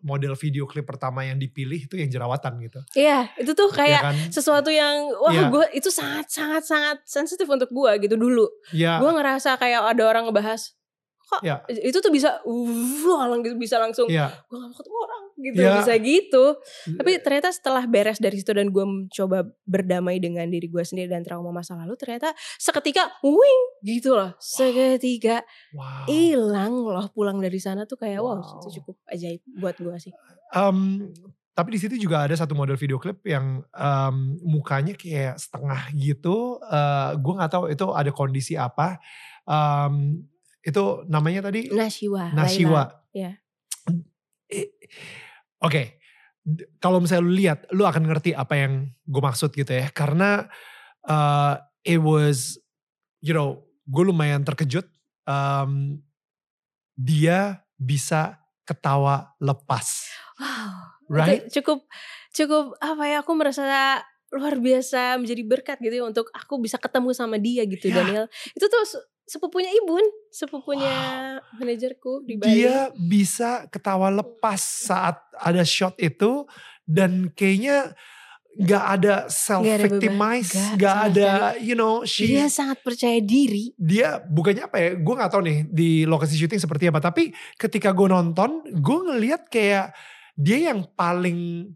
model 0.00 0.34
video 0.34 0.64
klip 0.64 0.84
pertama 0.84 1.22
yang 1.22 1.34
dipilih 1.34 1.80
itu 1.80 1.96
yang 1.96 2.06
jerawatan 2.06 2.60
gitu. 2.60 2.76
Iya, 2.94 3.32
itu 3.34 3.52
tuh 3.52 3.68
Ya 3.70 3.74
kayak 3.74 4.02
kan? 4.02 4.16
sesuatu 4.28 4.68
yang 4.68 5.08
wah 5.14 5.32
Iya. 5.32 5.48
gue 5.48 5.64
itu 5.74 5.88
sangat 5.88 6.28
sangat 6.28 6.62
sangat 6.62 7.00
sensitif 7.02 7.48
untuk 7.48 7.68
gue 7.68 7.92
gitu 7.98 8.14
dulu. 8.14 8.44
Ya, 8.70 9.00
Gue 9.00 9.08
ngerasa 9.10 9.56
kayak 9.56 9.80
ada 9.88 10.04
orang 10.04 10.28
ngebahas 10.28 10.76
kok 11.24 11.40
Ya. 11.40 11.64
itu 11.72 11.96
tuh 11.96 12.12
bisa 12.12 12.36
wah 12.44 13.24
lang- 13.26 13.56
bisa 13.56 13.80
langsung 13.80 14.04
ya, 14.06 14.28
gue 14.44 14.54
gak 14.54 14.68
mau 14.68 14.76
ketemu 14.76 14.98
orang 15.00 15.23
gitu 15.44 15.60
Ya. 15.60 15.80
bisa 15.84 15.94
gitu 16.00 16.56
Tapi 16.96 17.20
ternyata 17.20 17.52
setelah 17.52 17.84
beres 17.84 18.16
dari 18.16 18.40
situ 18.40 18.50
dan 18.56 18.72
gue 18.72 18.84
mencoba 18.84 19.44
berdamai 19.68 20.16
dengan 20.16 20.48
diri 20.48 20.66
gue 20.72 20.80
sendiri 20.80 21.12
dan 21.12 21.20
trauma 21.20 21.52
masa 21.52 21.76
lalu 21.76 21.94
ternyata 22.00 22.32
seketika 22.56 23.12
wing 23.20 23.62
gitu 23.84 24.16
loh. 24.16 24.32
Seketika 24.40 25.44
wow. 25.76 26.08
hilang 26.08 26.74
loh 26.80 27.06
pulang 27.12 27.38
dari 27.38 27.60
sana 27.60 27.84
tuh 27.84 28.00
kayak 28.00 28.24
wow, 28.24 28.40
Wow. 28.40 28.58
itu 28.64 28.80
cukup 28.80 28.96
ajaib 29.12 29.40
buat 29.60 29.76
gue 29.76 29.96
sih. 30.00 30.12
Um, 30.56 31.12
tapi 31.54 31.76
di 31.76 31.78
situ 31.78 31.94
juga 31.94 32.26
ada 32.26 32.34
satu 32.34 32.58
model 32.58 32.74
video 32.74 32.98
klip 32.98 33.22
yang 33.22 33.62
um, 33.70 34.34
mukanya 34.42 34.98
kayak 34.98 35.38
setengah 35.38 35.86
gitu. 35.94 36.58
Uh, 36.66 37.14
gue 37.14 37.32
nggak 37.38 37.52
tahu 37.52 37.64
itu 37.70 37.86
ada 37.94 38.10
kondisi 38.10 38.58
apa. 38.58 38.98
Um, 39.46 40.26
itu 40.64 41.04
namanya 41.06 41.46
tadi 41.46 41.70
Nashiwa. 41.70 42.34
Nashiwa. 42.34 42.82
Iya. 43.14 43.38
Oke, 45.64 45.96
D- 46.44 46.68
kalau 46.76 47.00
misalnya 47.00 47.24
lu 47.24 47.32
lihat, 47.32 47.58
lu 47.72 47.88
akan 47.88 48.04
ngerti 48.04 48.36
apa 48.36 48.52
yang 48.54 48.92
gue 49.08 49.22
maksud 49.24 49.48
gitu 49.56 49.72
ya. 49.72 49.88
Karena 49.88 50.44
uh, 51.08 51.56
it 51.80 51.96
was, 51.96 52.60
you 53.24 53.32
know, 53.32 53.64
gue 53.88 54.04
lumayan 54.04 54.44
terkejut. 54.44 54.84
Um, 55.24 56.04
dia 56.94 57.64
bisa 57.74 58.38
ketawa 58.64 59.34
lepas, 59.42 60.08
Wow. 60.36 61.00
right? 61.10 61.48
Itu 61.48 61.60
cukup 61.60 61.88
cukup 62.34 62.64
apa 62.78 63.04
ya 63.06 63.16
aku 63.22 63.32
merasa 63.34 63.64
luar 64.34 64.58
biasa 64.58 65.14
menjadi 65.20 65.42
berkat 65.46 65.78
gitu 65.78 66.02
ya 66.02 66.04
untuk 66.06 66.26
aku 66.34 66.58
bisa 66.58 66.74
ketemu 66.80 67.14
sama 67.14 67.38
dia 67.38 67.62
gitu 67.66 67.88
Ya. 67.88 68.02
Daniel. 68.02 68.26
Itu 68.52 68.66
tuh 68.66 68.82
sepupunya 69.24 69.72
Ibun, 69.72 70.04
sepupunya 70.28 70.96
manajerku 71.56 72.24
di 72.28 72.36
Bali. 72.36 72.48
Dia 72.52 72.92
bisa 72.92 73.64
ketawa 73.72 74.12
lepas 74.12 74.60
saat 74.60 75.16
ada 75.40 75.64
shot 75.64 75.96
itu 75.96 76.44
dan 76.84 77.32
kayaknya 77.32 77.96
nggak 78.54 78.84
ada 78.86 79.14
self 79.26 79.66
ada 79.66 79.82
victimize, 79.82 80.54
Nggak, 80.54 80.78
nggak 80.78 80.94
sama 80.94 81.06
ada, 81.10 81.28
you 81.58 81.74
know, 81.74 82.06
she 82.06 82.30
dia 82.30 82.46
sangat 82.46 82.78
percaya 82.86 83.18
diri. 83.18 83.74
dia 83.74 84.22
bukannya 84.22 84.70
apa 84.70 84.76
ya 84.78 84.90
gue 84.94 85.14
nggak 85.18 85.30
tahu 85.34 85.42
nih 85.42 85.58
di 85.66 85.90
lokasi 86.06 86.38
syuting 86.38 86.62
seperti 86.62 86.86
apa 86.86 87.02
tapi 87.02 87.34
ketika 87.58 87.90
gue 87.90 88.06
nonton 88.06 88.62
gue 88.70 88.98
ngelihat 89.10 89.50
kayak 89.50 89.90
dia 90.38 90.70
yang 90.70 90.86
paling 90.94 91.66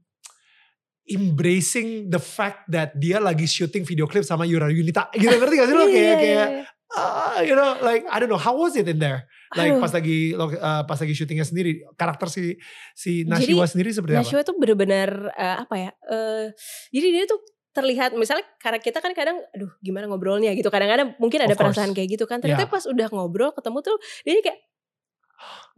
embracing 1.08 2.06
the 2.12 2.20
fact 2.20 2.68
that 2.68 2.94
dia 2.94 3.18
lagi 3.18 3.48
syuting 3.48 3.82
video 3.82 4.04
klip 4.04 4.22
sama 4.22 4.44
Yura 4.44 4.68
Yunita. 4.68 5.08
Gitu 5.16 5.34
ngerti 5.34 5.54
gak 5.56 5.68
sih 5.72 5.74
lo? 5.74 5.84
Iya, 5.88 5.90
kayak 5.90 6.04
iya, 6.04 6.14
kayak 6.20 6.48
ah, 6.96 7.44
you 7.44 7.53
know 7.53 7.77
like 7.85 8.05
I 8.09 8.16
don't 8.22 8.33
know 8.33 8.40
how 8.40 8.57
was 8.57 8.77
it 8.79 8.88
in 8.88 8.96
there 8.96 9.29
like 9.57 9.72
Aduh. 9.77 9.83
pas 9.83 9.92
lagi 9.92 10.33
uh, 10.33 10.83
pas 10.85 10.98
lagi 11.01 11.12
syutingnya 11.12 11.44
sendiri 11.44 11.85
karakter 11.96 12.29
si 12.33 12.57
si 12.96 13.24
Nashiwa 13.29 13.64
sendiri 13.68 13.92
seperti 13.92 14.16
apa 14.16 14.24
Nashua 14.24 14.40
tuh 14.44 14.57
bener-bener 14.57 15.33
eh, 15.37 15.57
apa 15.64 15.74
ya? 15.77 15.90
eh, 16.09 16.53
jadi 16.92 17.07
dia 17.12 17.24
tuh 17.29 17.40
terlihat 17.77 18.16
misalnya 18.16 18.42
karena 18.59 18.81
kita 18.81 18.98
kan 18.98 19.12
kadang 19.14 19.38
aduh 19.55 19.70
gimana 19.85 20.09
ngobrolnya 20.11 20.51
gitu 20.57 20.66
kadang-kadang 20.72 21.14
mungkin 21.22 21.44
ada 21.46 21.55
perasaan 21.55 21.94
kayak 21.94 22.18
gitu 22.18 22.24
kan 22.27 22.42
ternyata 22.42 22.66
Yeah. 22.66 22.72
pas 22.72 22.85
udah 22.88 23.07
ngobrol 23.12 23.55
ketemu 23.55 23.79
tuh 23.85 23.96
dia 24.27 24.40
kayak 24.42 24.59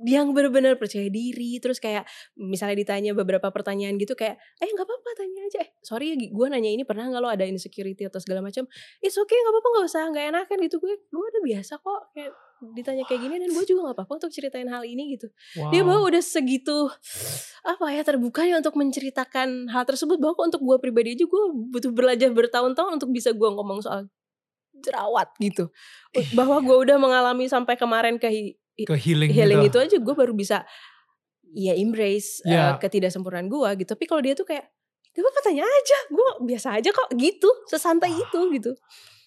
yang 0.00 0.32
benar-benar 0.32 0.80
percaya 0.80 1.08
diri 1.12 1.60
terus 1.60 1.76
kayak 1.76 2.08
misalnya 2.36 2.76
ditanya 2.80 3.12
beberapa 3.12 3.52
pertanyaan 3.52 4.00
gitu 4.00 4.16
kayak 4.16 4.40
eh 4.58 4.68
nggak 4.68 4.86
apa-apa 4.88 5.10
tanya 5.16 5.40
aja. 5.44 5.60
Eh 5.64 5.68
sorry 5.84 6.12
ya 6.12 6.16
gue 6.16 6.46
nanya 6.48 6.70
ini 6.72 6.82
pernah 6.88 7.08
nggak 7.08 7.20
lo 7.20 7.28
ada 7.28 7.44
insecurity 7.44 8.08
atau 8.08 8.18
segala 8.18 8.40
macam? 8.40 8.64
It's 9.04 9.16
okay 9.20 9.36
nggak 9.36 9.52
apa-apa 9.52 9.68
nggak 9.68 9.86
usah 9.86 10.02
nggak 10.08 10.24
enakan 10.32 10.58
gitu. 10.64 10.76
Gue 10.80 10.94
gue 10.96 11.24
udah 11.36 11.42
biasa 11.44 11.72
kok 11.80 12.00
kayak 12.16 12.32
ditanya 12.60 13.04
kayak 13.08 13.20
gini 13.24 13.36
dan 13.40 13.50
gue 13.56 13.64
juga 13.64 13.80
nggak 13.88 13.96
apa-apa 13.96 14.12
untuk 14.20 14.32
ceritain 14.32 14.68
hal 14.68 14.84
ini 14.84 15.16
gitu. 15.16 15.32
Dia 15.72 15.80
bahwa 15.84 16.12
udah 16.12 16.20
segitu 16.20 16.92
apa 17.64 17.86
ya 17.92 18.04
terbukanya 18.04 18.60
untuk 18.60 18.76
menceritakan 18.76 19.72
hal 19.72 19.84
tersebut 19.88 20.20
bahwa 20.20 20.44
untuk 20.44 20.60
gue 20.60 20.76
pribadi 20.80 21.16
aja 21.16 21.24
gue 21.24 21.42
butuh 21.72 21.92
belajar 21.92 22.28
bertahun-tahun 22.32 23.00
untuk 23.00 23.10
bisa 23.12 23.32
gue 23.32 23.48
ngomong 23.48 23.80
soal 23.80 24.08
jerawat 24.80 25.32
gitu. 25.40 25.72
Bahwa 26.36 26.60
gue 26.60 26.76
udah 26.76 26.96
mengalami 27.00 27.48
sampai 27.48 27.76
kemarin 27.76 28.16
ke 28.20 28.59
ke 28.86 28.94
healing, 28.96 29.30
healing 29.32 29.60
gitu. 29.66 29.78
itu 29.78 29.78
aja 29.90 29.96
gue 30.00 30.14
baru 30.14 30.32
bisa 30.32 30.62
ya 31.50 31.74
embrace 31.74 32.40
eh, 32.46 32.54
Ya. 32.54 32.78
ketidaksempurnaan 32.78 33.50
gue 33.50 33.68
gitu 33.82 33.98
tapi 33.98 34.06
kalau 34.06 34.22
dia 34.22 34.38
tuh 34.38 34.46
kayak 34.46 34.70
gak 35.10 35.26
apa 35.26 35.40
tanya 35.42 35.66
aja 35.66 35.98
gue 36.06 36.28
biasa 36.46 36.78
aja 36.78 36.90
kok 36.94 37.10
gitu 37.18 37.50
sesantai 37.66 38.14
itu 38.14 38.40
gitu 38.54 38.72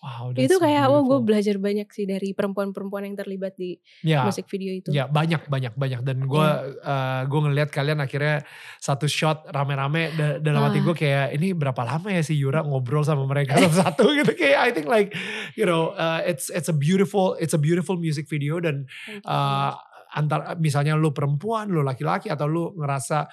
Wow, 0.03 0.35
itu 0.35 0.59
kayak 0.59 0.91
wah 0.91 0.99
gue 0.99 1.19
belajar 1.23 1.55
banyak 1.55 1.87
sih 1.87 2.03
dari 2.03 2.35
perempuan-perempuan 2.35 3.07
yang 3.07 3.15
terlibat 3.15 3.55
di 3.55 3.79
ya, 4.03 4.27
musik 4.27 4.51
video 4.51 4.75
itu. 4.75 4.91
Ya 4.91 5.07
banyak 5.07 5.47
banyak 5.47 5.71
banyak. 5.73 6.03
Dan 6.03 6.27
gue 6.27 6.43
Iya. 6.83 7.23
gue 7.23 7.39
ngelihat 7.39 7.71
kalian 7.71 8.03
akhirnya 8.03 8.43
satu 8.77 9.07
shot 9.07 9.47
rame-rame 9.47 10.11
da- 10.11 10.43
dalam 10.43 10.59
hati 10.61 10.83
Ah. 10.83 10.85
gue 10.85 10.95
kayak 10.99 11.27
ini 11.33 11.55
berapa 11.55 11.81
lama 11.81 12.11
ya 12.11 12.19
si 12.19 12.35
Yura 12.35 12.67
ngobrol 12.67 13.07
sama 13.07 13.23
mereka 13.23 13.55
satu-satu? 13.55 14.03
Gitu 14.19 14.35
kayak 14.35 14.59
I 14.59 14.69
think 14.75 14.91
like 14.91 15.15
you 15.55 15.63
know 15.63 15.95
uh, 15.95 16.19
it's 16.21 16.51
it's 16.51 16.67
a 16.67 16.75
beautiful 16.75 17.39
it's 17.39 17.55
a 17.55 17.61
beautiful 17.61 17.95
music 17.95 18.27
video 18.27 18.59
dan 18.59 18.83
uh, 19.23 19.71
antar 20.11 20.59
misalnya 20.59 20.93
lu 20.93 21.09
perempuan 21.09 21.71
lu 21.71 21.79
laki-laki 21.79 22.27
atau 22.27 22.45
lu 22.45 22.75
ngerasa 22.75 23.25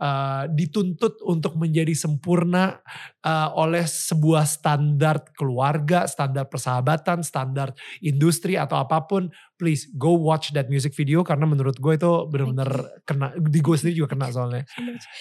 uh, 0.00 0.44
dituntut 0.52 1.20
untuk 1.24 1.56
menjadi 1.56 1.92
sempurna 1.96 2.80
uh, 3.24 3.48
oleh 3.56 3.84
sebuah 3.84 4.44
standar 4.44 5.32
keluarga, 5.36 6.04
standar 6.04 6.48
persahabatan, 6.48 7.24
standar 7.24 7.72
industri 8.04 8.56
atau 8.56 8.80
apa 8.80 9.04
pun, 9.04 9.28
please 9.56 9.88
go 9.96 10.16
watch 10.16 10.52
that 10.52 10.68
music 10.68 10.92
video 10.92 11.24
karena 11.24 11.48
menurut 11.48 11.80
gue 11.80 11.92
itu 11.96 12.10
benar-benar 12.28 12.70
kena 13.08 13.32
di 13.36 13.60
gue 13.60 13.76
sendiri 13.76 13.96
juga 14.04 14.12
kena 14.16 14.28
soalnya. 14.28 14.64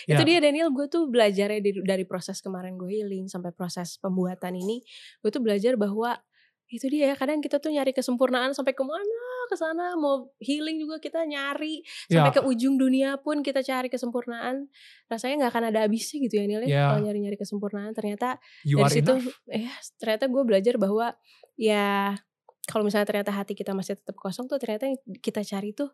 Ya. 0.06 0.20
Itu 0.20 0.24
dia 0.28 0.40
Daniel, 0.44 0.70
gue 0.76 0.86
tuh 0.92 1.08
belajarnya 1.08 1.60
dari, 1.64 1.80
dari 1.84 2.04
proses 2.04 2.44
kemarin 2.44 2.76
gue 2.76 2.92
healing 2.92 3.32
sampai 3.32 3.56
proses 3.56 3.96
pembuatan 4.00 4.54
ini, 4.56 4.84
gue 5.24 5.30
tuh 5.32 5.42
belajar 5.42 5.80
bahwa 5.80 6.20
itu 6.76 6.88
dia 6.88 7.12
ya 7.12 7.16
kadang 7.16 7.40
kita 7.40 7.58
tuh 7.58 7.70
nyari 7.70 7.92
kesempurnaan 7.92 8.52
sampai 8.52 8.72
ke 8.72 8.82
mana 8.82 9.22
ke 9.46 9.56
sana 9.56 9.94
mau 9.94 10.34
healing 10.38 10.78
juga 10.78 10.98
kita 10.98 11.24
nyari 11.24 11.86
sampai 12.06 12.30
Ya. 12.30 12.36
ke 12.36 12.42
ujung 12.42 12.76
dunia 12.76 13.16
pun 13.18 13.40
kita 13.40 13.62
cari 13.62 13.88
kesempurnaan 13.88 14.68
rasanya 15.06 15.46
nggak 15.46 15.52
akan 15.52 15.64
ada 15.70 15.80
habisnya 15.84 16.18
gitu 16.20 16.36
ya 16.36 16.46
Neil 16.46 16.64
ya 16.64 16.68
Ya. 16.68 16.84
kalau 16.90 17.02
nyari-nyari 17.04 17.36
kesempurnaan 17.36 17.92
ternyata 17.92 18.42
You 18.62 18.80
dari 18.80 19.00
situ 19.00 19.14
enough. 19.14 19.38
eh 19.48 19.70
ternyata 19.96 20.26
gue 20.26 20.44
belajar 20.44 20.76
bahwa 20.76 21.14
ya 21.56 22.18
kalau 22.66 22.82
misalnya 22.82 23.06
ternyata 23.06 23.30
hati 23.32 23.54
kita 23.54 23.72
masih 23.72 23.96
tetap 23.96 24.18
kosong 24.18 24.46
tuh 24.46 24.58
ternyata 24.58 24.86
yang 24.86 24.98
kita 25.20 25.42
cari 25.42 25.72
tuh 25.72 25.94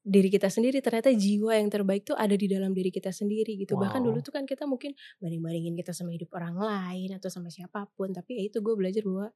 diri 0.00 0.32
kita 0.32 0.48
sendiri 0.48 0.80
ternyata 0.80 1.12
jiwa 1.12 1.52
yang 1.52 1.68
terbaik 1.68 2.08
tuh 2.08 2.16
ada 2.16 2.32
di 2.32 2.48
dalam 2.48 2.72
diri 2.72 2.88
kita 2.88 3.12
sendiri 3.12 3.60
gitu 3.60 3.76
bahkan 3.76 4.00
Wow. 4.00 4.08
dulu 4.08 4.18
tuh 4.24 4.32
kan 4.32 4.48
kita 4.48 4.64
mungkin 4.64 4.96
banding-bandingin 5.20 5.76
kita 5.76 5.92
sama 5.92 6.08
hidup 6.10 6.32
orang 6.32 6.56
lain 6.56 7.12
atau 7.12 7.28
sama 7.28 7.52
siapa 7.52 7.84
pun 7.92 8.08
tapi 8.08 8.40
ya 8.40 8.48
itu 8.48 8.58
gue 8.58 8.72
belajar 8.72 9.04
bahwa 9.04 9.28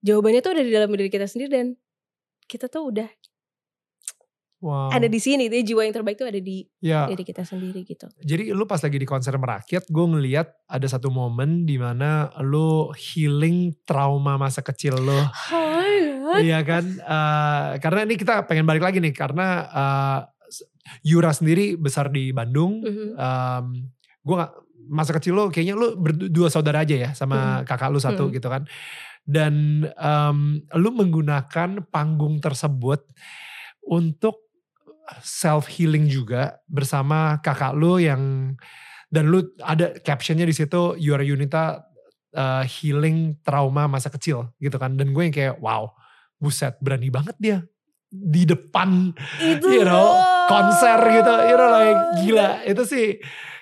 jawabannya 0.00 0.40
tuh 0.40 0.52
ada 0.52 0.62
di 0.62 0.72
dalam 0.72 0.90
diri 0.90 1.08
kita 1.08 1.24
sendiri 1.24 1.50
dan 1.52 1.66
kita 2.44 2.66
tuh 2.66 2.90
udah 2.90 3.08
Wow. 4.56 4.88
ada 4.88 5.04
di 5.04 5.20
sini 5.20 5.52
tuh 5.52 5.60
jiwa 5.60 5.84
yang 5.84 5.92
terbaik 5.92 6.16
tuh 6.16 6.32
ada 6.32 6.40
di 6.40 6.64
Ya. 6.80 7.04
diri 7.04 7.22
kita 7.22 7.44
sendiri 7.44 7.84
gitu 7.84 8.08
Jadi 8.24 8.56
lu 8.56 8.64
pas 8.64 8.80
lagi 8.80 8.96
di 8.96 9.04
konser 9.04 9.36
merakyat, 9.36 9.84
gue 9.84 10.06
ngeliat 10.08 10.48
ada 10.64 10.86
satu 10.88 11.12
momen 11.12 11.68
di 11.68 11.76
mana 11.76 12.32
lu 12.40 12.88
healing 12.90 13.76
trauma 13.84 14.40
masa 14.40 14.64
kecil 14.64 14.96
lo. 14.96 15.20
Iya 16.40 16.64
kan? 16.64 16.84
Eh, 16.88 17.68
karena 17.84 18.08
ini 18.08 18.16
kita 18.16 18.48
pengen 18.48 18.64
balik 18.64 18.80
lagi 18.80 18.96
nih 18.98 19.12
karena 19.12 19.46
eh, 19.68 20.20
Yura 21.04 21.36
sendiri 21.36 21.76
besar 21.76 22.08
di 22.08 22.32
Bandung. 22.32 22.80
Mhm. 22.80 23.12
gue 24.24 24.34
gak 24.34 24.52
masa 24.88 25.14
kecil 25.14 25.36
lo 25.36 25.44
kayaknya 25.46 25.78
lu 25.78 25.94
berdua 25.94 26.50
saudara 26.50 26.82
aja 26.82 26.96
ya 26.96 27.10
sama 27.12 27.62
kakak 27.62 27.92
lu 27.92 28.00
satu 28.00 28.26
Mhm. 28.26 28.32
gitu 28.34 28.48
kan. 28.48 28.64
Dan 29.26 29.82
em, 29.90 30.38
lu 30.78 30.90
menggunakan 30.94 31.82
panggung 31.90 32.38
tersebut 32.38 33.02
untuk 33.90 34.46
self 35.22 35.70
healing 35.70 36.06
juga 36.10 36.58
bersama 36.66 37.38
kakak 37.42 37.74
lu 37.78 37.98
yang 38.02 38.54
dan 39.06 39.30
lu 39.30 39.42
ada 39.62 39.94
captionnya 40.02 40.46
di 40.46 40.54
situ 40.54 40.98
Yura 40.98 41.22
Yunita 41.22 41.78
uh, 42.34 42.64
healing 42.66 43.38
trauma 43.46 43.86
masa 43.86 44.10
kecil 44.10 44.50
gitu 44.58 44.76
kan. 44.76 44.98
Dan 44.98 45.14
gue 45.14 45.22
yang 45.22 45.34
kayak 45.34 45.56
wow 45.62 45.94
buset 46.36 46.76
berani 46.82 47.08
banget 47.08 47.36
dia 47.38 47.58
di 48.12 48.44
depan 48.44 49.10
itu 49.42 49.82
you 49.82 49.84
know 49.86 50.14
loh. 50.14 50.46
konser 50.50 50.98
gitu. 51.10 51.34
You 51.34 51.56
know 51.56 51.70
like 51.70 52.02
gila. 52.22 52.50
Itu 52.66 52.82
sih 52.82 53.06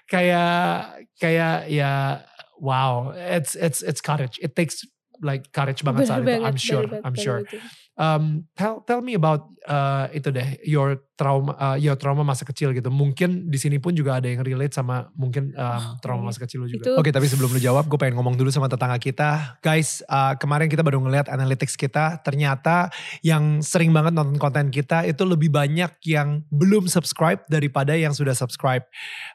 kayak 0.08 1.04
kayak 1.20 1.68
ya 1.68 2.24
wow. 2.56 3.12
It's 3.12 3.52
it's 3.52 3.84
it's 3.84 4.00
courage. 4.00 4.40
It 4.40 4.56
takes 4.56 4.80
like 5.24 5.48
courage 5.50 5.80
banget 5.80 6.04
Bener 6.04 6.10
saat 6.12 6.20
itu 6.22 6.44
I'm 6.44 6.58
sure 6.60 6.84
banget 6.84 7.02
I'm 7.08 7.16
sure 7.16 7.38
itu. 7.40 7.56
Um, 7.98 8.42
tell 8.58 8.82
tell 8.82 9.00
me 9.00 9.14
about 9.14 9.46
uh, 9.66 10.10
itu 10.10 10.30
deh 10.30 10.58
your 10.66 11.00
trauma 11.14 11.54
uh, 11.56 11.76
your 11.78 11.94
trauma 11.94 12.26
masa 12.26 12.42
kecil 12.42 12.74
gitu. 12.74 12.90
Mungkin 12.90 13.48
di 13.50 13.58
sini 13.58 13.78
pun 13.78 13.94
juga 13.94 14.18
ada 14.18 14.26
yang 14.26 14.42
relate 14.42 14.74
sama 14.74 15.08
mungkin 15.14 15.54
um, 15.54 15.82
trauma 16.02 16.26
iya. 16.26 16.28
masa 16.30 16.38
kecil 16.42 16.66
lu 16.66 16.68
juga. 16.70 16.98
Oke 16.98 17.14
tapi 17.14 17.30
sebelum 17.30 17.54
lu 17.54 17.60
jawab 17.62 17.86
gue 17.86 17.98
pengen 17.98 18.18
ngomong 18.18 18.34
dulu 18.34 18.50
sama 18.50 18.66
tetangga 18.66 18.98
kita. 18.98 19.60
Guys 19.62 20.02
uh, 20.10 20.34
kemarin 20.34 20.66
kita 20.66 20.82
baru 20.82 20.98
ngeliat 20.98 21.30
analytics 21.30 21.78
kita. 21.78 22.18
Ternyata 22.26 22.90
yang 23.22 23.62
sering 23.62 23.94
banget 23.94 24.14
nonton 24.14 24.36
konten 24.38 24.68
kita 24.74 25.06
itu 25.06 25.22
lebih 25.22 25.54
banyak 25.54 25.94
yang 26.06 26.42
belum 26.50 26.90
subscribe 26.90 27.42
daripada 27.46 27.94
yang 27.94 28.12
sudah 28.12 28.34
subscribe. 28.34 28.82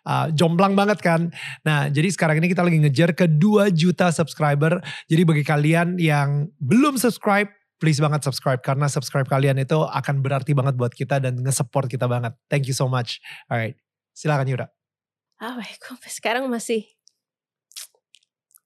Uh, 0.04 0.28
jomplang 0.36 0.76
banget 0.76 1.00
kan? 1.00 1.32
Nah 1.64 1.88
jadi 1.88 2.12
sekarang 2.12 2.44
ini 2.44 2.52
kita 2.52 2.64
lagi 2.64 2.78
ngejar 2.80 3.16
ke 3.16 3.26
2 3.26 3.72
juta 3.72 4.12
subscriber. 4.12 4.84
Jadi 5.08 5.22
bagi 5.24 5.44
kalian 5.48 5.96
yang 5.96 6.52
belum 6.60 7.00
subscribe 7.00 7.59
please 7.80 7.98
banget 8.04 8.22
subscribe 8.28 8.60
karena 8.60 8.92
subscribe 8.92 9.26
kalian 9.26 9.58
itu 9.64 9.80
akan 9.80 10.20
berarti 10.20 10.52
banget 10.52 10.76
buat 10.76 10.92
kita 10.92 11.24
dan 11.24 11.40
nge-support 11.40 11.88
kita 11.88 12.06
banget. 12.06 12.36
Thank 12.52 12.68
you 12.68 12.76
so 12.76 12.92
much. 12.92 13.24
Alright, 13.48 13.80
silakan 14.12 14.46
Yura. 14.52 14.68
Ah, 15.40 15.56
gue 15.56 15.64
sampai 15.80 16.12
sekarang 16.12 16.44
masih 16.52 16.84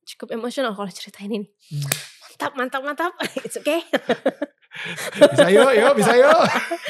cukup 0.09 0.33
emosional 0.33 0.73
kalau 0.73 0.89
ceritain 0.89 1.29
ini. 1.29 1.47
Hmm. 1.69 1.85
Mantap, 2.33 2.51
mantap, 2.57 2.81
mantap. 2.81 3.13
It's 3.45 3.55
okay. 3.61 3.85
Bisa 5.13 5.53
yuk, 5.53 5.69
yuk, 5.77 5.93
bisa 5.93 6.17
yuk. 6.17 6.43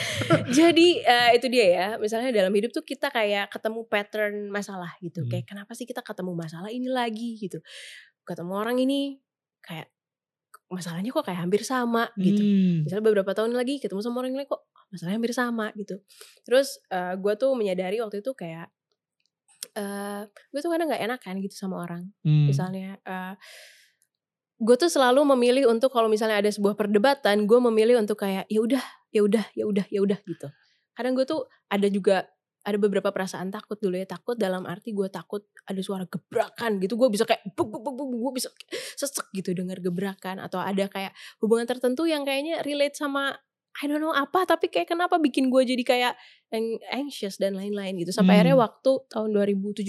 Jadi 0.58 1.04
eh, 1.04 1.36
itu 1.36 1.52
dia 1.52 1.66
ya. 1.68 1.88
Misalnya 2.00 2.32
dalam 2.32 2.56
hidup 2.56 2.72
tuh 2.72 2.80
kita 2.88 3.12
kayak 3.12 3.52
ketemu 3.52 3.84
pattern 3.92 4.48
masalah 4.48 4.96
gitu. 5.04 5.20
Hmm. 5.20 5.30
Kayak 5.30 5.46
kenapa 5.52 5.76
sih 5.76 5.84
kita 5.84 6.00
ketemu 6.00 6.32
masalah 6.32 6.72
ini 6.72 6.88
lagi 6.88 7.36
gitu. 7.36 7.60
Ketemu 8.24 8.54
orang 8.56 8.80
ini 8.80 9.20
kayak 9.60 9.92
masalahnya 10.74 11.14
kok 11.14 11.24
kayak 11.24 11.46
hampir 11.46 11.62
sama 11.62 12.10
gitu. 12.18 12.42
Hmm. 12.42 12.84
Misalnya 12.84 13.06
beberapa 13.06 13.32
tahun 13.38 13.54
lagi 13.54 13.78
ketemu 13.78 14.02
sama 14.02 14.26
orang 14.26 14.34
lain 14.34 14.50
kok 14.50 14.66
masalahnya 14.90 15.18
hampir 15.22 15.34
sama 15.34 15.70
gitu. 15.78 16.02
Terus 16.44 16.82
eh, 16.90 17.14
gue 17.16 17.34
tuh 17.38 17.54
menyadari 17.54 18.02
waktu 18.02 18.26
itu 18.26 18.34
kayak 18.34 18.68
eh 19.74 20.22
gue 20.28 20.60
tuh 20.60 20.70
kadang 20.74 20.92
nggak 20.92 21.04
enakan 21.06 21.36
gitu 21.46 21.56
sama 21.56 21.86
orang. 21.86 22.10
Hmm. 22.26 22.50
Misalnya 22.50 22.98
eh 23.06 23.36
gue 24.64 24.76
tuh 24.80 24.88
selalu 24.88 25.28
memilih 25.36 25.68
untuk 25.68 25.92
kalau 25.92 26.08
misalnya 26.08 26.40
ada 26.40 26.50
sebuah 26.50 26.74
perdebatan, 26.80 27.46
gue 27.46 27.60
memilih 27.70 28.00
untuk 28.00 28.22
kayak 28.24 28.48
ya 28.48 28.60
udah, 28.64 28.84
ya 29.12 29.22
udah, 29.26 29.46
ya 29.54 29.64
udah, 29.68 29.86
ya 29.92 30.00
udah 30.00 30.20
gitu. 30.24 30.48
Kadang 30.96 31.14
gue 31.20 31.26
tuh 31.28 31.44
ada 31.68 31.88
juga 31.92 32.24
ada 32.64 32.78
beberapa 32.80 33.12
perasaan 33.12 33.52
takut 33.52 33.76
dulu 33.76 34.00
ya 34.00 34.08
takut 34.08 34.40
dalam 34.40 34.64
arti 34.64 34.96
gue 34.96 35.12
takut 35.12 35.44
ada 35.68 35.82
suara 35.84 36.08
gebrakan 36.08 36.80
gitu 36.80 36.96
gue 36.96 37.12
bisa 37.12 37.28
kayak 37.28 37.44
buk, 37.60 37.68
buk, 37.68 37.84
buk, 37.84 37.96
buk, 38.00 38.08
gue 38.10 38.34
bisa 38.40 38.50
sesek 38.96 39.28
gitu 39.36 39.52
dengar 39.52 39.84
gebrakan 39.84 40.40
atau 40.40 40.64
ada 40.64 40.88
kayak 40.88 41.12
hubungan 41.44 41.68
tertentu 41.68 42.08
yang 42.08 42.24
kayaknya 42.24 42.64
relate 42.64 42.96
sama 42.96 43.36
I 43.84 43.90
don't 43.90 44.00
know 44.00 44.14
apa 44.16 44.46
tapi 44.46 44.72
kayak 44.72 44.96
kenapa 44.96 45.20
bikin 45.20 45.52
gue 45.52 45.66
jadi 45.66 45.84
kayak 45.84 46.14
anxious 46.94 47.42
dan 47.42 47.58
lain-lain 47.58 48.00
gitu 48.00 48.14
sampai 48.16 48.38
Hmm. 48.38 48.42
akhirnya 48.48 48.58
waktu 48.64 48.92
tahun 49.10 49.30
2017 49.34 49.84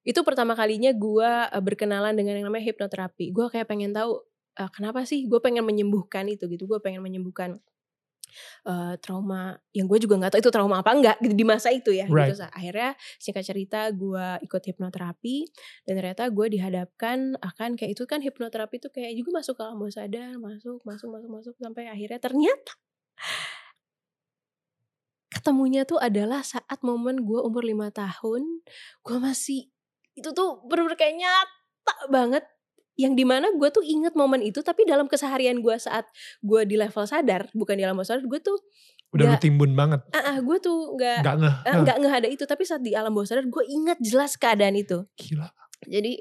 itu 0.00 0.20
pertama 0.24 0.56
kalinya 0.56 0.90
gue 0.96 1.30
eh, 1.54 1.62
berkenalan 1.62 2.16
dengan 2.16 2.40
yang 2.40 2.48
namanya 2.48 2.72
hipnoterapi 2.72 3.30
gue 3.30 3.46
kayak 3.52 3.68
pengen 3.68 3.92
tahu 3.92 4.24
eh, 4.58 4.70
kenapa 4.72 5.04
sih 5.04 5.28
gue 5.28 5.38
pengen 5.38 5.62
menyembuhkan 5.62 6.24
itu 6.26 6.48
gitu 6.48 6.64
gue 6.66 6.80
pengen 6.80 7.04
menyembuhkan 7.04 7.60
uh, 8.66 8.94
trauma 9.00 9.58
yang 9.74 9.86
gue 9.86 9.98
juga 10.02 10.18
nggak 10.18 10.36
tahu 10.36 10.40
itu 10.42 10.50
trauma 10.52 10.80
apa 10.82 10.90
enggak 10.94 11.16
gitu 11.22 11.34
di 11.34 11.46
masa 11.46 11.68
itu 11.70 11.90
ya 11.94 12.06
Right. 12.10 12.34
gitu 12.34 12.46
akhirnya 12.46 12.94
singkat 13.20 13.44
cerita 13.46 13.88
gue 13.92 14.26
ikut 14.44 14.62
hipnoterapi 14.62 15.36
dan 15.86 15.92
ternyata 15.98 16.26
gue 16.28 16.46
dihadapkan 16.50 17.38
akan 17.38 17.78
kayak 17.78 17.94
itu 17.94 18.02
kan 18.08 18.20
hipnoterapi 18.20 18.80
itu 18.80 18.88
kayak 18.90 19.12
juga 19.16 19.42
masuk 19.42 19.54
ke 19.58 19.62
alam 19.62 19.78
bawah 19.78 19.94
sadar 19.94 20.34
masuk 20.38 20.80
masuk 20.82 21.08
masuk 21.12 21.30
masuk 21.30 21.54
sampai 21.60 21.86
akhirnya 21.88 22.18
ternyata 22.18 22.72
ketemunya 25.30 25.86
tuh 25.86 26.02
adalah 26.02 26.42
saat 26.42 26.82
momen 26.82 27.22
gue 27.22 27.38
umur 27.38 27.62
lima 27.62 27.88
tahun 27.94 28.66
gue 29.06 29.16
masih 29.22 29.70
itu 30.18 30.28
tuh 30.34 30.60
bener-bener 30.66 30.98
kayak 30.98 31.16
nyata 31.16 31.94
banget 32.10 32.44
yang 33.00 33.12
di 33.12 33.24
mana 33.24 33.48
gue 33.50 33.68
tuh 33.68 33.80
inget 33.80 34.12
momen 34.12 34.40
itu 34.40 34.60
tapi 34.60 34.84
dalam 34.84 35.06
keseharian 35.06 35.58
gue 35.58 35.76
saat 35.76 36.04
gue 36.40 36.60
di 36.62 36.76
level 36.76 37.04
sadar 37.04 37.48
bukan 37.50 37.74
di 37.74 37.82
alam 37.82 37.94
bawah 37.94 38.08
sadar 38.10 38.24
gue 38.24 38.40
tuh 38.40 38.60
Udah 39.10 39.24
lu 39.24 39.30
Nggak. 39.34 39.42
timbun 39.42 39.72
banget. 39.74 40.00
ah 40.12 40.22
ah, 40.22 40.36
gue 40.38 40.56
tuh 40.60 40.94
nggak 40.94 41.18
Gak 41.20 41.36
ngeh. 41.36 41.54
eh, 41.64 41.74
nggak 41.82 41.96
nggak 41.98 42.14
ada 42.14 42.28
itu 42.28 42.44
tapi 42.44 42.62
saat 42.62 42.78
di 42.78 42.92
alam 42.92 43.10
bawah 43.10 43.26
sadar 43.26 43.42
gue 43.42 43.64
ingat 43.66 43.98
jelas 43.98 44.36
keadaan 44.36 44.76
itu 44.76 45.02
Gila. 45.16 45.50
jadi 45.82 46.12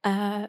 eh 0.00 0.44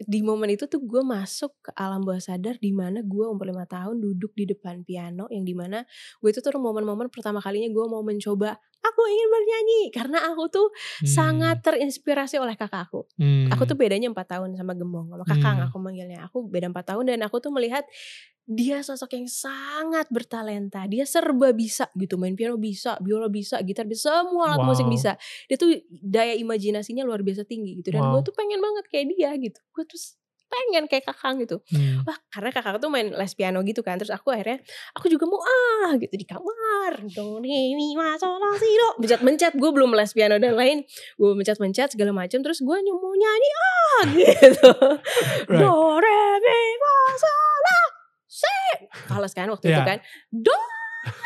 di 0.00 0.24
momen 0.24 0.48
itu 0.56 0.64
tuh 0.64 0.80
gue 0.80 1.02
masuk 1.04 1.52
ke 1.60 1.70
alam 1.76 2.00
bawah 2.00 2.20
sadar 2.22 2.56
di 2.56 2.72
mana 2.72 3.04
gue 3.04 3.24
umur 3.28 3.44
lima 3.52 3.68
tahun 3.68 4.00
duduk 4.00 4.32
di 4.32 4.48
depan 4.48 4.80
piano 4.82 5.28
yang 5.28 5.44
di 5.44 5.52
mana 5.52 5.84
gue 6.20 6.28
itu 6.32 6.40
tuh 6.40 6.52
momen-momen 6.56 7.12
pertama 7.12 7.38
kalinya 7.44 7.68
gue 7.68 7.84
mau 7.84 8.00
mencoba 8.00 8.56
aku 8.80 9.00
ingin 9.04 9.28
bernyanyi! 9.28 9.82
Karena 9.92 10.18
aku 10.32 10.48
tuh 10.48 10.66
Hmm, 11.00 11.08
sangat 11.08 11.60
terinspirasi 11.60 12.40
oleh 12.40 12.56
kakakku 12.56 13.04
hmm, 13.20 13.52
aku 13.52 13.68
tuh 13.68 13.76
bedanya 13.76 14.08
empat 14.08 14.40
tahun 14.40 14.56
sama 14.56 14.72
gembong 14.72 15.12
sama 15.12 15.24
kakang 15.28 15.58
Hmm. 15.60 15.68
aku 15.68 15.76
manggilnya. 15.76 16.24
Aku 16.28 16.48
beda 16.48 16.72
empat 16.72 16.96
tahun 16.96 17.04
dan 17.12 17.20
aku 17.24 17.36
tuh 17.44 17.52
melihat 17.52 17.84
dia 18.50 18.82
sosok 18.82 19.14
yang 19.14 19.30
sangat 19.30 20.10
bertalenta 20.10 20.82
dia 20.90 21.06
serba 21.06 21.54
bisa 21.54 21.86
gitu 21.94 22.18
main 22.18 22.34
piano 22.34 22.58
bisa 22.58 22.98
biola 22.98 23.30
bisa 23.30 23.62
gitar 23.62 23.86
bisa 23.86 24.26
semua 24.26 24.58
alat 24.58 24.66
musik 24.66 24.90
Wow. 24.90 24.94
bisa 24.98 25.10
dia 25.46 25.54
tuh 25.54 25.70
daya 25.88 26.34
imajinasinya 26.34 27.06
luar 27.06 27.22
biasa 27.22 27.46
tinggi 27.46 27.78
gitu 27.78 27.94
dan 27.94 28.02
Wow. 28.02 28.18
gue 28.18 28.26
tuh 28.26 28.34
pengen 28.34 28.58
banget 28.58 28.84
kayak 28.90 29.06
dia 29.14 29.30
gitu 29.38 29.54
gue 29.70 29.84
tuh 29.86 29.98
pengen 30.50 30.90
kayak 30.90 31.06
kakang 31.06 31.38
gitu 31.38 31.62
hmm. 31.70 32.02
wah 32.02 32.18
karena 32.26 32.50
kakak 32.50 32.82
tuh 32.82 32.90
main 32.90 33.14
les 33.14 33.32
piano 33.38 33.62
gitu 33.62 33.86
kan 33.86 33.94
terus 34.02 34.10
aku 34.10 34.34
akhirnya 34.34 34.58
aku 34.98 35.06
juga 35.06 35.22
mau 35.30 35.38
ah 35.38 35.94
gitu 35.94 36.10
di 36.18 36.26
kamar 36.26 37.06
do 37.06 37.38
re 37.38 37.70
mi 37.70 37.94
fa 37.94 38.18
sol 38.18 38.34
la 38.34 38.58
si 38.58 38.66
do 38.66 38.98
mencet 38.98 39.22
mencet 39.22 39.52
gue 39.54 39.70
belum 39.70 39.94
les 39.94 40.10
piano 40.10 40.42
dan 40.42 40.58
lain 40.58 40.82
gue 41.14 41.30
mencet 41.38 41.62
mencet 41.62 41.94
segala 41.94 42.10
macam 42.10 42.42
terus 42.42 42.66
gue 42.66 42.76
mau 42.82 43.14
nyanyi 43.14 43.50
ah 43.54 44.02
gitu 44.26 44.70
Right. 45.46 45.62
do 45.62 45.70
re 46.02 46.18
mi 46.42 46.58
fa 46.82 46.94
sol 47.14 47.54
la 47.62 47.78
si 48.30 48.46
fals 49.10 49.34
kan 49.34 49.50
waktu 49.50 49.66
itu 49.66 49.74
Yeah. 49.74 49.88
kan 49.90 49.98
do 50.30 50.54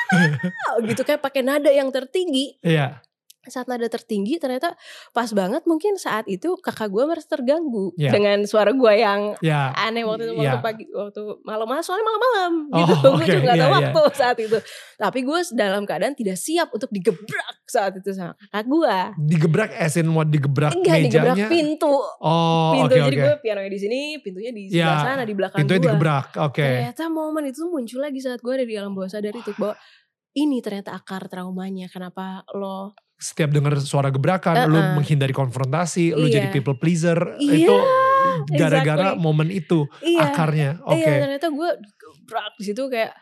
gitu 0.88 1.02
kayak 1.02 1.20
pakai 1.20 1.44
nada 1.44 1.68
yang 1.68 1.90
tertinggi 1.90 2.56
Iya. 2.64 3.04
Saat 3.46 3.64
nada 3.64 3.84
tertinggi 3.84 4.36
ternyata 4.36 4.72
pas 5.10 5.30
banget 5.30 5.64
mungkin 5.64 5.94
saat 5.94 6.24
itu 6.26 6.56
kakak 6.56 6.88
gue 6.88 7.04
merasa 7.04 7.28
terganggu 7.30 7.92
Yeah. 7.94 8.10
dengan 8.10 8.42
suara 8.42 8.70
gue 8.70 8.92
yang 8.94 9.36
Ya. 9.38 9.70
aneh 9.72 10.02
waktu 10.02 10.26
itu 10.26 10.34
waktu 10.34 10.50
Iya. 10.50 10.60
pagi 10.60 10.84
waktu 10.88 11.20
malam-malam 11.42 11.80
soalnya 11.80 12.04
malam-malam 12.04 12.52
Oh, 12.66 12.78
gitu 12.80 12.94
gue 12.96 13.10
oke, 13.14 13.24
juga 13.26 13.40
gak 13.44 13.54
iya, 13.54 13.60
tahu 13.60 13.70
iya. 13.70 13.76
waktu 13.78 14.02
saat 14.14 14.36
itu 14.38 14.58
tapi 14.96 15.18
gue 15.20 15.38
dalam 15.52 15.82
keadaan 15.82 16.12
tidak 16.12 16.36
siap 16.36 16.68
untuk 16.70 16.88
digebrak 16.88 17.56
saat 17.64 17.92
itu 17.94 18.10
sama 18.10 18.32
kakak 18.38 18.64
gue 18.64 18.96
Digebrak 19.26 19.70
as 19.74 19.94
in 19.94 20.08
what 20.08 20.26
digebrak 20.26 20.72
enggak 20.72 20.98
digebrak 21.02 21.36
mejanya. 21.36 21.48
pintu 21.48 21.94
Oh, 22.18 22.72
pintu 22.72 22.86
oke 22.86 22.98
jadi 23.02 23.06
oke. 23.10 23.22
gue 23.22 23.34
pianonya 23.40 23.70
di 23.70 23.80
sini 23.80 24.00
pintunya 24.18 24.50
di 24.50 24.62
Iya, 24.66 24.84
sebelah 24.90 25.04
sana 25.04 25.22
di 25.22 25.34
belakang 25.34 25.58
Pintunya 25.60 25.78
gue 25.78 25.86
digebrak. 25.86 26.26
Oke. 26.42 26.64
ternyata 26.64 27.02
momen 27.08 27.44
itu 27.44 27.60
muncul 27.64 28.00
lagi 28.00 28.18
saat 28.18 28.40
gue 28.40 28.52
ada 28.52 28.64
di 28.64 28.74
alam 28.74 28.92
bawah 28.92 29.06
sadar 29.06 29.30
itu 29.30 29.52
bahwa 29.54 29.76
ini 30.32 30.58
ternyata 30.58 30.90
akar 30.92 31.26
traumanya 31.26 31.86
kenapa 31.86 32.24
lo 32.50 32.90
Setiap 33.14 33.54
denger 33.54 33.78
suara 33.80 34.10
gebrakan, 34.10 34.66
lu 34.66 34.76
Uh-uh. 34.76 34.98
menghindari 34.98 35.30
konfrontasi, 35.30 36.12
lu 36.12 36.26
Iya. 36.26 36.42
jadi 36.42 36.46
people 36.50 36.76
pleaser. 36.76 37.38
Iya, 37.38 37.52
itu 37.64 37.76
gara-gara 38.50 39.14
exactly. 39.14 39.22
momen 39.22 39.48
itu 39.48 39.86
iya 40.02 40.28
akarnya. 40.28 40.70
Oke. 40.82 40.98
Iya 40.98 41.22
ternyata 41.22 41.48
gue 41.48 41.68
digebrak 41.78 42.52
di 42.58 42.64
situ 42.66 42.82
kayak 42.90 43.12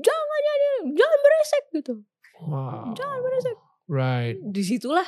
jangan 0.00 0.40
nyanyi, 0.46 0.70
jangan 0.94 1.18
beresek 1.20 1.64
gitu. 1.74 1.94
Wow. 2.46 2.94
Jangan 2.94 3.18
beresek. 3.20 3.56
Right. 3.86 4.36
Di 4.42 4.62
situlah 4.62 5.06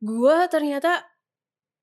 gue 0.00 0.36
ternyata 0.52 1.04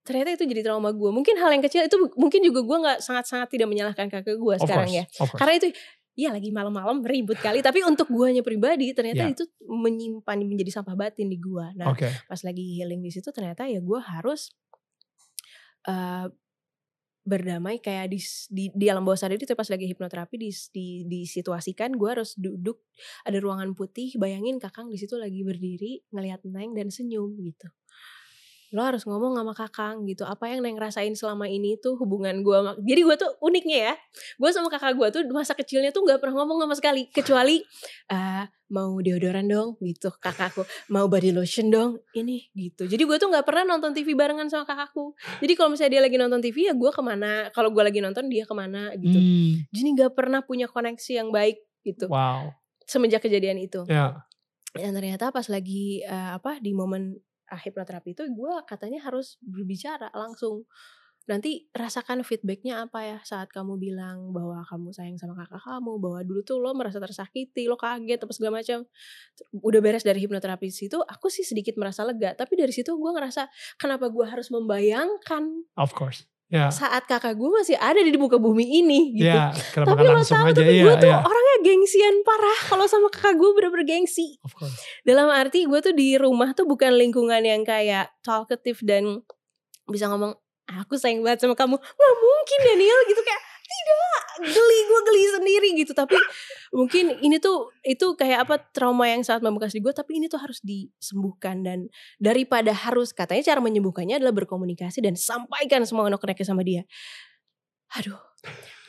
ternyata 0.01 0.33
itu 0.33 0.45
jadi 0.45 0.61
trauma 0.65 0.93
gue. 0.93 1.09
Mungkin 1.09 1.37
hal 1.37 1.49
yang 1.53 1.63
kecil 1.65 1.85
itu 1.85 1.97
mungkin 2.17 2.41
juga 2.41 2.61
gue 2.61 2.77
nggak 2.77 2.99
sangat-sangat 3.01 3.47
tidak 3.49 3.67
menyalahkan 3.69 4.09
kakak 4.09 4.37
gue 4.37 4.55
sekarang 4.61 4.89
course. 4.89 4.99
ya. 5.17 5.25
Karena 5.37 5.53
itu 5.57 5.67
ya 6.13 6.29
lagi 6.35 6.51
malam-malam 6.51 7.01
ribut 7.01 7.39
kali. 7.39 7.63
Tapi 7.63 7.81
untuk 7.87 8.11
guanya 8.11 8.43
pribadi 8.43 8.91
ternyata 8.91 9.25
Ya. 9.27 9.33
itu 9.33 9.47
menyimpan 9.63 10.37
menjadi 10.43 10.81
sampah 10.81 10.95
batin 10.99 11.31
di 11.31 11.39
gue. 11.39 11.65
Nah 11.79 11.91
Oke. 11.91 12.11
pas 12.27 12.41
lagi 12.43 12.63
healing 12.79 12.99
di 12.99 13.11
situ 13.13 13.31
ternyata 13.31 13.65
ya 13.67 13.79
gue 13.79 13.99
harus 13.99 14.51
eh 15.87 16.27
berdamai 17.21 17.77
kayak 17.77 18.09
di 18.09 18.17
di, 18.49 18.73
di 18.73 18.85
alam 18.89 19.05
bawah 19.05 19.13
sadar 19.13 19.37
itu 19.37 19.53
pas 19.53 19.69
lagi 19.69 19.85
hipnoterapi 19.85 20.41
di, 20.41 20.49
di 20.73 20.87
disituasikan 21.05 21.93
gue 21.93 22.09
harus 22.09 22.33
duduk 22.33 22.81
ada 23.29 23.37
ruangan 23.37 23.77
putih 23.77 24.17
bayangin 24.17 24.57
kakang 24.57 24.89
di 24.89 24.97
situ 24.97 25.21
lagi 25.21 25.45
berdiri 25.45 26.01
ngelihat 26.09 26.41
neng 26.49 26.73
dan 26.73 26.89
senyum 26.89 27.37
gitu 27.45 27.69
lo 28.71 28.81
harus 28.81 29.03
ngomong 29.03 29.35
sama 29.35 29.51
kakang 29.51 30.07
gitu 30.07 30.23
apa 30.23 30.47
yang 30.47 30.63
neng 30.63 30.75
rasain 30.75 31.11
selama 31.11 31.43
ini 31.43 31.75
tuh 31.75 31.99
hubungan 31.99 32.39
gue 32.39 32.55
sama 32.55 32.71
jadi 32.79 33.01
gue 33.03 33.15
tuh 33.15 33.31
uniknya 33.39 33.77
ya 33.91 33.93
gue 34.39 34.49
sama 34.49 34.67
kakak 34.67 34.95
gue 34.95 35.07
tuh 35.11 35.21
masa 35.29 35.51
kecilnya 35.51 35.91
tuh 35.91 36.03
nggak 36.03 36.19
pernah 36.19 36.39
ngomong 36.39 36.63
sama 36.63 36.75
sekali 36.75 37.11
kecuali 37.11 37.59
eh 38.07 38.43
mau 38.67 38.95
deodoran 38.97 39.43
dong 39.45 39.75
gitu 39.83 40.07
kakakku 40.15 40.63
mau 40.87 41.03
body 41.05 41.35
lotion 41.35 41.67
dong 41.67 41.99
ini 42.13 42.47
gitu 42.53 42.87
jadi 42.87 43.03
gue 43.03 43.17
tuh 43.19 43.27
nggak 43.27 43.43
pernah 43.43 43.67
nonton 43.67 43.91
TV 43.91 44.15
barengan 44.15 44.47
sama 44.47 44.63
kakakku 44.63 45.11
jadi 45.43 45.53
kalau 45.53 45.75
misalnya 45.75 45.99
dia 45.99 46.01
lagi 46.01 46.15
nonton 46.15 46.39
TV 46.39 46.71
ya 46.71 46.73
gue 46.73 46.87
ke 46.89 47.01
mana 47.03 47.51
kalau 47.51 47.67
gue 47.69 47.83
lagi 47.83 47.99
nonton 47.99 48.31
dia 48.31 48.47
ke 48.47 48.55
mana 48.55 48.95
gitu 48.95 49.19
Hmm, 49.19 49.67
jadi 49.69 49.87
nggak 49.99 50.11
pernah 50.15 50.39
punya 50.39 50.71
koneksi 50.71 51.11
yang 51.11 51.29
baik 51.29 51.59
gitu 51.83 52.07
wow. 52.07 52.47
semenjak 52.87 53.19
kejadian 53.19 53.59
itu 53.59 53.83
Ya. 53.91 54.23
dan 54.71 54.95
ternyata 54.95 55.35
pas 55.35 55.51
lagi 55.51 55.99
eh, 56.01 56.29
apa 56.31 56.63
di 56.63 56.71
momen 56.71 57.19
ah, 57.51 57.59
hipnoterapi 57.59 58.15
itu 58.15 58.23
gue 58.31 58.53
katanya 58.63 59.03
harus 59.03 59.35
berbicara 59.43 60.07
langsung. 60.15 60.63
Nanti 61.29 61.69
rasakan 61.69 62.25
feedbacknya 62.25 62.81
apa 62.89 63.05
ya 63.05 63.17
saat 63.21 63.53
kamu 63.53 63.77
bilang 63.77 64.33
bahwa 64.33 64.65
kamu 64.65 64.89
sayang 64.89 65.21
sama 65.21 65.37
kakak 65.37 65.61
kamu 65.61 66.01
bahwa 66.01 66.19
dulu 66.25 66.41
tuh 66.41 66.57
lo 66.57 66.73
merasa 66.73 66.97
tersakiti 66.97 67.69
lo 67.69 67.77
kaget 67.77 68.25
apa 68.25 68.33
segala 68.33 68.63
macam. 68.63 68.89
Udah 69.53 69.79
beres 69.85 70.01
dari 70.01 70.17
hipnoterapi 70.23 70.73
situ 70.73 70.97
aku 70.97 71.29
sih 71.29 71.45
sedikit 71.45 71.77
merasa 71.77 72.01
lega. 72.07 72.33
Tapi 72.33 72.57
dari 72.57 72.73
situ 72.73 72.97
gue 72.97 73.11
ngerasa 73.13 73.51
kenapa 73.77 74.09
gue 74.09 74.25
harus 74.25 74.49
membayangkan? 74.49 75.67
Of 75.77 75.93
course. 75.93 76.30
Ya. 76.51 76.67
saat 76.67 77.07
kakak 77.07 77.39
gue 77.39 77.47
masih 77.47 77.79
ada 77.79 78.03
di 78.03 78.11
muka 78.19 78.35
bumi 78.35 78.83
ini 78.83 79.15
gitu 79.15 79.31
Ya, 79.31 79.55
kenapa 79.71 79.95
tapi 79.95 80.03
lo 80.03 80.19
tahu 80.19 80.51
aja 80.51 80.59
tapi 80.59 80.73
iya, 80.75 80.83
gue 80.83 80.95
tuh 80.99 81.07
iya. 81.07 81.19
orangnya 81.23 81.57
gengsian 81.63 82.15
parah 82.27 82.59
kalau 82.67 82.85
sama 82.91 83.07
kakak 83.07 83.39
gue 83.39 83.49
bener-bener 83.55 83.87
gengsi 83.87 84.35
Of 84.43 84.59
course. 84.59 84.75
dalam 85.07 85.31
arti 85.31 85.63
gue 85.63 85.79
tuh 85.79 85.95
di 85.95 86.19
rumah 86.19 86.51
tuh 86.51 86.67
bukan 86.67 86.91
lingkungan 86.99 87.39
yang 87.39 87.63
kayak 87.63 88.11
talkative 88.19 88.83
dan 88.83 89.23
bisa 89.87 90.11
ngomong 90.11 90.35
aku 90.67 90.99
sayang 90.99 91.23
banget 91.23 91.47
sama 91.47 91.55
kamu 91.55 91.79
nggak 91.79 92.15
mungkin 92.19 92.59
Daniel 92.67 92.99
gitu 93.07 93.21
kayak 93.23 93.41
tidak 93.71 94.23
geli 94.51 94.79
gue 94.87 94.99
geli 95.07 95.23
sendiri 95.35 95.69
gitu. 95.83 95.91
Tapi 95.95 96.17
mungkin 96.75 97.19
ini 97.21 97.37
tuh 97.37 97.71
itu 97.83 98.15
kayak 98.15 98.47
apa 98.47 98.55
trauma 98.71 99.07
yang 99.07 99.21
sangat 99.21 99.45
membekas 99.45 99.75
di 99.75 99.81
gue 99.83 99.93
tapi 99.93 100.19
ini 100.19 100.27
tuh 100.27 100.39
harus 100.41 100.59
disembuhkan. 100.63 101.63
Dan 101.63 101.87
daripada 102.17 102.71
harus 102.73 103.15
katanya 103.15 103.43
cara 103.53 103.59
menyembuhkannya 103.63 104.19
adalah 104.19 104.33
berkomunikasi 104.35 105.03
dan 105.03 105.15
sampaikan 105.15 105.83
semua 105.85 106.07
unek-uneknya 106.07 106.47
sama 106.47 106.61
dia. 106.65 106.83
Aduh 107.99 108.19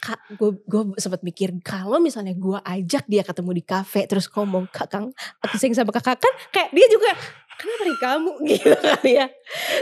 kak 0.03 0.19
gue 0.35 0.51
gue 0.67 0.99
sempat 0.99 1.23
mikir 1.23 1.55
kalau 1.63 2.03
misalnya 2.03 2.35
gue 2.35 2.59
ajak 2.59 3.07
dia 3.07 3.23
ketemu 3.23 3.55
di 3.55 3.63
kafe 3.63 4.11
terus 4.11 4.27
ngomong 4.27 4.67
kakang 4.75 5.15
aku 5.39 5.55
sayang 5.63 5.79
sama 5.79 5.95
kakak. 5.95 6.19
Kan 6.19 6.35
kayak 6.51 6.75
dia 6.75 6.87
juga 6.91 7.15
kenapa 7.55 7.83
nih 7.87 7.99
kamu? 8.03 8.33
Gitu 8.51 8.77
kan 8.83 9.03
ya. 9.07 9.27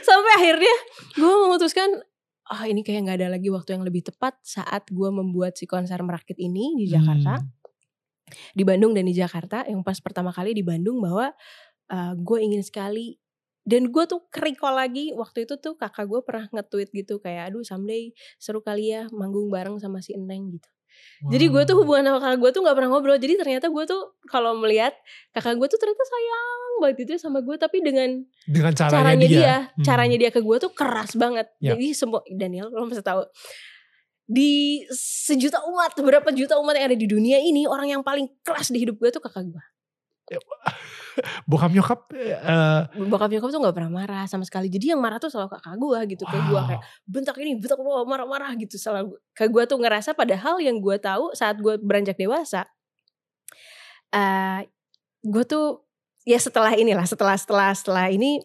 Sampai 0.04 0.32
akhirnya 0.36 0.74
gue 1.16 1.34
memutuskan 1.48 2.04
ah 2.50 2.64
ini 2.66 2.82
kayak 2.86 3.00
nggak 3.06 3.18
ada 3.22 3.28
lagi 3.34 3.48
waktu 3.56 3.78
yang 3.78 3.84
lebih 3.86 4.02
tepat 4.08 4.34
saat 4.42 4.90
gue 4.90 5.08
membuat 5.14 5.54
si 5.58 5.64
konser 5.70 5.98
merakit 6.02 6.36
ini 6.38 6.74
di 6.80 6.86
Jakarta 6.90 7.38
Hmm. 7.38 7.48
di 8.54 8.62
Bandung 8.66 8.92
dan 8.96 9.06
di 9.06 9.14
Jakarta. 9.16 9.66
Yang 9.66 9.82
pas 9.86 9.98
pertama 10.02 10.30
kali 10.30 10.54
di 10.54 10.62
Bandung 10.62 11.02
bahwa 11.02 11.34
uh, 11.92 12.12
gue 12.18 12.38
ingin 12.42 12.62
sekali 12.62 13.18
dan 13.66 13.90
gue 13.94 14.04
tuh 14.08 14.26
kerikol 14.32 14.74
lagi. 14.74 15.12
Waktu 15.14 15.46
itu 15.48 15.54
tuh 15.60 15.74
kakak 15.78 16.06
gue 16.10 16.20
pernah 16.26 16.46
nge-tweet 16.54 16.90
gitu 16.94 17.18
kayak 17.22 17.52
aduh 17.54 17.64
someday 17.66 18.12
seru 18.42 18.60
kali 18.64 18.94
ya 18.94 19.06
manggung 19.14 19.48
bareng 19.52 19.78
sama 19.82 20.00
si 20.04 20.14
Eneng 20.16 20.54
gitu 20.58 20.68
jadi 21.28 21.44
gue 21.52 21.62
tuh 21.68 21.76
hubungan 21.80 22.02
sama 22.08 22.18
kakak 22.24 22.38
gue 22.40 22.50
tuh 22.56 22.60
nggak 22.64 22.76
pernah 22.80 22.90
ngobrol 22.90 23.18
jadi 23.20 23.34
ternyata 23.36 23.66
gue 23.68 23.84
tuh 23.84 24.00
kalau 24.26 24.56
melihat 24.56 24.96
kakak 25.30 25.54
gue 25.60 25.68
tuh 25.68 25.78
ternyata 25.78 26.04
sayang 26.08 26.72
banget 26.80 26.96
gitu 27.04 27.10
ya 27.12 27.20
sama 27.20 27.38
gue 27.44 27.56
tapi 27.60 27.84
dengan 27.84 28.24
dengan 28.48 28.72
caranya, 28.72 28.96
caranya 28.96 29.26
dia, 29.28 29.54
Hmm. 29.76 29.84
caranya 29.84 30.16
dia 30.16 30.30
ke 30.32 30.40
gue 30.40 30.56
tuh 30.56 30.72
keras 30.72 31.12
banget 31.14 31.46
Ya. 31.60 31.76
jadi 31.76 31.86
semua 31.92 32.24
Daniel 32.32 32.72
lo 32.72 32.88
mesti 32.88 33.04
tahu 33.04 33.28
di 34.30 34.78
sejuta 34.94 35.58
umat, 35.66 35.90
berapa 35.98 36.30
juta 36.30 36.54
umat 36.62 36.78
yang 36.78 36.86
ada 36.86 36.94
di 36.94 37.10
dunia 37.10 37.42
ini, 37.42 37.66
orang 37.66 37.90
yang 37.90 38.02
paling 38.06 38.30
keras 38.46 38.70
di 38.70 38.78
hidup 38.86 38.94
gue 39.02 39.10
tuh 39.10 39.18
kakak 39.18 39.42
gue. 39.42 39.64
Bokap 41.50 41.74
nyokap 41.74 42.00
uh, 42.14 42.86
Bokap 43.10 43.30
nyokap 43.34 43.48
tuh 43.50 43.60
gak 43.60 43.76
pernah 43.76 43.92
marah 43.92 44.24
sama 44.30 44.46
sekali. 44.46 44.70
Jadi 44.70 44.94
yang 44.94 45.00
marah 45.02 45.18
tuh 45.18 45.28
selalu 45.28 45.58
kakak 45.58 45.76
gue 45.76 45.98
gitu. 46.16 46.22
Kayak 46.28 46.44
gue 46.46 46.60
kayak 46.70 46.82
bentak 47.04 47.36
ini, 47.42 47.52
bentak 47.58 47.78
lu 47.82 47.90
marah-marah 48.06 48.54
gitu. 48.56 48.78
Selalu 48.78 49.18
kayak 49.34 49.50
gue 49.50 49.62
tuh 49.66 49.78
ngerasa 49.82 50.10
padahal 50.14 50.62
yang 50.62 50.78
gue 50.78 50.96
tahu 51.02 51.34
saat 51.34 51.58
gue 51.58 51.74
beranjak 51.82 52.14
dewasa. 52.14 52.64
Uh, 54.10 54.66
gue 55.22 55.44
tuh 55.44 55.84
ya 56.24 56.38
setelah 56.38 56.72
inilah 56.76 57.06
setelah 57.06 57.36
setelah 57.36 57.70
setelah 57.74 58.06
ini 58.12 58.42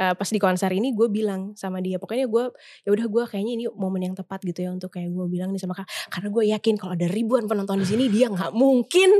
uh, 0.00 0.14
pas 0.16 0.28
di 0.32 0.40
konser 0.40 0.72
ini 0.72 0.96
gue 0.96 1.06
bilang 1.12 1.52
sama 1.54 1.84
dia 1.84 2.00
pokoknya 2.00 2.26
gue 2.26 2.44
ya 2.88 2.90
udah 2.90 3.06
gue 3.06 3.24
kayaknya 3.28 3.52
ini 3.60 3.64
momen 3.68 4.10
yang 4.10 4.16
tepat 4.16 4.40
gitu 4.42 4.64
ya 4.64 4.72
untuk 4.72 4.96
kayak 4.96 5.12
gue 5.12 5.26
bilang 5.28 5.52
nih 5.52 5.60
sama 5.60 5.76
kak 5.76 5.86
karena 6.08 6.28
gue 6.32 6.44
yakin 6.56 6.74
kalau 6.80 6.96
ada 6.96 7.06
ribuan 7.12 7.44
penonton 7.44 7.78
di 7.78 7.86
sini 7.86 8.08
dia 8.08 8.32
nggak 8.32 8.56
mungkin 8.56 9.10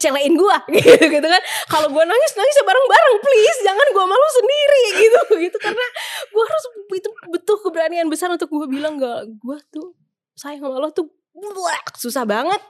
celain 0.00 0.32
gue. 0.34 0.56
Gitu, 0.80 1.06
gitu 1.12 1.26
kan. 1.28 1.42
Kalau 1.68 1.88
gue 1.92 2.04
nangis 2.04 2.32
nangis 2.34 2.54
ya 2.56 2.64
bareng-bareng 2.64 3.16
please 3.20 3.58
jangan 3.62 3.86
gue 3.92 4.04
malu 4.08 4.28
sendiri. 4.32 4.82
Gitu 5.00 5.20
gitu 5.48 5.58
karena 5.60 5.86
gue 6.30 6.44
harus 6.44 6.64
itu 6.96 7.08
butuh 7.30 7.58
keberanian 7.68 8.08
besar 8.08 8.32
untuk 8.32 8.48
gue 8.48 8.66
bilang 8.66 8.96
gak 8.96 9.28
gue 9.28 9.58
tuh 9.70 9.92
sayang 10.34 10.64
sama 10.64 10.80
lo 10.80 10.88
tuh 10.90 11.12
susah 11.96 12.24
banget. 12.24 12.60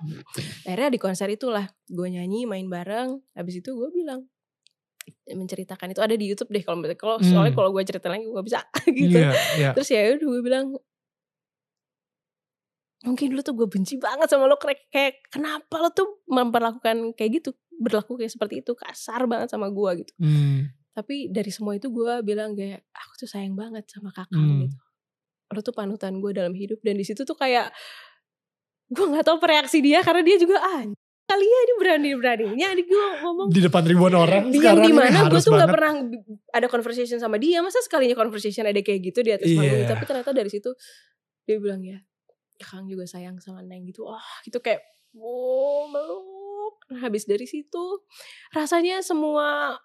Akhirnya 0.67 0.91
di 0.91 0.99
konser 1.01 1.29
itulah 1.31 1.71
gue 1.87 2.09
nyanyi 2.11 2.45
main 2.45 2.67
bareng 2.67 3.19
habis 3.35 3.63
itu 3.63 3.71
gue 3.73 3.89
bilang 3.95 4.27
menceritakan 5.27 5.93
itu 5.93 6.01
ada 6.01 6.15
di 6.15 6.27
YouTube 6.31 6.51
deh 6.51 6.63
kalau 6.63 6.83
kalau 6.97 7.17
hmm. 7.19 7.27
soalnya 7.27 7.55
kalau 7.55 7.71
gue 7.75 7.83
cerita 7.87 8.07
lagi 8.11 8.27
gue 8.27 8.43
bisa 8.45 8.61
gitu 8.99 9.19
yeah, 9.19 9.35
yeah. 9.57 9.73
terus 9.75 9.89
ya 9.91 10.17
udah 10.17 10.27
gue 10.27 10.43
bilang 10.43 10.67
mungkin 13.01 13.33
dulu 13.33 13.41
tuh 13.41 13.55
gue 13.57 13.69
benci 13.69 13.97
banget 13.97 14.29
sama 14.29 14.45
lo 14.45 14.61
kayak, 14.61 14.93
kayak 14.93 15.15
kenapa 15.33 15.75
lo 15.81 15.89
tuh 15.89 16.21
memperlakukan 16.29 17.17
kayak 17.17 17.41
gitu 17.41 17.57
berlaku 17.81 18.21
kayak 18.21 18.29
seperti 18.29 18.61
itu 18.61 18.77
kasar 18.77 19.25
banget 19.25 19.49
sama 19.49 19.73
gue 19.73 20.05
gitu 20.05 20.13
hmm. 20.21 20.69
tapi 20.93 21.33
dari 21.33 21.49
semua 21.49 21.81
itu 21.81 21.89
gue 21.89 22.21
bilang 22.21 22.53
kayak 22.53 22.85
aku 22.93 23.25
tuh 23.25 23.29
sayang 23.29 23.57
banget 23.57 23.89
sama 23.89 24.13
kakak 24.13 24.37
hmm. 24.37 24.69
gitu 24.69 24.77
lo 25.51 25.61
tuh 25.65 25.75
panutan 25.75 26.21
gue 26.21 26.31
dalam 26.37 26.53
hidup 26.53 26.79
dan 26.85 27.01
di 27.01 27.05
situ 27.09 27.25
tuh 27.25 27.35
kayak 27.35 27.73
gue 28.91 29.07
nggak 29.07 29.25
tahu 29.25 29.39
reaksi 29.49 29.81
dia 29.81 30.03
karena 30.03 30.21
dia 30.21 30.37
juga 30.37 30.61
ah 30.61 30.83
kali 31.31 31.47
ya 31.47 31.59
ini 31.63 31.75
berani 31.79 32.09
beraninya 32.19 32.67
adik 32.75 32.87
gue 32.91 33.07
ngomong. 33.23 33.49
Di 33.55 33.61
depan 33.63 33.83
ribuan 33.87 34.15
orang 34.19 34.51
dia 34.51 34.75
sekarang 34.75 34.91
di 34.91 34.95
mana 34.95 35.19
gue 35.31 35.39
tuh 35.39 35.55
nggak 35.55 35.71
pernah 35.71 35.93
ada 36.51 36.67
conversation 36.67 37.19
sama 37.23 37.39
dia. 37.39 37.63
Masa 37.63 37.79
sekalinya 37.87 38.19
conversation 38.19 38.67
ada 38.67 38.83
kayak 38.83 39.01
gitu 39.07 39.23
di 39.23 39.31
atas 39.31 39.47
yeah. 39.47 39.63
panggung? 39.63 39.85
Tapi 39.87 40.03
ternyata 40.11 40.31
dari 40.35 40.51
situ 40.51 40.71
dia 41.47 41.57
bilang 41.63 41.83
ya, 41.87 42.03
ya 42.59 42.67
Kang 42.67 42.91
juga 42.91 43.07
sayang 43.07 43.39
sama 43.39 43.63
Neng 43.63 43.87
gitu. 43.87 44.11
Wah 44.11 44.19
oh, 44.19 44.29
gitu 44.43 44.59
kayak 44.59 44.83
wow 45.15 45.87
meluk. 45.87 46.75
Nah, 46.91 47.07
habis 47.07 47.23
dari 47.31 47.47
situ 47.47 48.03
rasanya 48.51 48.99
semua 49.07 49.79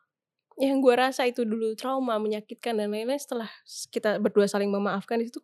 yang 0.58 0.80
gue 0.80 0.96
rasa 0.96 1.28
itu 1.28 1.44
dulu 1.44 1.76
trauma 1.76 2.16
menyakitkan 2.18 2.80
dan 2.80 2.90
lain-lain 2.90 3.20
setelah 3.20 3.52
kita 3.92 4.18
berdua 4.24 4.48
saling 4.48 4.72
memaafkan 4.72 5.20
di 5.20 5.28
situ 5.28 5.44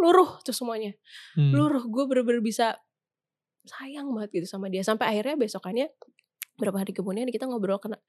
luruh 0.00 0.38
tuh 0.46 0.54
semuanya. 0.54 0.94
Hmm. 1.34 1.52
luruh. 1.52 1.84
Gue 1.88 2.04
bener-bener 2.06 2.40
bisa 2.40 2.78
sayang 3.66 4.08
banget 4.14 4.42
gitu 4.42 4.46
sama 4.48 4.70
dia. 4.72 4.82
Sampai 4.86 5.12
akhirnya 5.12 5.36
besokannya 5.36 5.90
berapa 6.56 6.78
hari 6.80 6.96
kemudian 6.96 7.28
kita 7.28 7.44
ngobrol 7.44 7.76
kena 7.76 8.00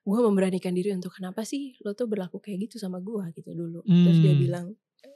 gue 0.00 0.20
memberanikan 0.20 0.72
diri 0.72 0.92
untuk 0.92 1.12
kenapa 1.16 1.44
sih 1.44 1.76
lo 1.84 1.92
tuh 1.96 2.08
berlaku 2.08 2.40
kayak 2.40 2.68
gitu 2.68 2.76
sama 2.76 3.00
gue 3.00 3.24
gitu 3.36 3.52
dulu. 3.56 3.80
Hmm. 3.84 4.04
terus 4.04 4.18
dia 4.20 4.32
hmm. 4.36 4.40
bilang 4.40 4.66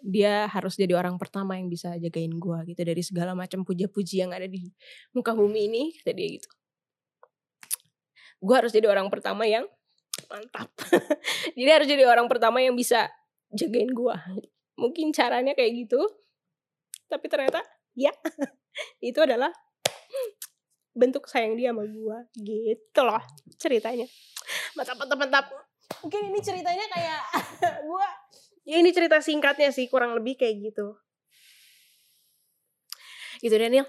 dia 0.01 0.35
harus 0.49 0.77
jadi 0.77 0.97
orang 0.97 1.17
pertama 1.21 1.57
yang 1.57 1.69
bisa 1.69 1.97
jagain 2.01 2.33
gue 2.33 2.59
gitu 2.73 2.81
dari 2.85 3.03
segala 3.05 3.37
macam 3.37 3.65
puja-puji 3.65 4.25
yang 4.25 4.33
ada 4.33 4.49
di 4.49 4.73
muka 5.13 5.37
bumi 5.37 5.69
ini 5.69 5.83
kata 6.01 6.13
dia 6.17 6.29
gitu. 6.41 6.49
Gue 8.41 8.55
harus 8.57 8.73
jadi 8.73 8.89
orang 8.89 9.09
pertama 9.09 9.49
yang 9.49 9.65
mantap. 10.29 10.73
Jadi 11.59 11.71
harus 11.71 11.89
jadi 11.91 12.07
orang 12.07 12.31
pertama 12.31 12.63
yang 12.63 12.79
bisa 12.79 13.11
jagain 13.55 13.91
gue 13.93 14.17
mungkin 14.75 15.15
caranya 15.15 15.55
kayak 15.55 15.87
gitu 15.87 16.03
tapi 17.07 17.31
ternyata 17.31 17.63
ya 17.95 18.11
itu 19.09 19.19
adalah 19.23 19.55
bentuk 20.95 21.27
sayang 21.27 21.59
dia 21.59 21.75
sama 21.75 21.85
gue 21.85 22.19
gitu 22.39 23.01
loh 23.03 23.21
ceritanya. 23.59 24.07
Mantap 24.79 24.97
mantap 24.97 25.19
mantap. 25.19 25.47
Mungkin 26.01 26.31
ini 26.33 26.41
ceritanya 26.41 26.87
kayak 26.89 27.23
gue 27.91 28.07
ya 28.65 28.81
ini 28.81 28.91
cerita 28.95 29.21
singkatnya 29.21 29.75
sih 29.75 29.91
kurang 29.91 30.15
lebih 30.15 30.39
kayak 30.39 30.73
gitu. 30.73 30.97
Gitu 33.43 33.55
Daniel. 33.59 33.85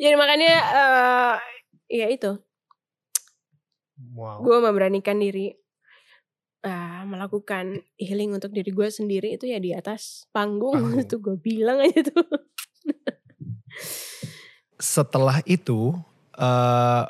Jadi 0.00 0.16
makanya 0.20 0.52
uh, 0.72 1.34
ya 1.90 2.08
itu. 2.08 2.38
Wow. 3.96 4.44
gue 4.44 4.60
memberanikan 4.60 5.16
diri 5.16 5.56
uh, 6.60 7.02
melakukan 7.08 7.80
healing 7.96 8.36
untuk 8.36 8.52
diri 8.52 8.68
gue 8.68 8.88
sendiri 8.92 9.40
itu 9.40 9.48
ya 9.48 9.56
di 9.56 9.72
atas 9.72 10.28
panggung, 10.36 10.76
panggung. 10.76 11.00
itu 11.08 11.16
gue 11.16 11.36
bilang 11.40 11.80
aja 11.80 12.04
tuh 12.04 12.28
setelah 14.76 15.40
itu 15.48 15.96
uh, 16.36 17.04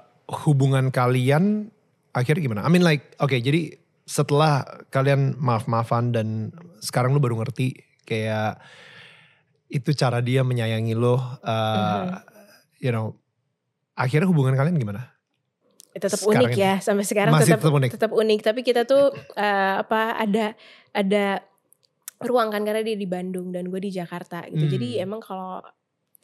hubungan 0.47 0.91
kalian 0.91 1.71
akhirnya 2.15 2.43
gimana? 2.43 2.63
I 2.67 2.71
mean 2.71 2.87
like, 2.87 3.15
oke 3.19 3.31
okay, 3.31 3.41
jadi 3.43 3.77
setelah 4.07 4.63
kalian 4.95 5.35
maaf-maafan 5.37 6.15
dan 6.15 6.55
sekarang 6.79 7.13
lu 7.13 7.19
baru 7.19 7.43
ngerti 7.43 7.83
kayak 8.07 8.63
itu 9.67 9.91
cara 9.99 10.23
dia 10.23 10.47
menyayangi 10.47 10.95
lo, 10.95 11.15
uh, 11.15 11.19
mm-hmm. 11.19 12.11
you 12.79 12.95
know, 12.95 13.19
akhirnya 13.99 14.31
hubungan 14.31 14.55
kalian 14.55 14.79
gimana? 14.79 15.11
Tetap 15.97 16.23
sekarang 16.23 16.47
unik 16.47 16.53
ini. 16.55 16.63
ya 16.63 16.75
sampai 16.79 17.05
sekarang 17.09 17.33
Masih 17.35 17.57
tetap, 17.57 17.61
tetap 17.67 17.75
unik. 17.75 17.91
Tetap 17.99 18.13
unik, 18.15 18.41
tapi 18.47 18.61
kita 18.63 18.83
tuh 18.87 19.11
uh, 19.35 19.75
apa 19.83 20.15
ada 20.23 20.55
ada 20.95 21.43
ruang 22.23 22.53
kan 22.53 22.63
karena 22.63 22.85
dia 22.85 22.97
di 22.97 23.09
Bandung 23.09 23.51
dan 23.51 23.67
gue 23.69 23.81
di 23.81 23.91
Jakarta 23.91 24.45
gitu. 24.47 24.65
Hmm. 24.69 24.73
Jadi 24.73 24.89
emang 25.03 25.21
kalau 25.25 25.65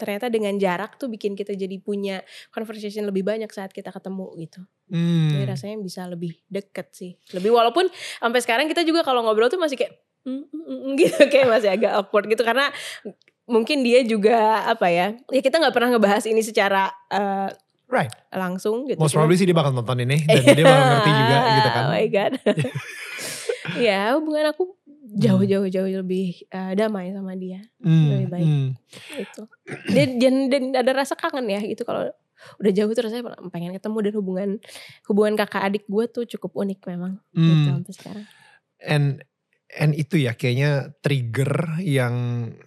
ternyata 0.02 0.26
dengan 0.26 0.58
jarak 0.58 0.98
tuh 0.98 1.06
bikin 1.06 1.38
kita 1.38 1.54
jadi 1.54 1.78
punya 1.78 2.26
conversation 2.50 3.06
lebih 3.06 3.22
banyak 3.22 3.46
saat 3.54 3.70
kita 3.70 3.94
ketemu 3.94 4.26
gitu. 4.42 4.60
Hmm. 4.90 5.30
Jadi 5.30 5.44
rasanya 5.46 5.76
bisa 5.78 6.02
lebih 6.10 6.34
deket 6.50 6.90
sih. 6.90 7.14
Lebih 7.30 7.54
walaupun 7.54 7.86
sampai 8.18 8.42
sekarang 8.42 8.66
kita 8.66 8.82
juga 8.82 9.06
kalau 9.06 9.22
ngobrol 9.22 9.46
tuh 9.46 9.62
masih 9.62 9.78
kayak 9.78 9.94
mm, 10.26 10.50
mm, 10.50 10.66
mm, 10.66 10.92
gitu 11.06 11.22
kayak 11.30 11.46
masih 11.46 11.70
agak 11.70 11.94
awkward 11.94 12.26
gitu 12.26 12.42
karena 12.42 12.74
mungkin 13.46 13.86
dia 13.86 14.02
juga 14.02 14.66
apa 14.66 14.90
ya? 14.90 15.14
Ya 15.30 15.40
kita 15.40 15.62
nggak 15.62 15.74
pernah 15.78 15.94
ngebahas 15.94 16.26
ini 16.26 16.42
secara 16.42 16.90
uh, 17.14 17.54
Right. 17.92 18.08
Langsung 18.32 18.88
gitu. 18.88 18.96
Most 18.96 19.12
probably 19.12 19.36
sih 19.36 19.44
dia 19.44 19.52
bakal 19.52 19.76
nonton 19.76 20.00
ini 20.00 20.24
dan 20.26 20.40
dia 20.56 20.64
bakal 20.64 20.84
ngerti 20.88 21.10
juga 21.12 21.38
gitu 21.44 21.68
kan. 21.68 21.84
Oh 21.84 21.92
my 21.92 22.06
god. 22.08 22.32
ya 23.86 24.00
hubungan 24.16 24.44
aku 24.50 24.74
jauh-jauh 25.18 25.66
hmm. 25.68 25.74
jauh 25.74 25.88
lebih 25.88 26.46
uh, 26.52 26.72
damai 26.72 27.12
sama 27.12 27.36
dia 27.36 27.60
hmm, 27.84 28.06
lebih 28.08 28.28
baik 28.32 28.48
hmm. 28.48 28.70
itu 29.20 29.42
dan, 29.92 30.08
dan 30.16 30.34
dan 30.48 30.62
ada 30.80 30.90
rasa 30.96 31.14
kangen 31.18 31.46
ya 31.48 31.60
gitu 31.60 31.84
kalau 31.84 32.08
udah 32.58 32.72
jauh 32.74 32.90
tuh 32.90 33.02
rasanya 33.06 33.38
pengen 33.54 33.70
ketemu 33.76 33.98
dan 34.02 34.12
hubungan 34.18 34.50
hubungan 35.06 35.34
kakak 35.38 35.62
adik 35.62 35.84
gue 35.86 36.04
tuh 36.10 36.24
cukup 36.26 36.66
unik 36.66 36.80
memang 36.90 37.22
gitu 37.32 37.38
hmm. 37.38 37.52
gitu 37.54 37.68
sampai 37.70 37.94
sekarang 37.94 38.24
and 38.82 39.06
and 39.72 39.92
itu 39.96 40.20
ya 40.20 40.36
kayaknya 40.36 40.92
trigger 41.00 41.80
yang 41.80 42.14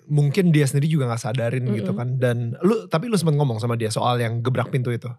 mungkin 0.10 0.50
dia 0.50 0.66
sendiri 0.66 0.90
juga 0.90 1.12
nggak 1.12 1.22
sadarin 1.22 1.62
mm 1.62 1.70
-hmm. 1.70 1.80
gitu 1.84 1.92
kan 1.94 2.10
dan 2.18 2.38
lu 2.66 2.90
tapi 2.90 3.12
lu 3.12 3.20
sempat 3.20 3.38
ngomong 3.38 3.62
sama 3.62 3.78
dia 3.78 3.94
soal 3.94 4.18
yang 4.18 4.42
gebrak 4.42 4.74
pintu 4.74 4.90
itu 4.90 5.12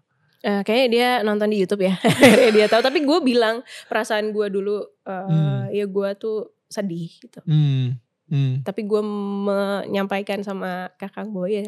Uh, 0.45 0.61
kayaknya 0.61 0.87
dia 0.93 1.09
nonton 1.25 1.49
di 1.49 1.57
YouTube 1.57 1.81
ya, 1.81 1.97
dia 2.55 2.69
tahu. 2.69 2.85
Tapi 2.85 3.01
gue 3.01 3.19
bilang 3.25 3.65
perasaan 3.89 4.29
gue 4.29 4.47
dulu, 4.53 4.85
uh, 5.09 5.25
hmm. 5.25 5.73
ya 5.73 5.89
gue 5.89 6.09
tuh 6.21 6.56
sedih 6.67 7.11
gitu. 7.23 7.39
Hmm. 7.47 7.99
Hmm. 8.27 8.59
Tapi 8.61 8.83
gue 8.83 9.01
menyampaikan 9.47 10.43
sama 10.43 10.91
kakak 10.99 11.31
gue 11.31 11.47
ya, 11.47 11.65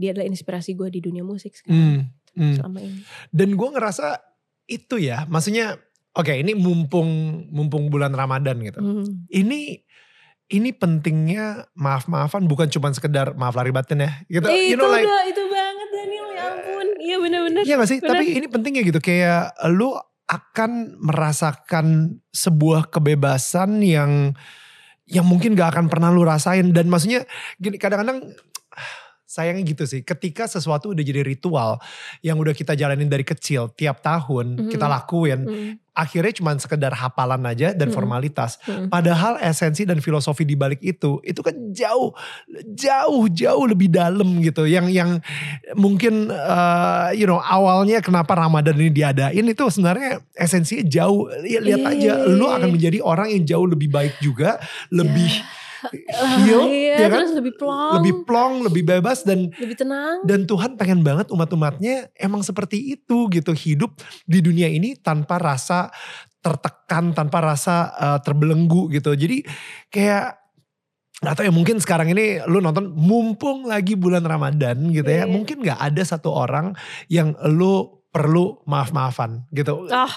dia 0.00 0.08
adalah 0.16 0.26
inspirasi 0.28 0.72
gue 0.72 0.88
di 0.88 1.00
dunia 1.04 1.20
musik 1.20 1.52
sekarang. 1.52 2.08
Hmm. 2.08 2.32
Hmm. 2.32 2.54
Selama 2.56 2.78
ini. 2.80 3.00
Dan 3.28 3.54
gue 3.60 3.68
ngerasa 3.76 4.16
itu 4.64 4.96
ya, 4.96 5.28
maksudnya, 5.28 5.76
oke 6.16 6.32
okay, 6.32 6.40
ini 6.40 6.56
mumpung 6.56 7.44
mumpung 7.52 7.92
bulan 7.92 8.16
Ramadan 8.16 8.56
gitu. 8.64 8.80
Hmm. 8.80 9.28
Ini 9.28 9.84
ini 10.52 10.68
pentingnya 10.76 11.68
maaf-maafan 11.76 12.44
bukan 12.44 12.68
cuma 12.68 12.92
sekedar 12.92 13.32
maaf 13.36 13.56
lari 13.56 13.72
batin 13.72 14.04
ya. 14.04 14.12
Gitu. 14.28 14.48
Eh, 14.48 14.72
you 14.72 14.76
know, 14.76 14.88
itu 14.88 14.96
like, 14.96 15.08
udah, 15.08 15.22
itu 15.28 15.42
banget 15.48 15.88
Daniel 15.92 16.26
ya 16.28 16.42
ampun. 16.44 16.86
Iya 17.00 17.16
bener-bener. 17.20 17.62
Iya 17.64 17.74
gak 17.80 17.88
sih? 17.88 17.98
Bener. 18.00 18.10
Tapi 18.16 18.24
ini 18.36 18.46
pentingnya 18.48 18.82
gitu 18.84 19.00
kayak 19.00 19.56
lu 19.72 19.96
akan 20.32 20.96
merasakan 20.96 22.16
sebuah 22.32 22.88
kebebasan 22.88 23.84
yang 23.84 24.32
yang 25.04 25.28
mungkin 25.28 25.52
gak 25.52 25.76
akan 25.76 25.86
pernah 25.92 26.08
lu 26.08 26.24
rasain. 26.24 26.72
Dan 26.72 26.88
maksudnya 26.88 27.28
gini 27.60 27.76
kadang-kadang 27.76 28.32
sayangnya 29.32 29.64
gitu 29.64 29.88
sih. 29.88 30.04
Ketika 30.04 30.44
sesuatu 30.44 30.92
udah 30.92 31.00
jadi 31.00 31.24
ritual 31.24 31.80
yang 32.20 32.36
udah 32.36 32.52
kita 32.52 32.76
jalanin 32.76 33.08
dari 33.08 33.24
kecil 33.24 33.72
tiap 33.72 34.04
tahun 34.04 34.60
Mhm. 34.60 34.68
kita 34.68 34.84
lakuin, 34.86 35.40
Mm, 35.42 35.72
akhirnya 35.92 36.32
cuma 36.36 36.52
sekedar 36.54 36.92
hafalan 36.92 37.40
aja 37.44 37.72
dan 37.72 37.88
Mhm. 37.88 37.96
formalitas. 37.96 38.60
mm. 38.62 38.88
Padahal 38.88 39.40
esensi 39.40 39.84
dan 39.84 39.98
filosofi 39.98 40.44
di 40.44 40.52
balik 40.52 40.84
itu 40.84 41.16
itu 41.22 41.40
kan 41.40 41.56
jauh 41.72 42.12
jauh 42.68 43.24
jauh 43.28 43.64
lebih 43.64 43.88
dalam 43.88 44.40
gitu. 44.40 44.64
Yang 44.64 44.86
yang 44.92 45.10
mungkin 45.74 46.28
eh, 46.28 47.08
you 47.16 47.24
know 47.24 47.40
awalnya 47.40 48.00
kenapa 48.00 48.36
Ramadan 48.36 48.76
ini 48.76 48.92
diadain 48.92 49.44
itu 49.44 49.64
sebenarnya 49.68 50.20
esensinya 50.34 50.84
jauh. 50.84 51.32
Lihat, 51.40 51.62
lihat 51.62 51.82
aja 51.88 52.12
Iya. 52.20 52.28
lu 52.28 52.46
akan 52.46 52.68
menjadi 52.68 52.98
orang 53.00 53.32
yang 53.32 53.44
jauh 53.46 53.64
lebih 53.64 53.88
baik 53.88 54.20
juga, 54.20 54.60
lebih 54.92 55.30
Ah, 55.32 55.61
heal, 56.44 56.68
iya, 56.68 57.06
ya 57.06 57.08
kan? 57.10 57.24
terus 57.24 57.34
lebih 57.34 57.54
plong, 57.58 57.92
lebih 57.98 58.14
plong, 58.24 58.52
lebih 58.66 58.82
bebas 58.86 59.24
dan 59.26 59.50
lebih 59.56 59.76
tenang. 59.78 60.22
dan 60.22 60.46
Tuhan 60.46 60.78
pengen 60.78 61.02
banget 61.02 61.30
umat-umatnya 61.30 62.10
emang 62.16 62.42
seperti 62.42 62.94
itu 62.94 63.26
gitu 63.28 63.52
hidup 63.52 63.98
di 64.24 64.38
dunia 64.38 64.68
ini 64.68 64.94
tanpa 64.98 65.38
rasa 65.42 65.90
tertekan, 66.42 67.14
tanpa 67.14 67.38
rasa 67.38 67.94
eh, 67.94 68.18
terbelenggu 68.22 68.90
gitu. 68.90 69.14
Jadi 69.14 69.46
kayak 69.88 70.42
atau 71.22 71.46
ya 71.46 71.54
mungkin 71.54 71.78
sekarang 71.78 72.10
ini 72.10 72.42
lu 72.50 72.58
nonton 72.58 72.90
mumpung 72.90 73.62
lagi 73.62 73.94
bulan 73.94 74.26
Ramadan 74.26 74.90
gitu 74.90 75.06
ya, 75.06 75.22
Iya. 75.22 75.30
mungkin 75.30 75.62
nggak 75.62 75.78
ada 75.78 76.02
satu 76.02 76.34
orang 76.34 76.74
yang 77.06 77.38
lu 77.46 78.01
perlu 78.12 78.60
maaf-maafan 78.68 79.48
gitu. 79.56 79.88
Ah. 79.88 80.12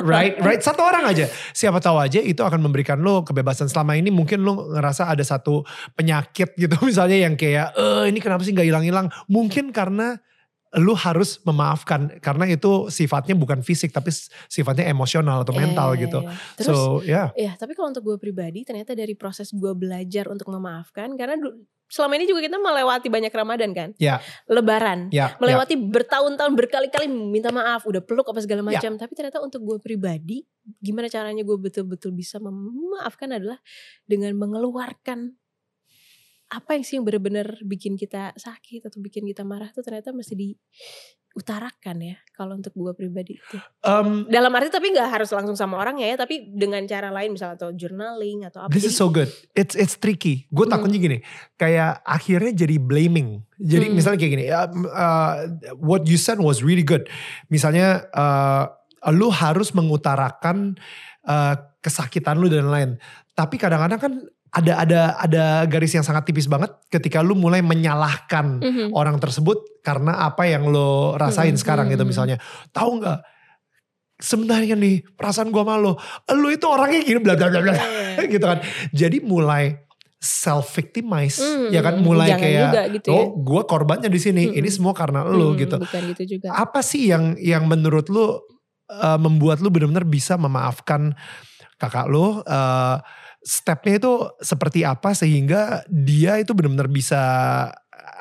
right, 0.00 0.40
right. 0.40 0.64
Satu 0.64 0.80
orang 0.80 1.04
aja. 1.04 1.28
Siapa 1.52 1.76
tahu 1.76 2.00
aja 2.00 2.24
itu 2.24 2.40
akan 2.40 2.64
memberikan 2.64 2.96
lo 3.04 3.20
kebebasan. 3.20 3.68
Selama 3.68 4.00
ini 4.00 4.08
mungkin 4.08 4.40
lo 4.40 4.72
ngerasa 4.72 5.12
ada 5.12 5.20
satu 5.20 5.60
penyakit 5.92 6.56
gitu 6.56 6.80
misalnya 6.88 7.28
yang 7.28 7.36
kayak, 7.36 7.76
eh 7.76 8.08
ini 8.08 8.18
kenapa 8.24 8.48
sih 8.48 8.56
nggak 8.56 8.64
hilang-hilang? 8.72 9.12
Mungkin 9.28 9.76
karena 9.76 10.16
lu 10.76 10.92
harus 10.92 11.40
memaafkan 11.48 12.20
karena 12.20 12.44
itu 12.44 12.92
sifatnya 12.92 13.32
bukan 13.32 13.64
fisik 13.64 13.88
tapi 13.88 14.12
sifatnya 14.52 14.84
emosional 14.92 15.40
atau 15.40 15.56
mental 15.56 15.96
Iya, 15.96 16.00
gitu. 16.04 16.18
Terus 16.60 16.76
so 16.76 17.00
ya, 17.00 17.32
Ya, 17.32 17.56
tapi 17.56 17.72
kalau 17.72 17.88
untuk 17.88 18.04
gue 18.04 18.20
pribadi 18.20 18.68
ternyata 18.68 18.92
dari 18.92 19.16
proses 19.16 19.48
gue 19.48 19.72
belajar 19.72 20.28
untuk 20.28 20.52
memaafkan 20.52 21.16
karena 21.16 21.40
selama 21.88 22.20
ini 22.20 22.28
juga 22.28 22.44
kita 22.44 22.60
melewati 22.60 23.08
banyak 23.08 23.32
Ramadan 23.32 23.70
kan, 23.72 23.88
ya, 23.96 24.20
Lebaran, 24.44 25.08
ya, 25.08 25.32
ya. 25.32 25.36
melewati 25.40 25.74
bertahun-tahun 25.74 26.52
berkali-kali 26.52 27.08
minta 27.08 27.48
maaf, 27.48 27.88
udah 27.88 28.04
peluk 28.04 28.28
apa 28.28 28.44
segala 28.44 28.60
Ya. 28.68 28.76
macam. 28.76 29.00
Tapi 29.00 29.12
ternyata 29.16 29.40
untuk 29.40 29.64
gue 29.64 29.78
pribadi, 29.80 30.44
gimana 30.78 31.08
caranya 31.08 31.40
gue 31.42 31.56
betul-betul 31.56 32.12
bisa 32.12 32.36
memaafkan 32.38 33.32
adalah 33.32 33.56
dengan 34.04 34.36
mengeluarkan 34.36 35.32
apa 36.48 36.74
yang 36.74 36.84
sih 36.84 36.96
yang 36.96 37.04
benar-benar 37.04 37.60
bikin 37.60 37.94
kita 37.94 38.32
sakit 38.34 38.88
atau 38.88 38.98
bikin 38.98 39.24
kita 39.24 39.44
marah 39.44 39.68
tuh 39.68 39.84
ternyata 39.84 40.16
mesti 40.16 40.32
diutarakan 40.32 41.96
ya 42.02 42.16
kalau 42.32 42.56
untuk 42.56 42.72
gue 42.72 42.92
pribadi 42.96 43.36
itu 43.36 43.56
Um, 43.84 44.24
dalam 44.26 44.48
arti 44.52 44.68
tapi 44.68 44.90
nggak 44.90 45.08
harus 45.08 45.30
langsung 45.30 45.54
sama 45.54 45.76
orang 45.76 46.00
ya 46.00 46.16
tapi 46.16 46.48
dengan 46.50 46.82
cara 46.84 47.08
lain 47.08 47.36
misalnya 47.36 47.56
atau 47.56 47.70
journaling 47.72 48.48
atau 48.48 48.64
apa 48.64 48.72
This 48.72 48.88
is 48.88 48.96
Jadi- 48.96 49.00
so 49.00 49.06
good. 49.08 49.28
It's 49.52 49.72
it's 49.72 49.96
tricky. 49.96 50.48
Gue 50.48 50.64
Hmm. 50.66 50.72
takutnya 50.76 50.98
gini, 50.98 51.18
kayak 51.54 52.00
akhirnya 52.02 52.52
jadi 52.52 52.76
blaming. 52.76 53.44
Jadi 53.56 53.86
Hmm. 53.88 53.94
misalnya 53.96 54.18
kayak 54.18 54.32
gini, 54.34 54.46
um, 54.48 54.88
uh, 54.88 55.34
what 55.78 56.04
you 56.04 56.16
said 56.16 56.36
was 56.36 56.60
really 56.60 56.84
good. 56.84 57.06
Misalnya 57.48 58.08
uh, 58.12 58.72
lu 59.12 59.28
harus 59.30 59.72
mengutarakan 59.72 60.76
uh, 61.24 61.54
kesakitan 61.80 62.40
lu 62.40 62.48
dan 62.48 62.66
lain. 62.68 62.90
Tapi 63.32 63.54
kadang-kadang 63.56 64.00
kan 64.00 64.12
ada 64.48 64.72
ada 64.80 65.00
ada 65.18 65.44
garis 65.64 65.92
yang 65.92 66.00
sangat 66.00 66.24
tipis 66.24 66.46
banget 66.46 66.72
ketika 66.88 67.20
lu 67.20 67.34
mulai 67.34 67.60
menyalahkan 67.60 68.58
Mhm. 68.58 68.86
orang 68.92 69.16
tersebut 69.16 69.60
karena 69.80 70.24
apa 70.24 70.44
yang 70.44 70.66
lo 70.66 71.14
rasain 71.14 71.52
Hmm, 71.52 71.60
sekarang 71.60 71.86
gitu 71.88 72.02
hmm. 72.02 72.10
misalnya. 72.10 72.36
Tahu 72.70 72.90
nggak? 72.98 73.18
Sebenarnya 74.18 74.74
nih 74.74 75.06
perasaan 75.14 75.54
gua 75.54 75.62
sama 75.62 75.76
lo, 75.76 75.94
lu 76.34 76.50
itu 76.50 76.66
orangnya 76.66 77.00
gini 77.00 77.22
bla 77.22 77.38
bla 77.38 77.46
bla 77.48 77.60
bla 77.60 77.70
Iya. 77.70 78.26
gitu 78.34 78.42
kan. 78.42 78.58
Jadi 78.90 79.22
mulai 79.22 79.78
self 80.18 80.74
victimize 80.74 81.38
Hmm, 81.38 81.70
ya 81.70 81.78
kan 81.78 82.02
mulai 82.02 82.34
jangan 82.34 82.42
kayak 82.42 82.62
juga 82.66 82.82
gitu 82.90 83.06
ya. 83.06 83.14
oh 83.14 83.26
gua 83.38 83.62
korbannya 83.62 84.10
di 84.10 84.18
sini, 84.18 84.50
Hmm. 84.50 84.58
ini 84.58 84.68
semua 84.68 84.90
karena 84.90 85.22
lu 85.22 85.54
Hmm, 85.54 85.58
gitu. 85.60 85.76
bukan 85.78 86.02
gitu 86.10 86.22
juga 86.34 86.50
Apa 86.52 86.82
sih 86.82 87.06
yang 87.06 87.38
yang 87.38 87.64
menurut 87.64 88.10
lu 88.10 88.26
uh, 88.26 88.34
membuat 89.16 89.62
lu 89.62 89.70
benar-benar 89.70 90.02
bisa 90.02 90.34
memaafkan 90.34 91.14
kakak 91.76 92.10
lu 92.10 92.42
uh, 92.42 92.96
stepnya 93.48 93.96
itu 93.96 94.12
seperti 94.44 94.84
apa 94.84 95.16
sehingga 95.16 95.80
dia 95.88 96.36
itu 96.36 96.52
benar-benar 96.52 96.92
bisa 96.92 97.22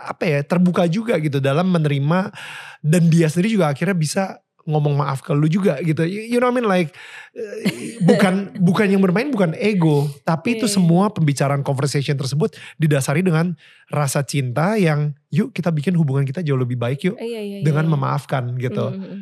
apa 0.07 0.23
ya 0.23 0.39
terbuka 0.47 0.87
juga 0.87 1.19
gitu 1.19 1.43
dalam 1.43 1.67
menerima 1.67 2.31
dan 2.79 3.01
dia 3.11 3.27
sendiri 3.27 3.59
juga 3.59 3.75
akhirnya 3.75 3.91
bisa 3.91 4.39
ngomong 4.67 4.99
maaf 4.99 5.23
ke 5.23 5.31
lu 5.31 5.47
juga 5.47 5.79
gitu. 5.79 6.03
You, 6.03 6.27
you 6.27 6.37
know 6.43 6.51
what 6.51 6.55
I 6.55 6.59
mean? 6.59 6.67
Like 6.67 6.91
eh, 7.35 7.99
bukan 8.03 8.51
bukan 8.67 8.87
yang 8.91 8.99
bermain 8.99 9.31
bukan 9.31 9.55
ego 9.55 10.11
tapi 10.27 10.59
itu 10.59 10.67
semua 10.67 11.07
pembicaraan 11.11 11.63
conversation 11.63 12.19
tersebut 12.19 12.55
didasari 12.75 13.23
dengan 13.23 13.55
rasa 13.87 14.27
cinta 14.27 14.75
yang 14.75 15.15
yuk 15.31 15.55
kita 15.55 15.71
bikin 15.71 15.95
hubungan 15.95 16.27
kita 16.27 16.43
jauh 16.43 16.59
lebih 16.59 16.75
baik 16.75 16.99
yuk 17.07 17.15
Iya, 17.15 17.39
iya, 17.39 17.41
iya, 17.59 17.65
dengan 17.67 17.87
memaafkan 17.87 18.55
gitu. 18.59 18.91
Hmm, 18.91 18.99
hmm, 18.99 19.21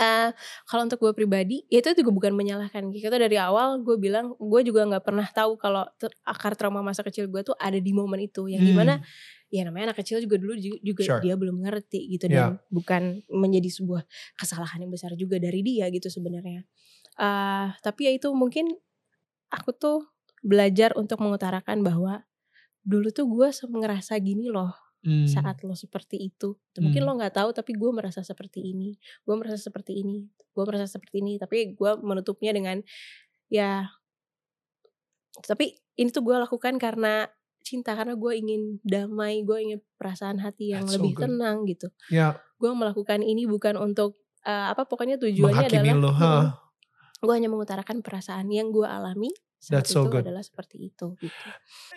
Eh, 0.00 0.32
kalau 0.64 0.88
untuk 0.88 0.96
gue 1.04 1.12
pribadi 1.12 1.68
ya 1.68 1.84
itu 1.84 1.92
juga 1.92 2.10
bukan 2.16 2.32
menyalahkan 2.32 2.88
kita 2.88 3.20
dari 3.20 3.36
awal 3.36 3.76
gue 3.84 4.00
bilang 4.00 4.32
gue 4.40 4.60
juga 4.64 4.88
nggak 4.88 5.04
pernah 5.04 5.28
tahu 5.28 5.60
kalau 5.60 5.84
ter- 6.00 6.16
akar 6.24 6.56
trauma 6.56 6.80
masa 6.80 7.04
kecil 7.04 7.28
gue 7.28 7.44
tuh 7.44 7.52
ada 7.60 7.76
di 7.76 7.92
momen 7.92 8.24
itu 8.24 8.48
yang 8.48 8.64
Hmm. 8.64 8.68
di 8.68 8.74
mana 8.74 8.94
ya 9.52 9.68
namanya 9.68 9.92
anak 9.92 10.00
kecil 10.00 10.16
juga 10.24 10.40
dulu 10.40 10.56
ju- 10.56 10.80
juga 10.80 11.02
Sure. 11.04 11.20
dia 11.20 11.36
belum 11.36 11.60
ngerti 11.60 12.08
gitu 12.08 12.24
Ya. 12.24 12.48
dan 12.48 12.64
bukan 12.72 13.20
menjadi 13.28 13.68
sebuah 13.68 14.08
kesalahan 14.40 14.80
yang 14.80 14.88
besar 14.88 15.12
juga 15.12 15.36
dari 15.36 15.60
dia 15.60 15.88
gitu 15.92 16.08
sebenarnya 16.08 16.64
Eh, 17.20 17.68
tapi 17.84 18.08
ya 18.08 18.12
itu 18.16 18.32
mungkin 18.32 18.72
aku 19.52 19.76
tuh 19.76 20.08
belajar 20.40 20.96
untuk 20.96 21.20
mengutarakan 21.20 21.84
bahwa 21.84 22.24
dulu 22.82 23.12
tuh 23.12 23.28
gue 23.28 23.48
ngerasa 23.52 24.16
gini 24.24 24.48
loh 24.48 24.72
Hmm. 25.02 25.26
saat 25.26 25.58
lo 25.62 25.74
seperti 25.74 26.14
itu. 26.16 26.54
Mungkin 26.78 27.02
Hmm. 27.02 27.08
lo 27.10 27.18
nggak 27.18 27.34
tahu 27.34 27.50
tapi 27.50 27.74
gue 27.74 27.90
merasa 27.90 28.22
seperti 28.22 28.62
ini. 28.64 28.94
Gue 29.22 29.34
merasa 29.34 29.58
seperti 29.58 29.98
ini. 29.98 30.22
Gue 30.50 30.62
merasa 30.62 30.86
seperti 30.86 31.18
ini. 31.18 31.36
Tapi 31.36 31.74
gue 31.74 31.90
menutupnya 31.98 32.54
dengan 32.54 32.78
ya. 33.48 33.90
Tapi 35.34 35.74
ini 35.96 36.08
tuh 36.08 36.22
gue 36.22 36.36
lakukan 36.36 36.76
karena 36.76 37.26
cinta 37.62 37.94
karena 37.94 38.14
gue 38.14 38.32
ingin 38.36 38.62
damai. 38.82 39.42
Gue 39.42 39.58
ingin 39.64 39.80
perasaan 39.96 40.38
hati 40.38 40.70
yang 40.70 40.84
That's 40.84 40.94
so 40.94 41.02
lebih 41.02 41.12
good. 41.14 41.22
tenang 41.26 41.56
gitu. 41.66 41.88
ya 42.08 42.38
Gue 42.56 42.70
melakukan 42.70 43.20
ini 43.20 43.42
bukan 43.44 43.74
untuk 43.74 44.22
eh, 44.42 44.66
apa 44.70 44.86
pokoknya 44.86 45.18
tujuannya 45.18 45.66
menghakimi 45.66 45.90
adalah 45.90 46.02
lo 46.02 46.12
ha. 46.12 46.34
gue 47.18 47.30
hanya 47.30 47.46
mengutarakan 47.46 48.02
perasaan 48.02 48.50
yang 48.50 48.70
gue 48.70 48.82
alami 48.82 49.30
saat 49.56 49.86
That's 49.86 49.94
so 49.94 50.02
itu 50.02 50.10
good. 50.10 50.26
adalah 50.26 50.42
seperti 50.42 50.90
itu. 50.90 51.14
Gitu. 51.16 51.46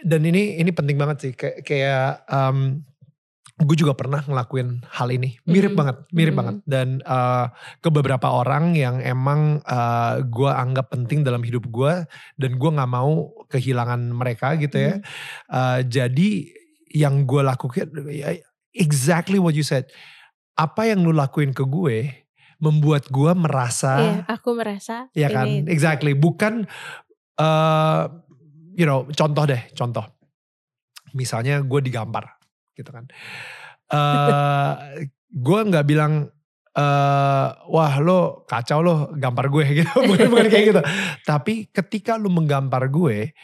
dan 0.05 0.21
ini 0.21 0.57
ini 0.57 0.69
penting 0.69 0.93
banget 0.95 1.17
sih 1.19 1.31
kayak 1.33 1.65
kayak 1.65 2.05
um, 2.29 2.85
gue 3.55 3.77
juga 3.79 3.95
pernah 3.95 4.19
ngelakuin 4.19 4.83
hal 4.83 5.07
ini 5.09 5.39
mirip 5.47 5.71
Mhm. 5.71 5.79
banget 5.79 5.97
mirip 6.11 6.35
Mhm. 6.35 6.39
banget 6.43 6.55
dan 6.67 6.87
uh, 7.07 7.47
ke 7.79 7.87
beberapa 7.87 8.27
orang 8.27 8.75
yang 8.75 8.99
emang 8.99 9.63
uh, 9.63 10.19
gue 10.19 10.51
anggap 10.51 10.91
penting 10.91 11.23
dalam 11.23 11.39
hidup 11.39 11.63
gue 11.67 12.03
dan 12.35 12.51
gue 12.59 12.69
nggak 12.69 12.91
mau 12.91 13.31
kehilangan 13.47 14.11
mereka 14.11 14.59
gitu 14.59 14.75
ya. 14.75 14.93
Uh, 15.47 15.79
jadi 15.81 16.51
yang 16.91 17.23
gue 17.23 17.39
lakukan 17.39 17.87
ya, 18.11 18.35
exactly 18.71 19.39
what 19.39 19.55
you 19.55 19.63
said 19.63 19.87
apa 20.55 20.87
yang 20.87 21.03
lu 21.03 21.15
lakuin 21.15 21.51
ke 21.51 21.63
gue 21.63 22.11
membuat 22.59 23.07
gue 23.07 23.31
merasa 23.31 23.99
Iya, 23.99 24.15
aku 24.31 24.51
merasa 24.51 25.07
Ya 25.11 25.27
kan, 25.27 25.47
ini 25.47 25.67
exactly. 25.67 26.11
Bukan, 26.11 26.67
eh 27.35 28.01
you 28.75 28.83
know, 28.83 29.07
contoh 29.11 29.43
deh, 29.43 29.63
contoh. 29.71 30.03
Misalnya 31.11 31.63
gue 31.63 31.79
digampar, 31.79 32.35
gitu 32.75 32.91
kan. 32.91 33.07
eh 33.89 35.07
gue 35.35 35.59
nggak 35.67 35.85
bilang, 35.85 36.31
eh 36.75 37.47
wah 37.71 37.93
lo 37.99 38.47
kacau 38.47 38.79
lo 38.79 38.95
gampar 39.15 39.51
gue 39.51 39.65
gitu, 39.83 39.91
bukan, 40.03 40.27
bukan 40.31 40.47
kayak 40.47 40.65
gitu. 40.71 40.81
Tapi 41.27 41.71
ketika 41.71 42.15
lu 42.15 42.31
menggampar 42.31 42.87
gue, 42.87 43.35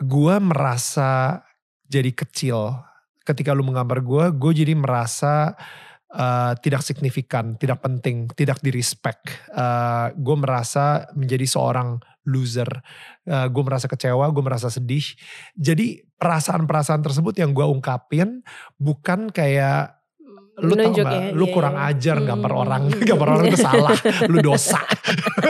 gue 0.00 0.34
merasa 0.40 1.44
jadi 1.86 2.10
kecil. 2.10 2.72
Ketika 3.24 3.56
lu 3.56 3.64
menggampar 3.64 4.04
gue, 4.04 4.32
gue 4.36 4.52
jadi 4.52 4.74
merasa 4.76 5.56
eh, 6.12 6.52
tidak 6.60 6.84
signifikan, 6.84 7.56
tidak 7.56 7.80
penting, 7.80 8.28
tidak 8.36 8.60
di 8.60 8.72
respect. 8.72 9.28
Eh, 9.52 10.06
gue 10.16 10.36
merasa 10.36 11.08
menjadi 11.16 11.44
seorang 11.48 12.00
loser. 12.28 12.68
Eh, 13.24 13.46
gue 13.48 13.62
merasa 13.64 13.88
kecewa, 13.88 14.28
gue 14.28 14.44
merasa 14.44 14.68
sedih. 14.68 15.04
Jadi 15.56 16.00
perasaan-perasaan 16.24 17.04
tersebut 17.04 17.36
yang 17.36 17.52
gue 17.52 17.68
ungkapin 17.68 18.40
bukan 18.80 19.28
kayak 19.28 20.03
lu 20.54 20.74
tau 20.78 20.94
gak, 20.94 21.10
ya, 21.10 21.20
lu 21.34 21.46
iya, 21.50 21.54
kurang 21.54 21.74
iya. 21.74 21.90
ajar 21.90 22.16
Hmm, 22.22 22.28
gambar 22.30 22.52
hmm, 22.54 22.62
orang, 22.62 22.82
hmm. 22.86 23.02
gambar 23.02 23.28
orang 23.34 23.44
itu 23.50 23.58
salah, 23.58 23.90
lu 24.30 24.38
dosa. 24.38 24.80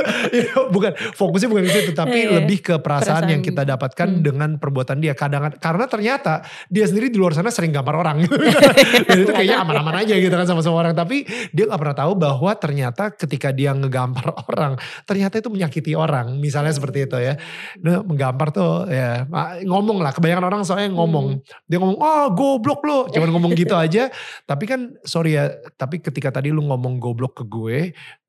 bukan 0.74 0.92
fokusnya 1.12 1.48
bukan 1.52 1.64
di 1.68 1.72
situ, 1.72 1.90
tapi 1.92 2.24
Iya, 2.24 2.28
iya. 2.30 2.36
lebih 2.40 2.59
ke 2.64 2.74
perasaan, 2.80 3.28
yang 3.28 3.44
Perasaan. 3.44 3.48
kita 3.52 3.62
dapatkan 3.68 4.09
Hmm. 4.09 4.22
dengan 4.24 4.50
perbuatan 4.57 4.96
dia. 5.05 5.12
Kadang 5.12 5.52
karena 5.61 5.84
ternyata 5.84 6.40
dia 6.72 6.88
sendiri 6.88 7.12
di 7.12 7.18
luar 7.20 7.36
sana 7.36 7.52
sering 7.52 7.74
gambar 7.74 7.94
orang. 8.00 8.16
Dan 9.09 9.16
itu 9.20 9.32
kayaknya 9.32 9.61
aman-aman 9.61 10.05
aja 10.05 10.14
gitu 10.16 10.32
kan 10.32 10.48
sama-sama 10.48 10.80
orang, 10.80 10.96
tapi 10.96 11.28
dia 11.52 11.64
nggak 11.68 11.80
pernah 11.80 11.96
tahu 11.96 12.12
bahwa 12.16 12.50
ternyata 12.57 13.12
ketika 13.12 13.52
dia 13.52 13.76
ngegambar 13.76 14.48
orang, 14.48 14.72
ternyata 15.05 15.36
itu 15.36 15.52
menyakiti 15.52 15.92
orang. 15.92 16.40
Misalnya 16.40 16.72
seperti 16.72 17.05
itu 17.05 17.16
ya. 17.20 17.36
Nah, 17.84 18.00
menggambar 18.00 18.48
tuh 18.50 18.88
ya 18.88 19.28
ngomong 19.64 20.00
lah 20.00 20.14
kebanyakan 20.14 20.44
orang 20.46 20.61
soalnya 20.62 20.90
ngomong 20.94 21.40
dia 21.66 21.78
ngomong 21.82 21.98
oh 21.98 22.26
goblok 22.32 22.80
lo 22.86 22.98
cuman 23.11 23.28
ngomong 23.34 23.52
gitu 23.59 23.74
aja 23.74 24.09
tapi 24.46 24.64
kan 24.64 24.93
sorry 25.03 25.34
ya 25.34 25.51
tapi 25.74 25.99
ketika 25.99 26.30
tadi 26.30 26.55
lu 26.55 26.62
ngomong 26.62 27.03
goblok 27.03 27.42
ke 27.42 27.45
gue 27.51 27.78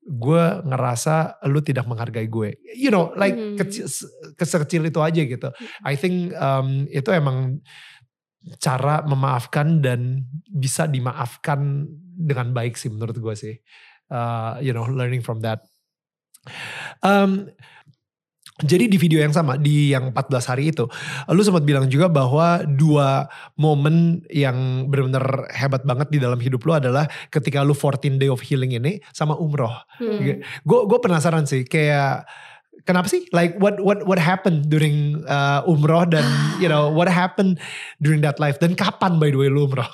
gue 0.06 0.44
ngerasa 0.62 1.42
lu 1.50 1.58
tidak 1.62 1.86
menghargai 1.90 2.30
gue. 2.30 2.58
You 2.78 2.94
know 2.94 3.10
like 3.18 3.34
Hmm. 3.34 3.58
kecil, 3.58 3.86
kecil 4.38 4.82
itu 4.86 5.00
aja 5.02 5.22
gitu. 5.22 5.48
I 5.82 5.94
think 5.98 6.30
um, 6.38 6.86
itu 6.90 7.10
emang 7.10 7.58
cara 8.62 9.02
memaafkan 9.02 9.82
dan 9.82 10.22
bisa 10.46 10.86
dimaafkan 10.86 11.90
dengan 12.14 12.54
baik 12.54 12.78
sih 12.78 12.90
menurut 12.90 13.18
gue 13.18 13.34
sih. 13.34 13.54
Uh, 14.06 14.62
you 14.62 14.70
know 14.70 14.86
learning 14.86 15.22
from 15.26 15.42
that. 15.42 15.66
Um, 17.02 17.50
jadi 18.64 18.88
di 18.88 18.96
video 18.96 19.20
yang 19.20 19.36
sama 19.36 19.60
di 19.60 19.92
yang 19.92 20.16
14 20.16 20.48
hari 20.48 20.72
itu, 20.72 20.88
lu 21.28 21.42
sempat 21.44 21.60
bilang 21.60 21.92
juga 21.92 22.08
bahwa 22.08 22.64
dua 22.64 23.28
momen 23.60 24.24
yang 24.32 24.88
benar-benar 24.88 25.52
hebat 25.52 25.84
banget 25.84 26.08
di 26.08 26.18
dalam 26.24 26.40
hidup 26.40 26.64
lu 26.64 26.72
adalah 26.72 27.04
ketika 27.28 27.60
lu 27.60 27.76
14 27.76 28.16
day 28.16 28.32
of 28.32 28.40
healing 28.40 28.72
ini 28.72 28.96
sama 29.12 29.36
umroh. 29.36 29.76
Hmm. 30.00 30.40
Gue 30.64 30.80
gue 30.88 30.98
penasaran 31.04 31.44
sih 31.44 31.68
kayak 31.68 32.24
kenapa 32.88 33.12
sih 33.12 33.28
like 33.36 33.60
what 33.60 33.76
what 33.82 34.06
what 34.08 34.16
happened 34.16 34.72
during 34.72 35.20
uh, 35.28 35.60
umroh 35.68 36.08
dan 36.08 36.24
you 36.62 36.70
know 36.70 36.88
what 36.88 37.10
happened 37.12 37.60
during 38.00 38.24
that 38.24 38.40
life 38.40 38.56
dan 38.62 38.72
kapan 38.72 39.20
by 39.20 39.28
the 39.28 39.36
way 39.36 39.52
lu 39.52 39.68
umroh? 39.68 39.90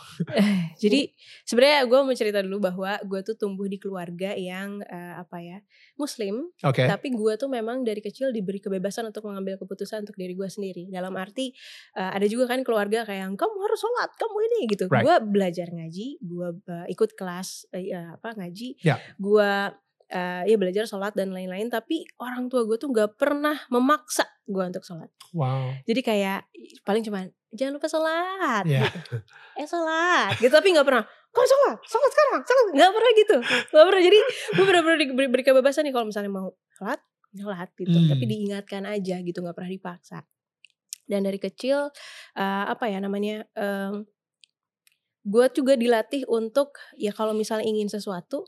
Jadi 0.82 1.10
sebenarnya 1.44 1.86
gue 1.86 1.98
mau 2.02 2.14
cerita 2.14 2.38
dulu 2.42 2.58
bahwa 2.62 2.98
gue 3.02 3.20
tuh 3.26 3.34
tumbuh 3.38 3.66
di 3.66 3.78
keluarga 3.78 4.34
yang 4.34 4.82
eh, 4.86 5.14
apa 5.18 5.38
ya 5.42 5.58
Muslim, 5.98 6.50
Oke. 6.62 6.86
tapi 6.86 7.12
gue 7.12 7.32
tuh 7.38 7.50
memang 7.50 7.82
dari 7.82 8.00
kecil 8.00 8.30
diberi 8.30 8.58
kebebasan 8.62 9.10
untuk 9.10 9.26
mengambil 9.28 9.58
keputusan 9.58 10.06
untuk 10.06 10.16
diri 10.18 10.34
gue 10.34 10.48
sendiri. 10.48 10.88
Dalam 10.90 11.14
arti 11.18 11.52
eh, 11.98 12.10
ada 12.16 12.26
juga 12.26 12.50
kan 12.50 12.62
keluarga 12.62 13.04
kayak 13.06 13.20
yang, 13.28 13.34
kamu 13.38 13.56
harus 13.62 13.80
sholat, 13.80 14.10
kamu 14.18 14.36
ini 14.52 14.60
gitu. 14.70 14.84
Right. 14.88 15.04
Gue 15.04 15.16
belajar 15.22 15.68
ngaji, 15.70 16.06
gue 16.22 16.48
eh, 16.68 16.86
ikut 16.94 17.10
kelas 17.14 17.70
ya, 17.74 18.16
apa 18.18 18.34
ngaji, 18.38 18.78
Ya. 18.82 18.98
gue 19.20 19.50
eh, 20.12 20.42
ya 20.46 20.56
belajar 20.60 20.84
sholat 20.84 21.16
dan 21.16 21.32
lain-lain. 21.32 21.72
Tapi 21.72 22.04
orang 22.20 22.52
tua 22.52 22.68
gue 22.68 22.76
tuh 22.76 22.92
nggak 22.92 23.16
pernah 23.16 23.56
memaksa 23.72 24.28
gue 24.44 24.60
untuk 24.60 24.84
sholat. 24.84 25.08
Wow. 25.32 25.72
Jadi 25.88 26.00
kayak 26.04 26.52
paling 26.84 27.00
cuman 27.00 27.32
jangan 27.56 27.72
lupa 27.80 27.88
sholat. 27.88 28.64
Gitu. 28.68 29.16
Eh 29.60 29.68
sholat. 29.68 30.36
Gitu 30.40 30.52
tapi 30.52 30.72
nggak 30.72 30.86
pernah. 30.88 31.04
Kau 31.32 31.44
sholat, 31.44 31.80
sholat 31.88 32.10
sekarang, 32.12 32.40
sholat. 32.44 32.64
Nggak 32.76 32.90
pernah 32.92 33.10
gitu. 33.16 33.36
Nggak 33.72 33.84
pernah. 33.88 34.02
Jadi 34.04 34.18
gue 34.52 34.64
benar-benar 34.68 34.98
diberi 35.00 35.28
beri 35.32 35.44
kebebasan 35.44 35.82
nih 35.88 35.92
kalau 35.96 36.06
misalnya 36.08 36.32
mau 36.32 36.48
sholat, 36.76 37.00
sholat 37.32 37.68
gitu. 37.76 37.96
Hmm. 37.96 38.08
Tapi 38.12 38.24
diingatkan 38.28 38.84
aja 38.84 39.16
gitu, 39.20 39.38
nggak 39.40 39.56
pernah 39.56 39.72
dipaksa. 39.72 40.24
Dan 41.08 41.24
dari 41.24 41.40
kecil 41.40 41.92
eh, 42.36 42.64
apa 42.68 42.88
ya 42.88 43.00
namanya? 43.00 43.44
em, 43.56 44.08
gue 45.22 45.46
juga 45.54 45.78
dilatih 45.78 46.26
untuk 46.26 46.74
ya 46.98 47.14
kalau 47.14 47.30
misalnya 47.30 47.62
ingin 47.62 47.86
sesuatu 47.86 48.42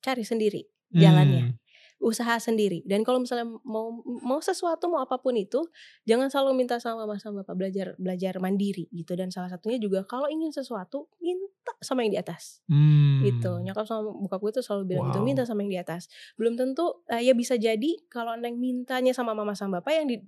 cari 0.00 0.22
sendiri 0.22 0.62
jalannya 0.90 1.44
Hmm. 1.46 1.54
usaha 1.98 2.36
sendiri 2.36 2.84
dan 2.84 3.00
kalau 3.00 3.18
misalnya 3.18 3.48
mau 3.64 3.88
mau 4.04 4.36
sesuatu 4.38 4.84
mau 4.86 5.00
apa 5.00 5.16
pun 5.16 5.32
itu 5.32 5.64
jangan 6.04 6.28
selalu 6.28 6.52
minta 6.54 6.76
sama 6.76 7.02
mama 7.02 7.16
sama 7.16 7.40
bapak 7.40 7.56
belajar 7.56 7.86
belajar 7.96 8.36
mandiri 8.36 8.84
gitu 8.92 9.16
dan 9.16 9.32
salah 9.32 9.48
satunya 9.48 9.76
juga 9.76 10.04
kalau 10.04 10.28
ingin 10.28 10.52
sesuatu 10.52 11.08
minta 11.18 11.72
sama 11.80 12.04
yang 12.04 12.12
di 12.12 12.20
atas 12.20 12.60
Hmm. 12.68 13.24
gitu 13.24 13.58
nyokap 13.58 13.88
sama 13.88 14.12
bokap 14.12 14.38
gue 14.38 14.52
tuh 14.52 14.64
selalu 14.64 14.82
bilang 14.92 15.08
gitu 15.08 15.18
Wow. 15.18 15.26
minta 15.26 15.42
sama 15.42 15.64
yang 15.64 15.72
di 15.72 15.80
atas 15.80 16.06
belum 16.36 16.54
tentu 16.54 17.00
eh, 17.08 17.22
ya 17.22 17.32
bisa 17.32 17.56
jadi 17.56 17.90
kalau 18.06 18.36
neng 18.36 18.60
mintanya 18.60 19.10
sama 19.10 19.32
mama 19.32 19.56
sama 19.56 19.80
bapak 19.80 19.92
yang 19.96 20.06
di, 20.06 20.20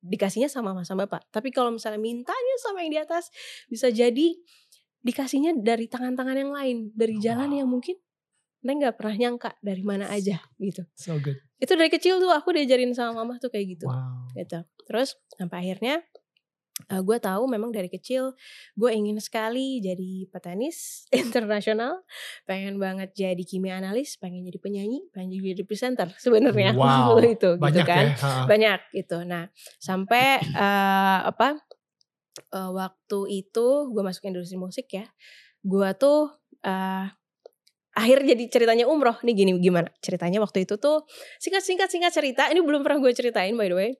dikasihnya 0.00 0.46
sama 0.46 0.72
mama 0.72 0.86
sama 0.86 1.10
bapak 1.10 1.26
tapi 1.28 1.50
kalau 1.50 1.74
misalnya 1.74 1.98
mintanya 1.98 2.54
sama 2.62 2.80
yang 2.80 2.94
di 2.94 3.00
atas 3.02 3.34
bisa 3.66 3.90
jadi 3.90 4.30
dikasihnya 5.02 5.58
dari 5.58 5.86
tangan-tangan 5.86 6.38
yang 6.38 6.50
lain 6.50 6.76
dari 6.94 7.18
jalan 7.18 7.50
Wow. 7.50 7.58
yang 7.60 7.68
mungkin 7.68 7.96
neng 8.66 8.82
nggak 8.82 8.98
pernah 8.98 9.14
nyangka 9.16 9.54
dari 9.60 9.80
mana 9.80 10.10
aja 10.10 10.42
gitu 10.58 10.82
So 10.92 11.16
good. 11.16 11.38
itu 11.56 11.72
dari 11.72 11.86
kecil 11.86 12.18
tuh 12.18 12.28
aku 12.28 12.50
diajarin 12.50 12.90
sama 12.90 13.22
mama 13.22 13.38
tuh 13.38 13.48
kayak 13.48 13.78
gitu 13.78 13.86
Wow. 13.86 14.26
gitu 14.34 14.58
terus 14.84 15.14
sampai 15.32 15.62
akhirnya 15.62 16.02
gue 16.76 17.18
tahu 17.18 17.48
memang 17.48 17.72
dari 17.72 17.88
kecil 17.88 18.36
gue 18.74 18.90
ingin 18.92 19.16
sekali 19.16 19.80
jadi 19.80 20.28
petenis 20.28 21.08
internasional 21.16 22.04
pengen 22.44 22.76
banget 22.76 23.16
jadi 23.16 23.40
kimia 23.40 23.80
analis 23.80 24.20
pengen 24.20 24.44
jadi 24.44 24.60
penyanyi 24.60 25.08
pengen 25.08 25.40
jadi 25.40 25.64
presenter 25.64 26.12
sebenarnya 26.16 26.76
Wow, 26.76 27.16
itu 27.18 27.56
Banyak 27.56 27.80
gitu 27.80 27.80
kan 27.82 28.04
ya. 28.06 28.20
ha. 28.20 28.44
banyak 28.44 28.80
gitu 28.92 29.24
nah 29.24 29.48
sampai 29.80 30.36
eh, 30.44 31.20
apa 31.24 31.56
eh, 32.52 32.70
waktu 32.70 33.18
itu 33.32 33.66
gue 33.88 34.02
masuk 34.02 34.28
industri 34.28 34.60
musik 34.60 34.84
ya 34.90 35.08
gue 35.62 35.88
tuh 35.96 36.28
eh, 36.60 37.08
akhir 37.96 38.28
jadi 38.28 38.44
ceritanya 38.52 38.84
umroh. 38.84 39.16
Nih 39.24 39.32
gini 39.32 39.56
gimana? 39.56 39.88
Ceritanya 40.04 40.44
waktu 40.44 40.68
itu 40.68 40.76
tuh 40.76 41.08
singkat 41.40 41.64
singkat 41.64 41.88
singkat 41.88 42.12
cerita 42.12 42.52
ini 42.52 42.60
belum 42.60 42.84
pernah 42.84 43.00
gue 43.00 43.12
ceritain 43.16 43.56
by 43.56 43.72
the 43.72 43.76
way. 43.76 43.90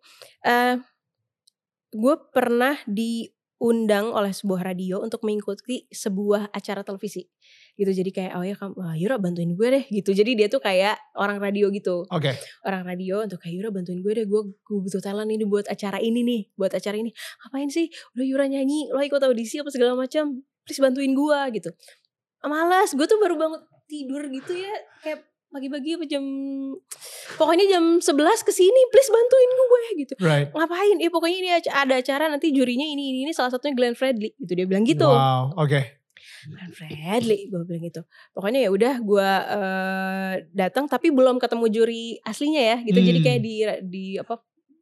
Eh 0.44 0.76
gue 1.96 2.14
pernah 2.28 2.76
diundang 2.84 4.12
oleh 4.12 4.36
sebuah 4.36 4.68
radio 4.68 5.00
untuk 5.00 5.24
mengikuti 5.24 5.88
sebuah 5.88 6.52
acara 6.52 6.84
televisi. 6.84 7.24
Gitu 7.72 7.88
jadi 7.88 8.10
kayak 8.12 8.32
oh 8.36 8.44
ya 8.44 8.52
kamu 8.52 8.76
ah, 8.84 8.94
Yura 9.00 9.16
bantuin 9.16 9.56
gue 9.56 9.68
deh. 9.72 9.84
Gitu. 9.88 10.12
Jadi 10.12 10.36
dia 10.36 10.52
tuh 10.52 10.60
kayak 10.60 11.00
orang 11.16 11.40
radio 11.40 11.72
gitu. 11.72 12.04
Oke. 12.12 12.36
orang 12.68 12.84
radio 12.84 13.24
untuk 13.24 13.40
kayak 13.40 13.56
Yura 13.56 13.72
bantuin 13.72 14.04
gue 14.04 14.12
deh 14.12 14.26
gue 14.28 14.42
gue 14.52 14.78
butuh 14.84 15.00
talent 15.00 15.32
ini 15.32 15.48
buat 15.48 15.64
acara 15.72 15.96
ini 16.04 16.20
nih 16.20 16.40
buat 16.52 16.76
acara 16.76 17.00
ini. 17.00 17.16
Ngapain 17.16 17.72
sih? 17.72 17.88
Udah 18.12 18.26
Yura 18.28 18.44
nyanyi. 18.44 18.92
Lo 18.92 19.00
ikut 19.00 19.24
audisi 19.24 19.56
apa 19.56 19.72
segala 19.72 19.96
macam. 19.96 20.44
Please 20.68 20.84
bantuin 20.84 21.16
gue 21.16 21.40
gitu. 21.56 21.72
Malas 22.44 22.92
gue 22.92 23.06
tuh 23.08 23.18
baru 23.18 23.40
bangun 23.40 23.75
tidur 23.86 24.22
gitu 24.26 24.52
ya 24.52 24.74
kayak 25.00 25.20
pagi-pagi 25.46 25.94
apa 25.94 26.04
jam 26.04 26.24
pokoknya 27.34 27.64
jam 27.68 27.84
11 27.96 28.02
ke 28.42 28.52
sini 28.52 28.80
please 28.90 29.08
bantuin 29.08 29.50
gue 29.50 29.82
gitu 29.96 30.14
Right. 30.18 30.50
ngapain 30.50 30.96
eh 30.98 31.08
pokoknya 31.08 31.38
ini 31.38 31.48
ada 31.64 31.94
acara 31.96 32.26
nanti 32.26 32.50
jurinya 32.50 32.84
ini 32.84 33.14
ini 33.14 33.18
ini 33.22 33.32
salah 33.32 33.48
satunya 33.48 33.72
Glenn 33.72 33.94
Fredly 33.94 34.34
gitu 34.36 34.52
dia 34.52 34.66
bilang 34.66 34.82
gitu 34.82 35.06
Wow. 35.06 35.54
Oke. 35.56 36.02
Glenn 36.46 36.72
Fredly 36.72 37.46
gue 37.46 37.62
bilang 37.62 37.82
gitu 37.82 38.02
pokoknya 38.32 38.60
ya 38.60 38.70
udah 38.70 38.94
gue 39.00 39.30
eh, 39.48 40.32
datang 40.52 40.86
tapi 40.86 41.10
belum 41.10 41.38
ketemu 41.38 41.66
juri 41.68 42.04
aslinya 42.20 42.62
ya 42.64 42.76
gitu 42.82 42.98
jadi 42.98 43.16
Hmm. 43.16 43.24
kayak 43.24 43.40
di 43.40 43.54
di 43.82 44.04
apa 44.16 44.34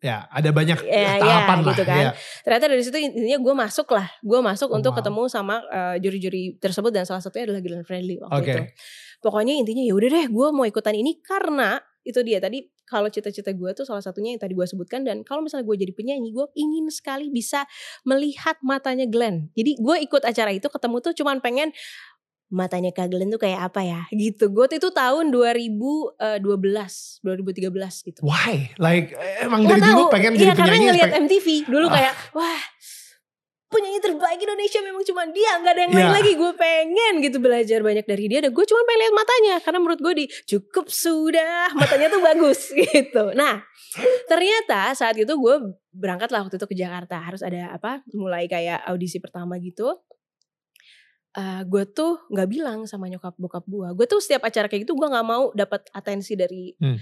Ya, 0.05 0.29
ada 0.29 0.53
banyak 0.53 0.85
Ya, 0.85 1.17
ya, 1.17 1.17
tahapan 1.17 1.59
lah. 1.59 1.69
gitu 1.73 1.83
kan. 1.83 1.97
ya. 1.99 2.11
ternyata 2.45 2.67
dari 2.69 2.83
situ 2.85 2.93
intinya 2.95 3.39
gue 3.41 3.55
masuk 3.57 3.89
lah 3.89 4.05
gue 4.21 4.37
masuk 4.39 4.69
Oh, 4.69 4.77
untuk 4.77 4.93
wow. 4.93 4.99
ketemu 5.01 5.23
sama 5.27 5.55
eh, 5.65 5.97
juri-juri 5.97 6.43
tersebut 6.59 6.93
dan 6.93 7.03
salah 7.03 7.25
satunya 7.25 7.49
adalah 7.49 7.59
Glenn 7.59 7.83
Fredly 7.83 8.21
waktu 8.21 8.37
Oke. 8.37 8.53
itu 8.53 8.63
pokoknya 9.19 9.57
intinya 9.57 9.81
ya 9.81 9.97
udah 9.97 10.09
deh 10.11 10.27
gue 10.29 10.49
mau 10.51 10.63
ikutan 10.63 10.93
ini 10.93 11.17
karena 11.19 11.81
itu 12.05 12.21
dia 12.21 12.37
tadi 12.37 12.61
kalau 12.85 13.09
cita-cita 13.09 13.49
gue 13.51 13.71
tuh 13.73 13.89
salah 13.89 14.05
satunya 14.05 14.37
yang 14.37 14.43
tadi 14.45 14.53
gue 14.53 14.67
sebutkan 14.69 15.01
dan 15.03 15.25
kalau 15.25 15.41
misalnya 15.41 15.65
gue 15.65 15.77
jadi 15.81 15.93
penyanyi 15.97 16.37
gue 16.37 16.45
ingin 16.53 16.93
sekali 16.93 17.33
bisa 17.33 17.65
melihat 18.05 18.61
matanya 18.61 19.09
Glenn 19.09 19.49
jadi 19.53 19.73
gue 19.75 19.97
ikut 20.05 20.21
acara 20.21 20.53
itu 20.53 20.69
ketemu 20.69 21.01
tuh 21.01 21.17
cuman 21.17 21.41
pengen 21.41 21.73
matanya 22.47 22.91
Kak 22.91 23.09
Glenn 23.09 23.29
tuh 23.29 23.39
kayak 23.39 23.61
apa 23.65 23.81
ya 23.81 24.01
gitu 24.11 24.49
gue 24.49 24.65
tuh 24.67 24.77
itu 24.77 24.91
tahun 24.91 25.29
2012 25.29 26.19
2013 27.21 27.27
gitu 28.05 28.21
Why? 28.23 28.71
Like 28.77 29.13
emang 29.41 29.65
Nggak 29.65 29.79
dari 29.79 29.89
dulu 29.89 30.03
tahu. 30.03 30.13
pengen 30.13 30.33
Iya, 30.33 30.41
jadi 30.41 30.51
karena 30.53 30.67
penyanyi. 30.71 30.87
ngeliat 30.89 31.09
pengen- 31.09 31.27
MTV 31.27 31.47
dulu 31.67 31.87
Ah. 31.87 31.93
kayak 31.93 32.13
wah 32.33 32.63
penyanyi 33.67 33.99
terbaik 33.99 34.39
Indonesia 34.39 34.81
memang 34.81 35.03
cuma 35.03 35.23
dia 35.27 35.51
nggak 35.57 35.73
ada 35.73 35.83
yang 35.83 35.93
lain 35.93 36.05
Iya. 36.05 36.15
lagi 36.15 36.33
gue 36.33 36.53
pengen 36.55 37.13
gitu 37.21 37.37
belajar 37.39 37.79
banyak 37.81 38.07
dari 38.07 38.25
dia 38.29 38.39
dan 38.39 38.51
gue 38.51 38.65
cuma 38.65 38.81
pengen 38.85 39.01
lihat 39.01 39.15
matanya 39.17 39.55
karena 39.59 39.79
menurut 39.79 40.01
gue 40.01 40.15
di 40.15 40.25
cukup 40.45 40.87
sudah 40.87 41.75
matanya 41.75 42.07
tuh 42.09 42.23
bagus 42.23 42.71
gitu 42.85 43.35
nah 43.35 43.67
ternyata 44.25 44.93
saat 44.93 45.17
itu 45.17 45.27
gue 45.29 45.55
berangkat 45.91 46.31
lah 46.31 46.43
waktu 46.43 46.55
itu 46.55 46.67
ke 46.67 46.77
Jakarta 46.77 47.19
harus 47.19 47.43
ada 47.43 47.73
apa 47.73 47.99
mulai 48.11 48.47
kayak 48.47 48.79
audisi 48.85 49.19
pertama 49.19 49.59
gitu 49.59 49.91
Eh 51.35 51.61
gue 51.67 51.83
tuh 51.89 52.23
nggak 52.31 52.47
bilang 52.47 52.87
sama 52.87 53.11
nyokap 53.11 53.35
bokap 53.35 53.67
gue 53.67 53.89
gue 53.93 54.07
tuh 54.07 54.23
setiap 54.23 54.47
acara 54.47 54.67
kayak 54.67 54.87
gitu 54.87 54.95
gue 54.95 55.09
nggak 55.09 55.27
mau 55.27 55.51
dapat 55.51 55.83
atensi 55.91 56.35
dari 56.35 56.71
Hmm. 56.79 56.95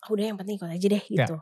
"Ah, 0.00 0.08
udah 0.08 0.24
yang 0.26 0.36
penting 0.36 0.56
ikut 0.56 0.68
aja 0.68 0.86
deh 0.86 1.04
gitu 1.06 1.36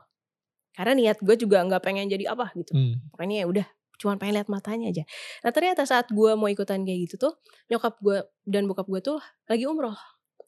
karena 0.72 0.92
niat 0.94 1.18
gue 1.18 1.34
juga 1.34 1.58
nggak 1.66 1.82
pengen 1.82 2.06
jadi 2.06 2.30
apa 2.30 2.54
gitu 2.54 2.70
Hmm. 2.70 3.02
pokoknya 3.10 3.42
ya 3.42 3.46
udah 3.46 3.66
cuma 3.98 4.14
pengen 4.14 4.38
lihat 4.38 4.46
matanya 4.46 4.86
aja 4.88 5.02
nah 5.42 5.50
ternyata 5.50 5.82
saat 5.82 6.06
gue 6.08 6.30
mau 6.34 6.46
ikutan 6.46 6.86
kayak 6.86 7.10
gitu 7.10 7.18
tuh 7.18 7.34
nyokap 7.66 7.98
gue 7.98 8.18
dan 8.46 8.70
bokap 8.70 8.86
gue 8.86 9.00
tuh 9.02 9.18
lagi 9.46 9.66
umroh 9.66 9.98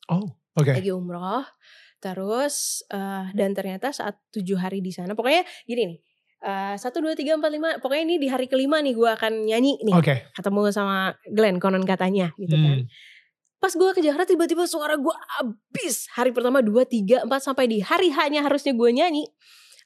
Oh, 0.06 0.26
oke. 0.54 0.70
lagi 0.70 0.90
umroh 0.90 1.42
terus 1.98 2.86
eh, 2.88 3.26
dan 3.34 3.50
ternyata 3.52 3.90
saat 3.90 4.16
tujuh 4.30 4.56
hari 4.56 4.78
di 4.80 4.90
sana 4.90 5.12
pokoknya 5.12 5.42
gini 5.66 5.82
nih 5.90 5.98
satu 6.74 7.00
dua 7.00 7.12
tiga 7.12 7.34
empat 7.34 7.48
lima 7.48 7.68
pokoknya 7.76 8.02
ini 8.02 8.16
di 8.16 8.26
hari 8.26 8.44
kelima 8.44 8.80
nih 8.80 8.92
gue 8.92 9.10
akan 9.10 9.44
nyanyi 9.44 9.76
nih 9.80 9.92
Oke. 9.92 10.14
ketemu 10.32 10.60
sama 10.70 10.96
Glenn 11.26 11.56
konon 11.56 11.84
katanya 11.84 12.32
gitu 12.34 12.54
kan 12.54 12.80
Hmm. 12.80 12.88
pas 13.58 13.68
gue 13.70 13.90
ke 13.92 14.00
Jakarta 14.00 14.24
tiba-tiba 14.26 14.64
suara 14.64 14.96
gue 14.96 15.12
abis 15.38 16.08
hari 16.10 16.32
pertama 16.32 16.60
dua 16.60 16.82
tiga 16.82 17.20
empat 17.20 17.44
sampai 17.44 17.66
di 17.66 17.78
hari 17.78 18.08
hanya 18.10 18.40
harusnya 18.40 18.72
gue 18.72 18.88
nyanyi 18.90 19.28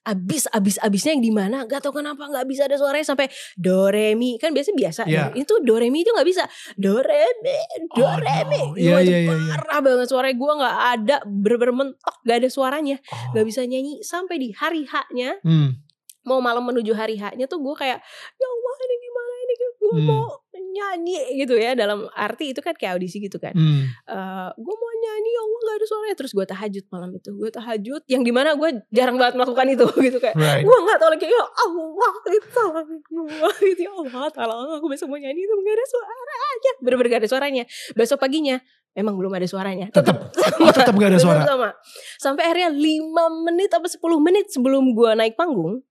abis 0.05 0.45
abis 0.49 0.77
abisnya 0.79 1.11
yang 1.11 1.25
di 1.25 1.33
mana 1.33 1.65
gak 1.65 1.81
tau 1.81 1.89
kenapa 1.91 2.23
nggak 2.23 2.45
bisa 2.45 2.69
ada 2.69 2.77
suaranya 2.77 3.09
sampai 3.09 3.25
do 3.57 3.89
re 3.89 4.13
mi 4.13 4.37
kan 4.37 4.53
biasa 4.53 4.71
biasa 4.71 5.03
Iya. 5.09 5.33
itu 5.33 5.59
do 5.59 5.75
re 5.75 5.89
mi 5.89 6.05
itu 6.05 6.13
nggak 6.13 6.29
bisa 6.29 6.45
do 6.77 7.01
re 7.01 7.25
mi 7.41 7.57
do 7.89 8.05
Oh, 8.05 8.15
re 8.15 8.37
mi 8.45 8.61
no. 8.61 8.77
Iya, 8.77 9.01
iya, 9.01 9.19
iya. 9.25 9.33
parah 9.57 9.81
banget 9.81 10.07
suaranya 10.07 10.37
gue 10.37 10.53
nggak 10.55 10.77
ada 10.93 11.17
bener-bener 11.25 11.73
mentok 11.75 12.17
gak 12.21 12.37
ada 12.37 12.49
suaranya 12.49 12.97
Oh. 13.01 13.33
nggak 13.33 13.47
bisa 13.49 13.65
nyanyi 13.65 14.05
sampai 14.05 14.37
di 14.37 14.53
hari 14.53 14.85
haknya 14.85 15.41
Hmm. 15.41 15.81
Mau 16.25 16.41
malam 16.41 16.61
menuju 16.61 16.93
hari 16.93 17.15
haknya 17.15 17.45
tuh 17.45 17.59
gue 17.59 17.75
kayak 17.75 18.01
ya 18.35 18.47
Allah 18.47 18.75
ini 18.81 18.97
gimana 18.99 19.33
ini 19.39 19.55
gue 19.55 19.73
Hmm. 19.85 20.09
mau 20.09 20.27
nyanyi 20.75 21.15
gitu 21.39 21.55
ya 21.55 21.77
dalam 21.77 22.09
arti 22.11 22.51
itu 22.51 22.59
kan 22.59 22.73
kayak 22.73 22.97
audisi 22.97 23.21
gitu 23.21 23.37
kan 23.37 23.53
Hmm. 23.53 23.85
eh 23.87 24.49
gue 24.51 24.75
mau 24.75 24.93
nyanyi 24.97 25.31
ya 25.31 25.41
Allah 25.41 25.59
gak 25.63 25.77
ada 25.77 25.87
suaranya 25.87 26.17
terus 26.17 26.33
gue 26.33 26.43
tahajud 26.43 26.85
malam 26.89 27.11
itu 27.13 27.31
gue 27.31 27.51
tahajud 27.53 28.03
yang 28.07 28.23
di 28.23 28.33
mana 28.33 28.57
gue 28.57 28.69
jarang 28.89 29.15
banget 29.15 29.37
melakukan 29.37 29.67
itu 29.69 29.87
gitu 30.09 30.19
kayak 30.19 30.35
Right. 30.35 30.65
gue 30.65 30.77
nggak 30.81 30.99
tahu 30.99 31.11
lagi 31.13 31.27
ya 31.29 31.45
Allah 31.45 32.13
gitu 32.27 32.47
tolong 32.51 32.89
gue 32.91 33.51
gitu 33.67 33.81
ya 33.83 33.93
Allah 33.95 34.27
tolong 34.33 34.71
aku 34.75 34.87
besok 34.89 35.07
mau 35.07 35.21
nyanyi 35.21 35.41
itu 35.41 35.53
gak 35.55 35.77
ada 35.77 35.87
suara 35.87 36.13
aja 36.49 36.71
bener-bener 36.81 37.11
gak 37.11 37.23
ada 37.23 37.31
suaranya 37.31 37.63
besok 37.93 38.19
paginya 38.19 38.59
Memang 38.95 39.19
belum 39.19 39.35
ada 39.35 39.43
suaranya. 39.45 39.91
Tetap. 39.91 40.31
Oh, 40.63 40.71
tetap 40.71 40.95
gak 40.95 41.11
ada 41.11 41.19
suara. 41.19 41.43
sama. 41.43 41.75
Sampai 42.15 42.47
akhirnya 42.47 42.71
5 42.71 43.03
menit 43.43 43.67
atau 43.67 43.91
10 43.91 43.99
menit 44.23 44.55
sebelum 44.55 44.95
gue 44.95 45.11
naik 45.19 45.35
panggung. 45.35 45.83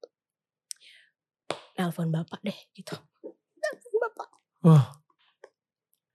Nelfon 1.73 2.09
bapak 2.09 2.39
deh 2.41 2.57
gitu. 2.71 2.93
Nelfon 3.55 3.95
bapak. 3.99 4.29
Wah. 4.61 4.85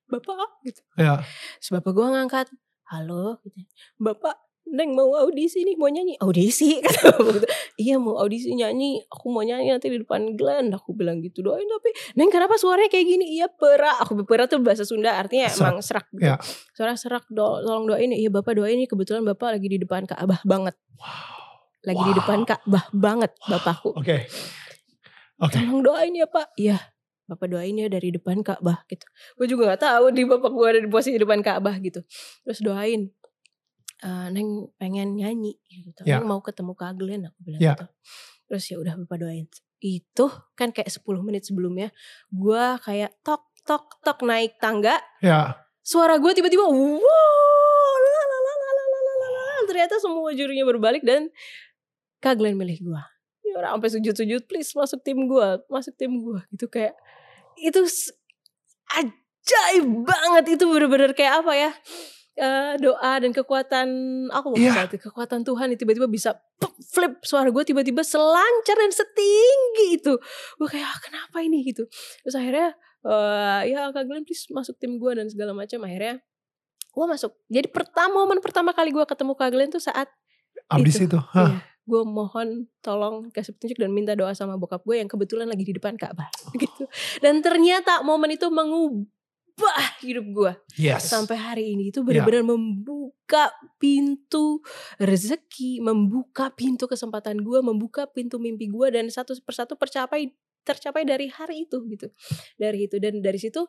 Bapak 0.06 0.62
gitu. 0.62 0.80
Ya. 0.94 1.20
Terus 1.58 1.70
bapak 1.74 1.92
gue 1.92 2.06
ngangkat. 2.08 2.46
Halo 2.86 3.36
gitu. 3.44 3.60
Bapak 3.96 4.36
Neng 4.64 4.92
mau 4.92 5.08
audisi 5.16 5.64
nih 5.64 5.80
mau 5.80 5.88
nyanyi 5.88 6.20
audisi 6.20 6.76
kata 6.84 7.16
bapak 7.16 7.40
gitu. 7.40 7.48
iya 7.78 7.96
mau 7.96 8.20
audisi 8.20 8.52
nyanyi 8.52 9.00
aku 9.02 9.32
mau 9.32 9.40
nyanyi 9.40 9.72
nanti 9.72 9.88
di 9.88 9.96
depan 9.96 10.36
Glenn 10.36 10.68
aku 10.70 10.92
bilang 10.92 11.24
gitu 11.24 11.40
doain 11.40 11.64
tapi 11.64 11.88
Neng 12.14 12.28
kenapa 12.28 12.60
suaranya 12.60 12.92
kayak 12.92 13.08
gini 13.08 13.32
iya 13.32 13.48
perak 13.48 13.96
aku 13.98 14.20
perak 14.22 14.44
tuh 14.46 14.60
bahasa 14.60 14.84
Sunda 14.84 15.16
artinya 15.16 15.48
Serak. 15.48 15.64
emang 15.64 15.76
serak 15.80 16.06
gitu 16.12 16.20
Ya. 16.22 16.36
suara 16.76 16.92
serak 16.94 17.24
do, 17.28 17.64
tolong 17.64 17.88
doain 17.88 18.12
iya 18.12 18.28
bapak 18.28 18.52
doain 18.54 18.76
nih 18.76 18.84
kebetulan 18.86 19.24
bapak 19.24 19.56
lagi 19.56 19.68
di 19.68 19.80
depan 19.80 20.04
Ka'bah 20.04 20.44
banget 20.44 20.76
lagi 21.82 22.02
di 22.02 22.12
Wow. 22.12 22.18
depan 22.20 22.38
Ka'bah 22.44 22.84
banget 22.92 23.32
bapakku 23.42 23.96
Oke. 23.96 24.28
Oke. 25.38 25.54
tolong 25.54 25.80
doain 25.82 26.12
ya 26.12 26.26
pak 26.26 26.50
iya 26.58 26.78
bapak 27.28 27.46
doain 27.46 27.76
ya 27.76 27.86
dari 27.86 28.08
depan 28.10 28.40
Ka'bah 28.40 28.82
gitu 28.86 29.04
gue 29.36 29.46
juga 29.46 29.70
nggak 29.70 29.82
tahu 29.84 30.04
di 30.10 30.22
bapak 30.24 30.50
gue 30.50 30.66
ada 30.66 30.80
di 30.80 30.88
posisi 30.88 31.14
depan 31.14 31.40
Ka'bah 31.40 31.76
gitu 31.78 32.00
terus 32.42 32.58
doain 32.58 33.12
"Eh, 33.98 34.28
neng 34.30 34.70
pengen 34.78 35.14
nyanyi 35.14 35.58
gitu 35.68 36.02
Ya. 36.02 36.18
neng 36.18 36.30
mau 36.30 36.38
ketemu 36.38 36.72
Kak 36.72 36.94
Glenn 36.96 37.26
aku 37.26 37.38
bilang 37.42 37.60
Ya. 37.60 37.74
gitu 37.74 37.86
terus 38.46 38.64
ya 38.66 38.76
udah 38.78 38.94
bapak 38.96 39.18
doain 39.20 39.46
itu 39.78 40.26
kan 40.54 40.70
kayak 40.70 40.88
10 40.88 41.20
menit 41.20 41.44
sebelumnya 41.44 41.90
gue 42.30 42.64
kayak 42.80 43.14
tok 43.20 43.42
tok 43.62 44.00
tok 44.00 44.22
naik 44.22 44.56
tangga 44.58 44.98
Ya. 45.20 45.58
suara 45.82 46.16
gue 46.16 46.30
tiba-tiba 46.32 46.64
wow 46.64 46.72
la 46.72 48.10
la 48.10 48.22
la 48.24 48.38
la 48.40 48.54
la 48.56 48.84
la 48.86 49.00
la 49.04 49.14
la 49.14 49.28
la. 49.28 49.44
ternyata 49.66 49.94
semua 49.98 50.30
jurinya 50.32 50.64
berbalik 50.64 51.02
dan 51.02 51.28
Kak 52.18 52.38
Glenn 52.38 52.54
milih 52.54 52.78
gue 52.80 52.96
ya 52.96 53.06
orang 53.58 53.74
sampai 53.74 53.90
sujud-sujud 53.90 54.42
please 54.46 54.70
masuk 54.72 55.02
tim 55.02 55.18
gue 55.26 55.48
masuk 55.66 55.94
tim 55.94 56.12
gue 56.16 56.40
gitu 56.52 56.66
kayak 56.66 56.94
itu 57.58 57.82
ajaib 58.94 59.86
banget. 60.06 60.44
Itu 60.58 60.64
bener-bener 60.70 61.12
kayak 61.12 61.44
apa 61.44 61.52
ya 61.52 61.70
eh, 62.38 62.72
doa 62.78 63.12
dan 63.18 63.34
kekuatan 63.34 63.88
Allah 64.30 64.54
Iya. 64.54 64.72
saat 64.72 64.90
itu, 64.94 65.10
kekuatan 65.10 65.42
Tuhan 65.42 65.74
yang 65.74 65.80
tiba-tiba 65.80 66.06
bisa 66.06 66.38
flip 66.94 67.18
suara 67.26 67.50
gue 67.50 67.64
tiba-tiba 67.66 68.06
selancar 68.06 68.78
dan 68.78 68.94
setinggi 68.94 69.98
itu. 69.98 70.14
Gue 70.54 70.68
kayak 70.70 70.86
"Ah, 70.86 70.98
kenapa 71.02 71.42
ini? 71.42 71.66
Gitu. 71.66 71.82
Terus 72.22 72.34
akhirnya 72.38 72.78
eh 73.02 73.62
ya 73.70 73.90
Kak 73.90 74.06
Glenn 74.06 74.22
please 74.22 74.46
masuk 74.50 74.78
tim 74.78 74.98
gue 74.98 75.12
dan 75.18 75.26
segala 75.26 75.50
macam. 75.50 75.82
Akhirnya 75.82 76.22
gue 76.88 77.04
masuk. 77.06 77.34
Jadi 77.50 77.68
pertama 77.70 78.22
momen 78.22 78.38
pertama 78.38 78.70
kali 78.70 78.94
gue 78.94 79.02
ketemu 79.02 79.32
Kak 79.34 79.50
Glenn 79.50 79.70
tuh 79.70 79.82
saat 79.82 80.06
Abis 80.68 81.00
itu. 81.00 81.16
Hah. 81.16 81.48
Iya, 81.48 81.58
gue 81.88 82.02
mohon 82.04 82.48
tolong 82.78 83.32
kasih 83.32 83.56
petunjuk 83.56 83.80
dan 83.80 83.88
minta 83.88 84.12
doa 84.12 84.36
sama 84.36 84.54
bokap 84.54 84.84
gue 84.84 85.00
yang 85.00 85.08
kebetulan 85.08 85.48
lagi 85.48 85.64
di 85.64 85.72
depan 85.72 85.96
Ka'bah 85.96 86.28
gitu. 86.60 86.84
Dan 87.18 87.40
ternyata 87.40 88.04
momen 88.04 88.28
itu 88.30 88.52
mengubah 88.52 89.08
hidup 90.04 90.26
gue 90.28 90.52
Yes. 90.76 91.08
sampai 91.08 91.34
hari 91.34 91.64
ini 91.72 91.88
itu 91.88 92.04
Iya. 92.04 92.22
benar-benar 92.22 92.44
membuka 92.46 93.50
pintu 93.76 94.60
rezeki, 95.00 95.80
membuka 95.80 96.52
pintu 96.52 96.84
kesempatan 96.84 97.40
gue, 97.40 97.58
membuka 97.58 98.04
pintu 98.06 98.36
mimpi 98.36 98.68
gue 98.68 98.92
dan 98.92 99.08
satu 99.08 99.32
persatu 99.40 99.74
tercapai 99.74 100.30
tercapai 100.62 101.02
dari 101.02 101.32
hari 101.32 101.64
itu 101.64 101.80
gitu. 101.88 102.12
Dari 102.54 102.84
itu 102.84 103.00
dan 103.00 103.18
dari 103.18 103.40
situ 103.40 103.64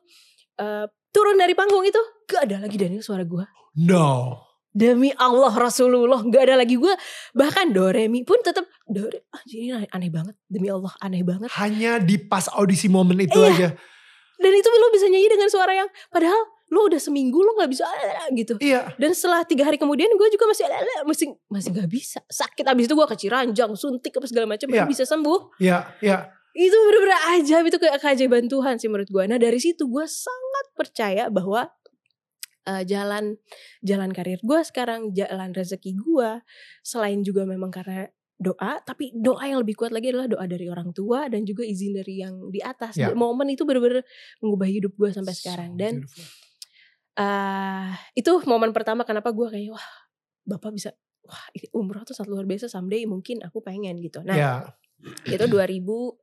eh, 0.59 0.85
turun 1.09 1.39
dari 1.39 1.55
panggung 1.55 1.87
itu 1.87 1.97
gak 2.27 2.43
ada 2.51 2.67
lagi 2.67 2.75
Daniel 2.75 2.99
suara 2.99 3.23
gue. 3.23 3.45
No. 3.79 4.35
Demi 4.69 5.09
Allah 5.15 5.49
Rasulullah 5.49 6.21
nggak 6.21 6.43
ada 6.45 6.55
lagi 6.55 6.77
gue 6.77 6.93
bahkan 7.33 7.73
do 7.73 7.89
re 7.89 8.05
mi 8.05 8.21
pun 8.21 8.37
tetap 8.39 8.69
do 8.85 9.01
re 9.03 9.25
ah, 9.29 9.41
ini 9.45 9.73
aneh, 9.73 9.89
aneh 9.89 10.09
banget 10.09 10.37
demi 10.45 10.69
Allah 10.69 10.93
aneh 10.99 11.25
banget 11.25 11.49
Hanya 11.57 11.97
di 11.97 12.15
pas 12.17 12.45
audisi 12.49 12.85
momen 12.85 13.17
itu 13.17 13.33
Iya. 13.35 13.49
aja. 13.49 13.69
dan 14.37 14.51
itu 14.53 14.69
lo 14.69 14.87
bisa 14.89 15.09
nyanyi 15.09 15.27
dengan 15.27 15.49
suara 15.49 15.73
yang 15.73 15.89
padahal 16.07 16.37
lo 16.69 16.85
udah 16.85 16.95
seminggu 16.95 17.35
lo 17.35 17.57
nggak 17.57 17.65
bisa 17.67 17.81
gitu 18.31 18.61
Iya. 18.61 18.93
dan 18.95 19.11
setelah 19.11 19.41
tiga 19.41 19.65
hari 19.65 19.75
kemudian 19.75 20.07
gue 20.07 20.27
juga 20.29 20.45
masih 20.45 20.63
masih 21.03 21.27
masih 21.49 21.69
nggak 21.73 21.89
bisa 21.89 22.21
sakit 22.23 22.61
abis 22.63 22.85
itu 22.85 22.93
gue 22.93 23.07
ke 23.09 23.17
Ciranjang 23.17 23.73
suntik 23.73 24.13
apa 24.13 24.29
segala 24.29 24.45
macam 24.47 24.69
Iya. 24.69 24.85
bisa 24.85 25.01
sembuh 25.03 25.57
Iya. 25.57 25.97
Iya. 25.99 26.29
itu 26.51 26.77
bener-bener 26.77 27.19
ajaib 27.35 27.65
itu 27.65 27.77
kayak 27.77 27.97
keajaiban 27.97 28.45
Tuhan 28.45 28.77
sih 28.77 28.85
menurut 28.85 29.09
gue 29.09 29.23
nah 29.25 29.35
dari 29.35 29.57
situ 29.57 29.85
gue 29.85 30.05
sangat 30.05 30.65
percaya 30.71 31.25
bahwa 31.27 31.73
eh, 32.67 32.83
jalan 32.83 33.37
jalan 33.79 34.09
karir 34.11 34.39
gue 34.41 34.59
sekarang 34.65 35.13
jalan 35.13 35.53
rezeki 35.53 35.95
gue 35.95 36.41
selain 36.81 37.23
juga 37.23 37.45
memang 37.45 37.69
karena 37.71 38.07
doa 38.39 38.79
tapi 38.81 39.11
doa 39.11 39.43
yang 39.43 39.59
lebih 39.59 39.75
kuat 39.75 39.91
lagi 39.91 40.15
adalah 40.15 40.31
doa 40.31 40.47
dari 40.47 40.71
orang 40.71 40.95
tua 40.95 41.27
dan 41.27 41.43
juga 41.43 41.67
izin 41.67 41.91
dari 41.91 42.23
yang 42.23 42.47
di 42.47 42.63
atas 42.63 42.95
Ya. 42.95 43.11
momen 43.11 43.51
itu 43.51 43.67
bener-bener 43.67 44.07
mengubah 44.39 44.67
hidup 44.71 44.95
gue 44.95 45.11
sampai 45.11 45.35
sekarang 45.35 45.75
dan 45.75 46.03
beautiful. 46.07 46.23
eh 47.19 47.91
itu 48.15 48.31
momen 48.47 48.71
pertama 48.71 49.03
kenapa 49.03 49.35
gue 49.35 49.47
kayak 49.51 49.75
wah 49.75 49.87
bapak 50.47 50.71
bisa 50.71 50.95
wah 51.27 51.43
ini 51.51 51.67
umroh 51.75 52.07
tuh 52.07 52.15
sangat 52.15 52.31
luar 52.31 52.47
biasa 52.47 52.71
someday 52.71 53.03
mungkin 53.03 53.43
aku 53.43 53.59
pengen 53.59 53.99
gitu 53.99 54.23
nah 54.23 54.33
ya. 54.33 54.53
itu 55.27 55.43
2000 55.43 55.59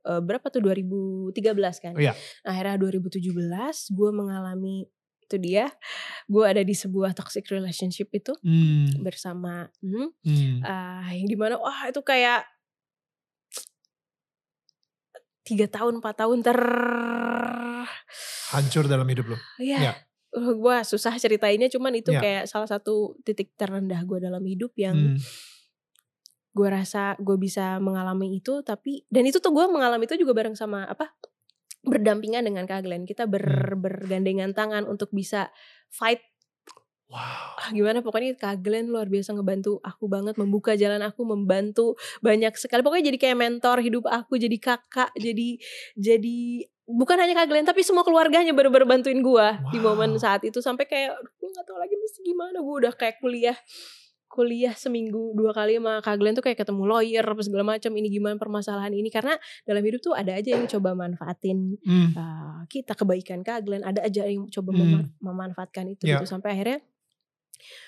eh, 0.09 0.21
berapa 0.21 0.45
tuh 0.49 0.61
2013 0.61 1.33
kan. 1.81 1.93
Iya. 1.97 2.13
Akhirnya 2.45 2.77
2017 2.77 3.25
gue 3.89 4.09
mengalami 4.13 4.85
itu 5.27 5.37
dia. 5.37 5.67
Gue 6.25 6.47
ada 6.47 6.63
di 6.63 6.71
sebuah 6.71 7.11
toxic 7.11 7.43
relationship 7.47 8.07
itu 8.09 8.31
Hmm. 8.39 9.03
bersama 9.03 9.67
hmm, 9.79 10.09
Hmm. 10.23 10.57
ah, 10.63 11.11
yang 11.11 11.27
di 11.27 11.35
mana 11.35 11.55
wah 11.55 11.85
itu 11.85 11.99
kayak 11.99 12.47
tiga 15.43 15.67
tahun 15.67 15.99
empat 15.99 16.15
tahun 16.17 16.39
ter 16.43 16.59
Hancur 18.51 18.87
dalam 18.87 19.07
hidup 19.07 19.31
lo. 19.31 19.37
ya 19.59 19.79
Ya. 19.81 19.93
gue 20.33 20.77
susah 20.83 21.15
ceritainnya 21.15 21.67
cuman 21.67 21.95
itu 21.95 22.11
Ya. 22.11 22.19
kayak 22.19 22.43
salah 22.45 22.67
satu 22.67 23.15
titik 23.23 23.55
terendah 23.55 24.03
gue 24.03 24.19
dalam 24.19 24.43
hidup 24.43 24.75
yang 24.75 25.15
Hmm. 25.15 25.19
gue 26.51 26.67
rasa 26.67 27.15
gue 27.17 27.37
bisa 27.37 27.79
mengalami 27.79 28.35
itu 28.35 28.59
tapi 28.61 29.07
dan 29.07 29.23
itu 29.23 29.39
tuh 29.39 29.51
gue 29.51 29.65
mengalami 29.67 30.03
itu 30.03 30.17
juga 30.17 30.35
bareng 30.35 30.53
sama 30.53 30.83
apa 30.83 31.13
berdampingan 31.87 32.43
dengan 32.43 32.67
Kak 32.67 32.83
Glenn 32.83 33.07
kita 33.07 33.23
ber, 33.25 33.41
Hmm. 33.41 33.79
bergandengan 33.79 34.51
tangan 34.51 34.83
untuk 34.83 35.09
bisa 35.09 35.49
fight 35.87 36.19
Wow. 37.07 37.55
ah, 37.55 37.71
gimana 37.71 38.03
pokoknya 38.03 38.35
Kak 38.35 38.59
Glenn 38.59 38.91
luar 38.91 39.07
biasa 39.07 39.31
ngebantu 39.31 39.79
aku 39.79 40.11
banget 40.11 40.35
membuka 40.35 40.75
jalan 40.75 40.99
aku 40.99 41.23
membantu 41.23 41.95
banyak 42.19 42.51
sekali 42.59 42.83
pokoknya 42.83 43.15
jadi 43.15 43.19
kayak 43.23 43.37
mentor 43.39 43.79
hidup 43.79 44.03
aku 44.03 44.35
jadi 44.35 44.59
kakak 44.59 45.15
jadi 45.15 45.55
jadi 45.95 46.39
bukan 46.83 47.15
hanya 47.15 47.31
Kak 47.31 47.47
Glenn 47.47 47.63
tapi 47.63 47.79
semua 47.79 48.03
keluarganya 48.03 48.51
bener-bener 48.51 48.83
bantuin 48.83 49.23
gue 49.23 49.47
di 49.71 49.79
Wow. 49.79 49.95
momen 49.95 50.19
saat 50.19 50.43
itu 50.43 50.59
sampai 50.59 50.83
kayak 50.83 51.15
gue 51.15 51.47
nggak 51.47 51.63
tahu 51.63 51.79
lagi 51.79 51.95
mesti 51.95 52.19
gimana 52.27 52.59
gue 52.59 52.75
udah 52.83 52.91
kayak 52.91 53.23
kuliah 53.23 53.55
kuliah 54.37 54.69
seminggu 54.71 55.33
dua 55.33 55.49
kali 55.49 55.75
sama 55.75 55.97
Kak 55.99 56.15
Glenn 56.15 56.31
tuh 56.31 56.41
kayak 56.41 56.61
ketemu 56.61 56.85
lawyer 56.85 57.25
apa 57.25 57.41
segala 57.41 57.65
macam 57.67 57.89
ini 57.91 58.07
gimana 58.07 58.37
permasalahan 58.37 58.93
ini 58.93 59.09
karena 59.09 59.33
dalam 59.63 59.81
hidup 59.81 59.97
tuh 59.99 60.13
ada 60.13 60.31
aja 60.31 60.53
yang 60.53 60.69
coba 60.69 60.93
manfaatin 60.93 61.73
Hmm. 61.81 62.13
uh, 62.13 62.61
kita 62.67 62.93
kebaikan 62.93 63.41
Kak 63.41 63.65
Glenn 63.65 63.81
ada 63.81 63.99
aja 63.99 64.23
yang 64.23 64.45
coba 64.47 64.69
Hmm. 64.69 64.79
mema- 64.79 65.09
memanfaatkan 65.19 65.89
itu 65.89 66.05
Ya. 66.05 66.15
gitu 66.15 66.29
sampai 66.29 66.53
akhirnya 66.53 66.79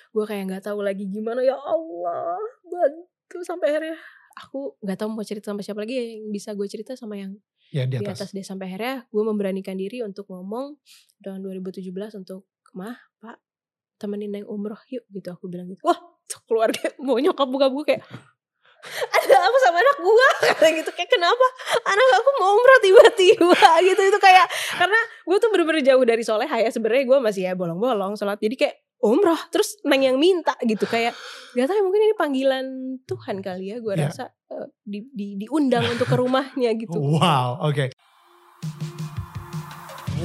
gue 0.10 0.26
kayak 0.26 0.44
nggak 0.48 0.64
tahu 0.66 0.82
lagi 0.82 1.06
gimana 1.06 1.40
ya 1.40 1.54
Allah 1.54 2.42
bantu 2.64 3.38
sampai 3.42 3.70
akhirnya 3.70 3.96
aku 4.36 4.74
nggak 4.80 4.98
tahu 4.98 5.10
mau 5.12 5.22
cerita 5.22 5.54
sama 5.54 5.62
siapa 5.62 5.80
lagi 5.80 5.94
yang 6.18 6.30
bisa 6.30 6.52
gue 6.52 6.66
cerita 6.66 6.98
sama 6.98 7.14
yang 7.16 7.38
Ya 7.70 7.86
di 7.86 7.96
di 7.96 8.02
atas. 8.02 8.26
atas 8.26 8.30
dia 8.32 8.42
sampai 8.42 8.66
akhirnya 8.66 9.06
gue 9.06 9.22
memberanikan 9.22 9.78
diri 9.78 10.02
untuk 10.02 10.26
ngomong 10.28 10.74
tahun 11.20 11.40
2017 11.40 11.86
untuk 12.18 12.50
mah 12.74 12.98
pak 13.20 13.38
temenin 13.96 14.32
neng 14.32 14.46
umroh 14.46 14.82
yuk 14.88 15.06
gitu 15.08 15.30
aku 15.30 15.46
bilang 15.46 15.70
gitu 15.70 15.86
wah 15.86 16.00
keluarga 16.46 16.94
mau 17.06 17.18
nyokap 17.18 17.48
buka 17.50 17.68
buka 17.68 17.86
kayak 17.98 18.04
ada 19.20 19.36
apa 19.44 19.58
sama 19.60 19.78
anak 19.84 19.98
gua 20.00 20.28
kayak 20.64 20.74
gitu 20.84 20.92
kayak 20.96 21.12
kenapa 21.12 21.46
anak 21.84 22.08
aku 22.16 22.30
mau 22.40 22.56
umroh 22.56 22.80
tiba-tiba 22.80 23.60
gitu 23.84 24.02
itu 24.08 24.20
kayak 24.24 24.48
karena 24.80 25.00
gue 25.28 25.36
tuh 25.36 25.50
bener-bener 25.52 25.84
jauh 25.84 26.04
dari 26.08 26.24
soleh 26.24 26.48
ya 26.48 26.72
sebenarnya 26.72 27.04
gue 27.04 27.18
masih 27.20 27.42
ya 27.44 27.60
bolong-bolong 27.60 28.16
sholat 28.16 28.40
jadi 28.40 28.56
kayak 28.56 28.76
umroh 29.04 29.40
terus 29.52 29.80
neng 29.84 30.08
yang 30.08 30.16
minta 30.16 30.56
gitu 30.64 30.88
kayak 30.88 31.12
gak 31.56 31.68
tahu 31.68 31.76
ya, 31.76 31.84
mungkin 31.84 32.02
ini 32.08 32.16
panggilan 32.16 32.66
Tuhan 33.04 33.44
kali 33.44 33.76
ya 33.76 33.78
gue 33.84 33.94
Ya. 34.00 34.08
rasa 34.08 34.32
eh, 34.48 34.68
di, 34.88 35.04
di 35.12 35.28
diundang 35.44 35.84
untuk 35.84 36.08
ke 36.08 36.16
rumahnya 36.16 36.72
gitu 36.80 37.00
Wow, 37.00 37.60
oke. 37.60 37.92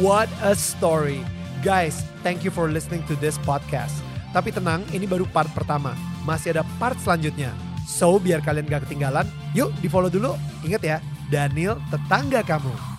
What 0.02 0.26
a 0.42 0.54
story. 0.58 1.22
Guys, 1.62 2.02
thank 2.26 2.42
you 2.42 2.50
for 2.50 2.66
listening 2.66 3.06
to 3.06 3.14
this 3.22 3.38
podcast. 3.46 4.03
Tapi 4.34 4.50
tenang, 4.50 4.82
ini 4.90 5.06
baru 5.06 5.30
part 5.30 5.46
pertama. 5.54 5.94
Masih 6.26 6.58
ada 6.58 6.66
part 6.82 6.98
selanjutnya. 6.98 7.54
So, 7.86 8.18
biar 8.18 8.42
kalian 8.42 8.66
gak 8.66 8.90
ketinggalan, 8.90 9.30
yuk 9.54 9.70
di 9.78 9.86
follow 9.86 10.10
dulu. 10.10 10.34
Ingat 10.66 10.82
ya, 10.82 10.98
Daniel 11.30 11.78
tetangga 11.94 12.42
kamu. 12.42 12.93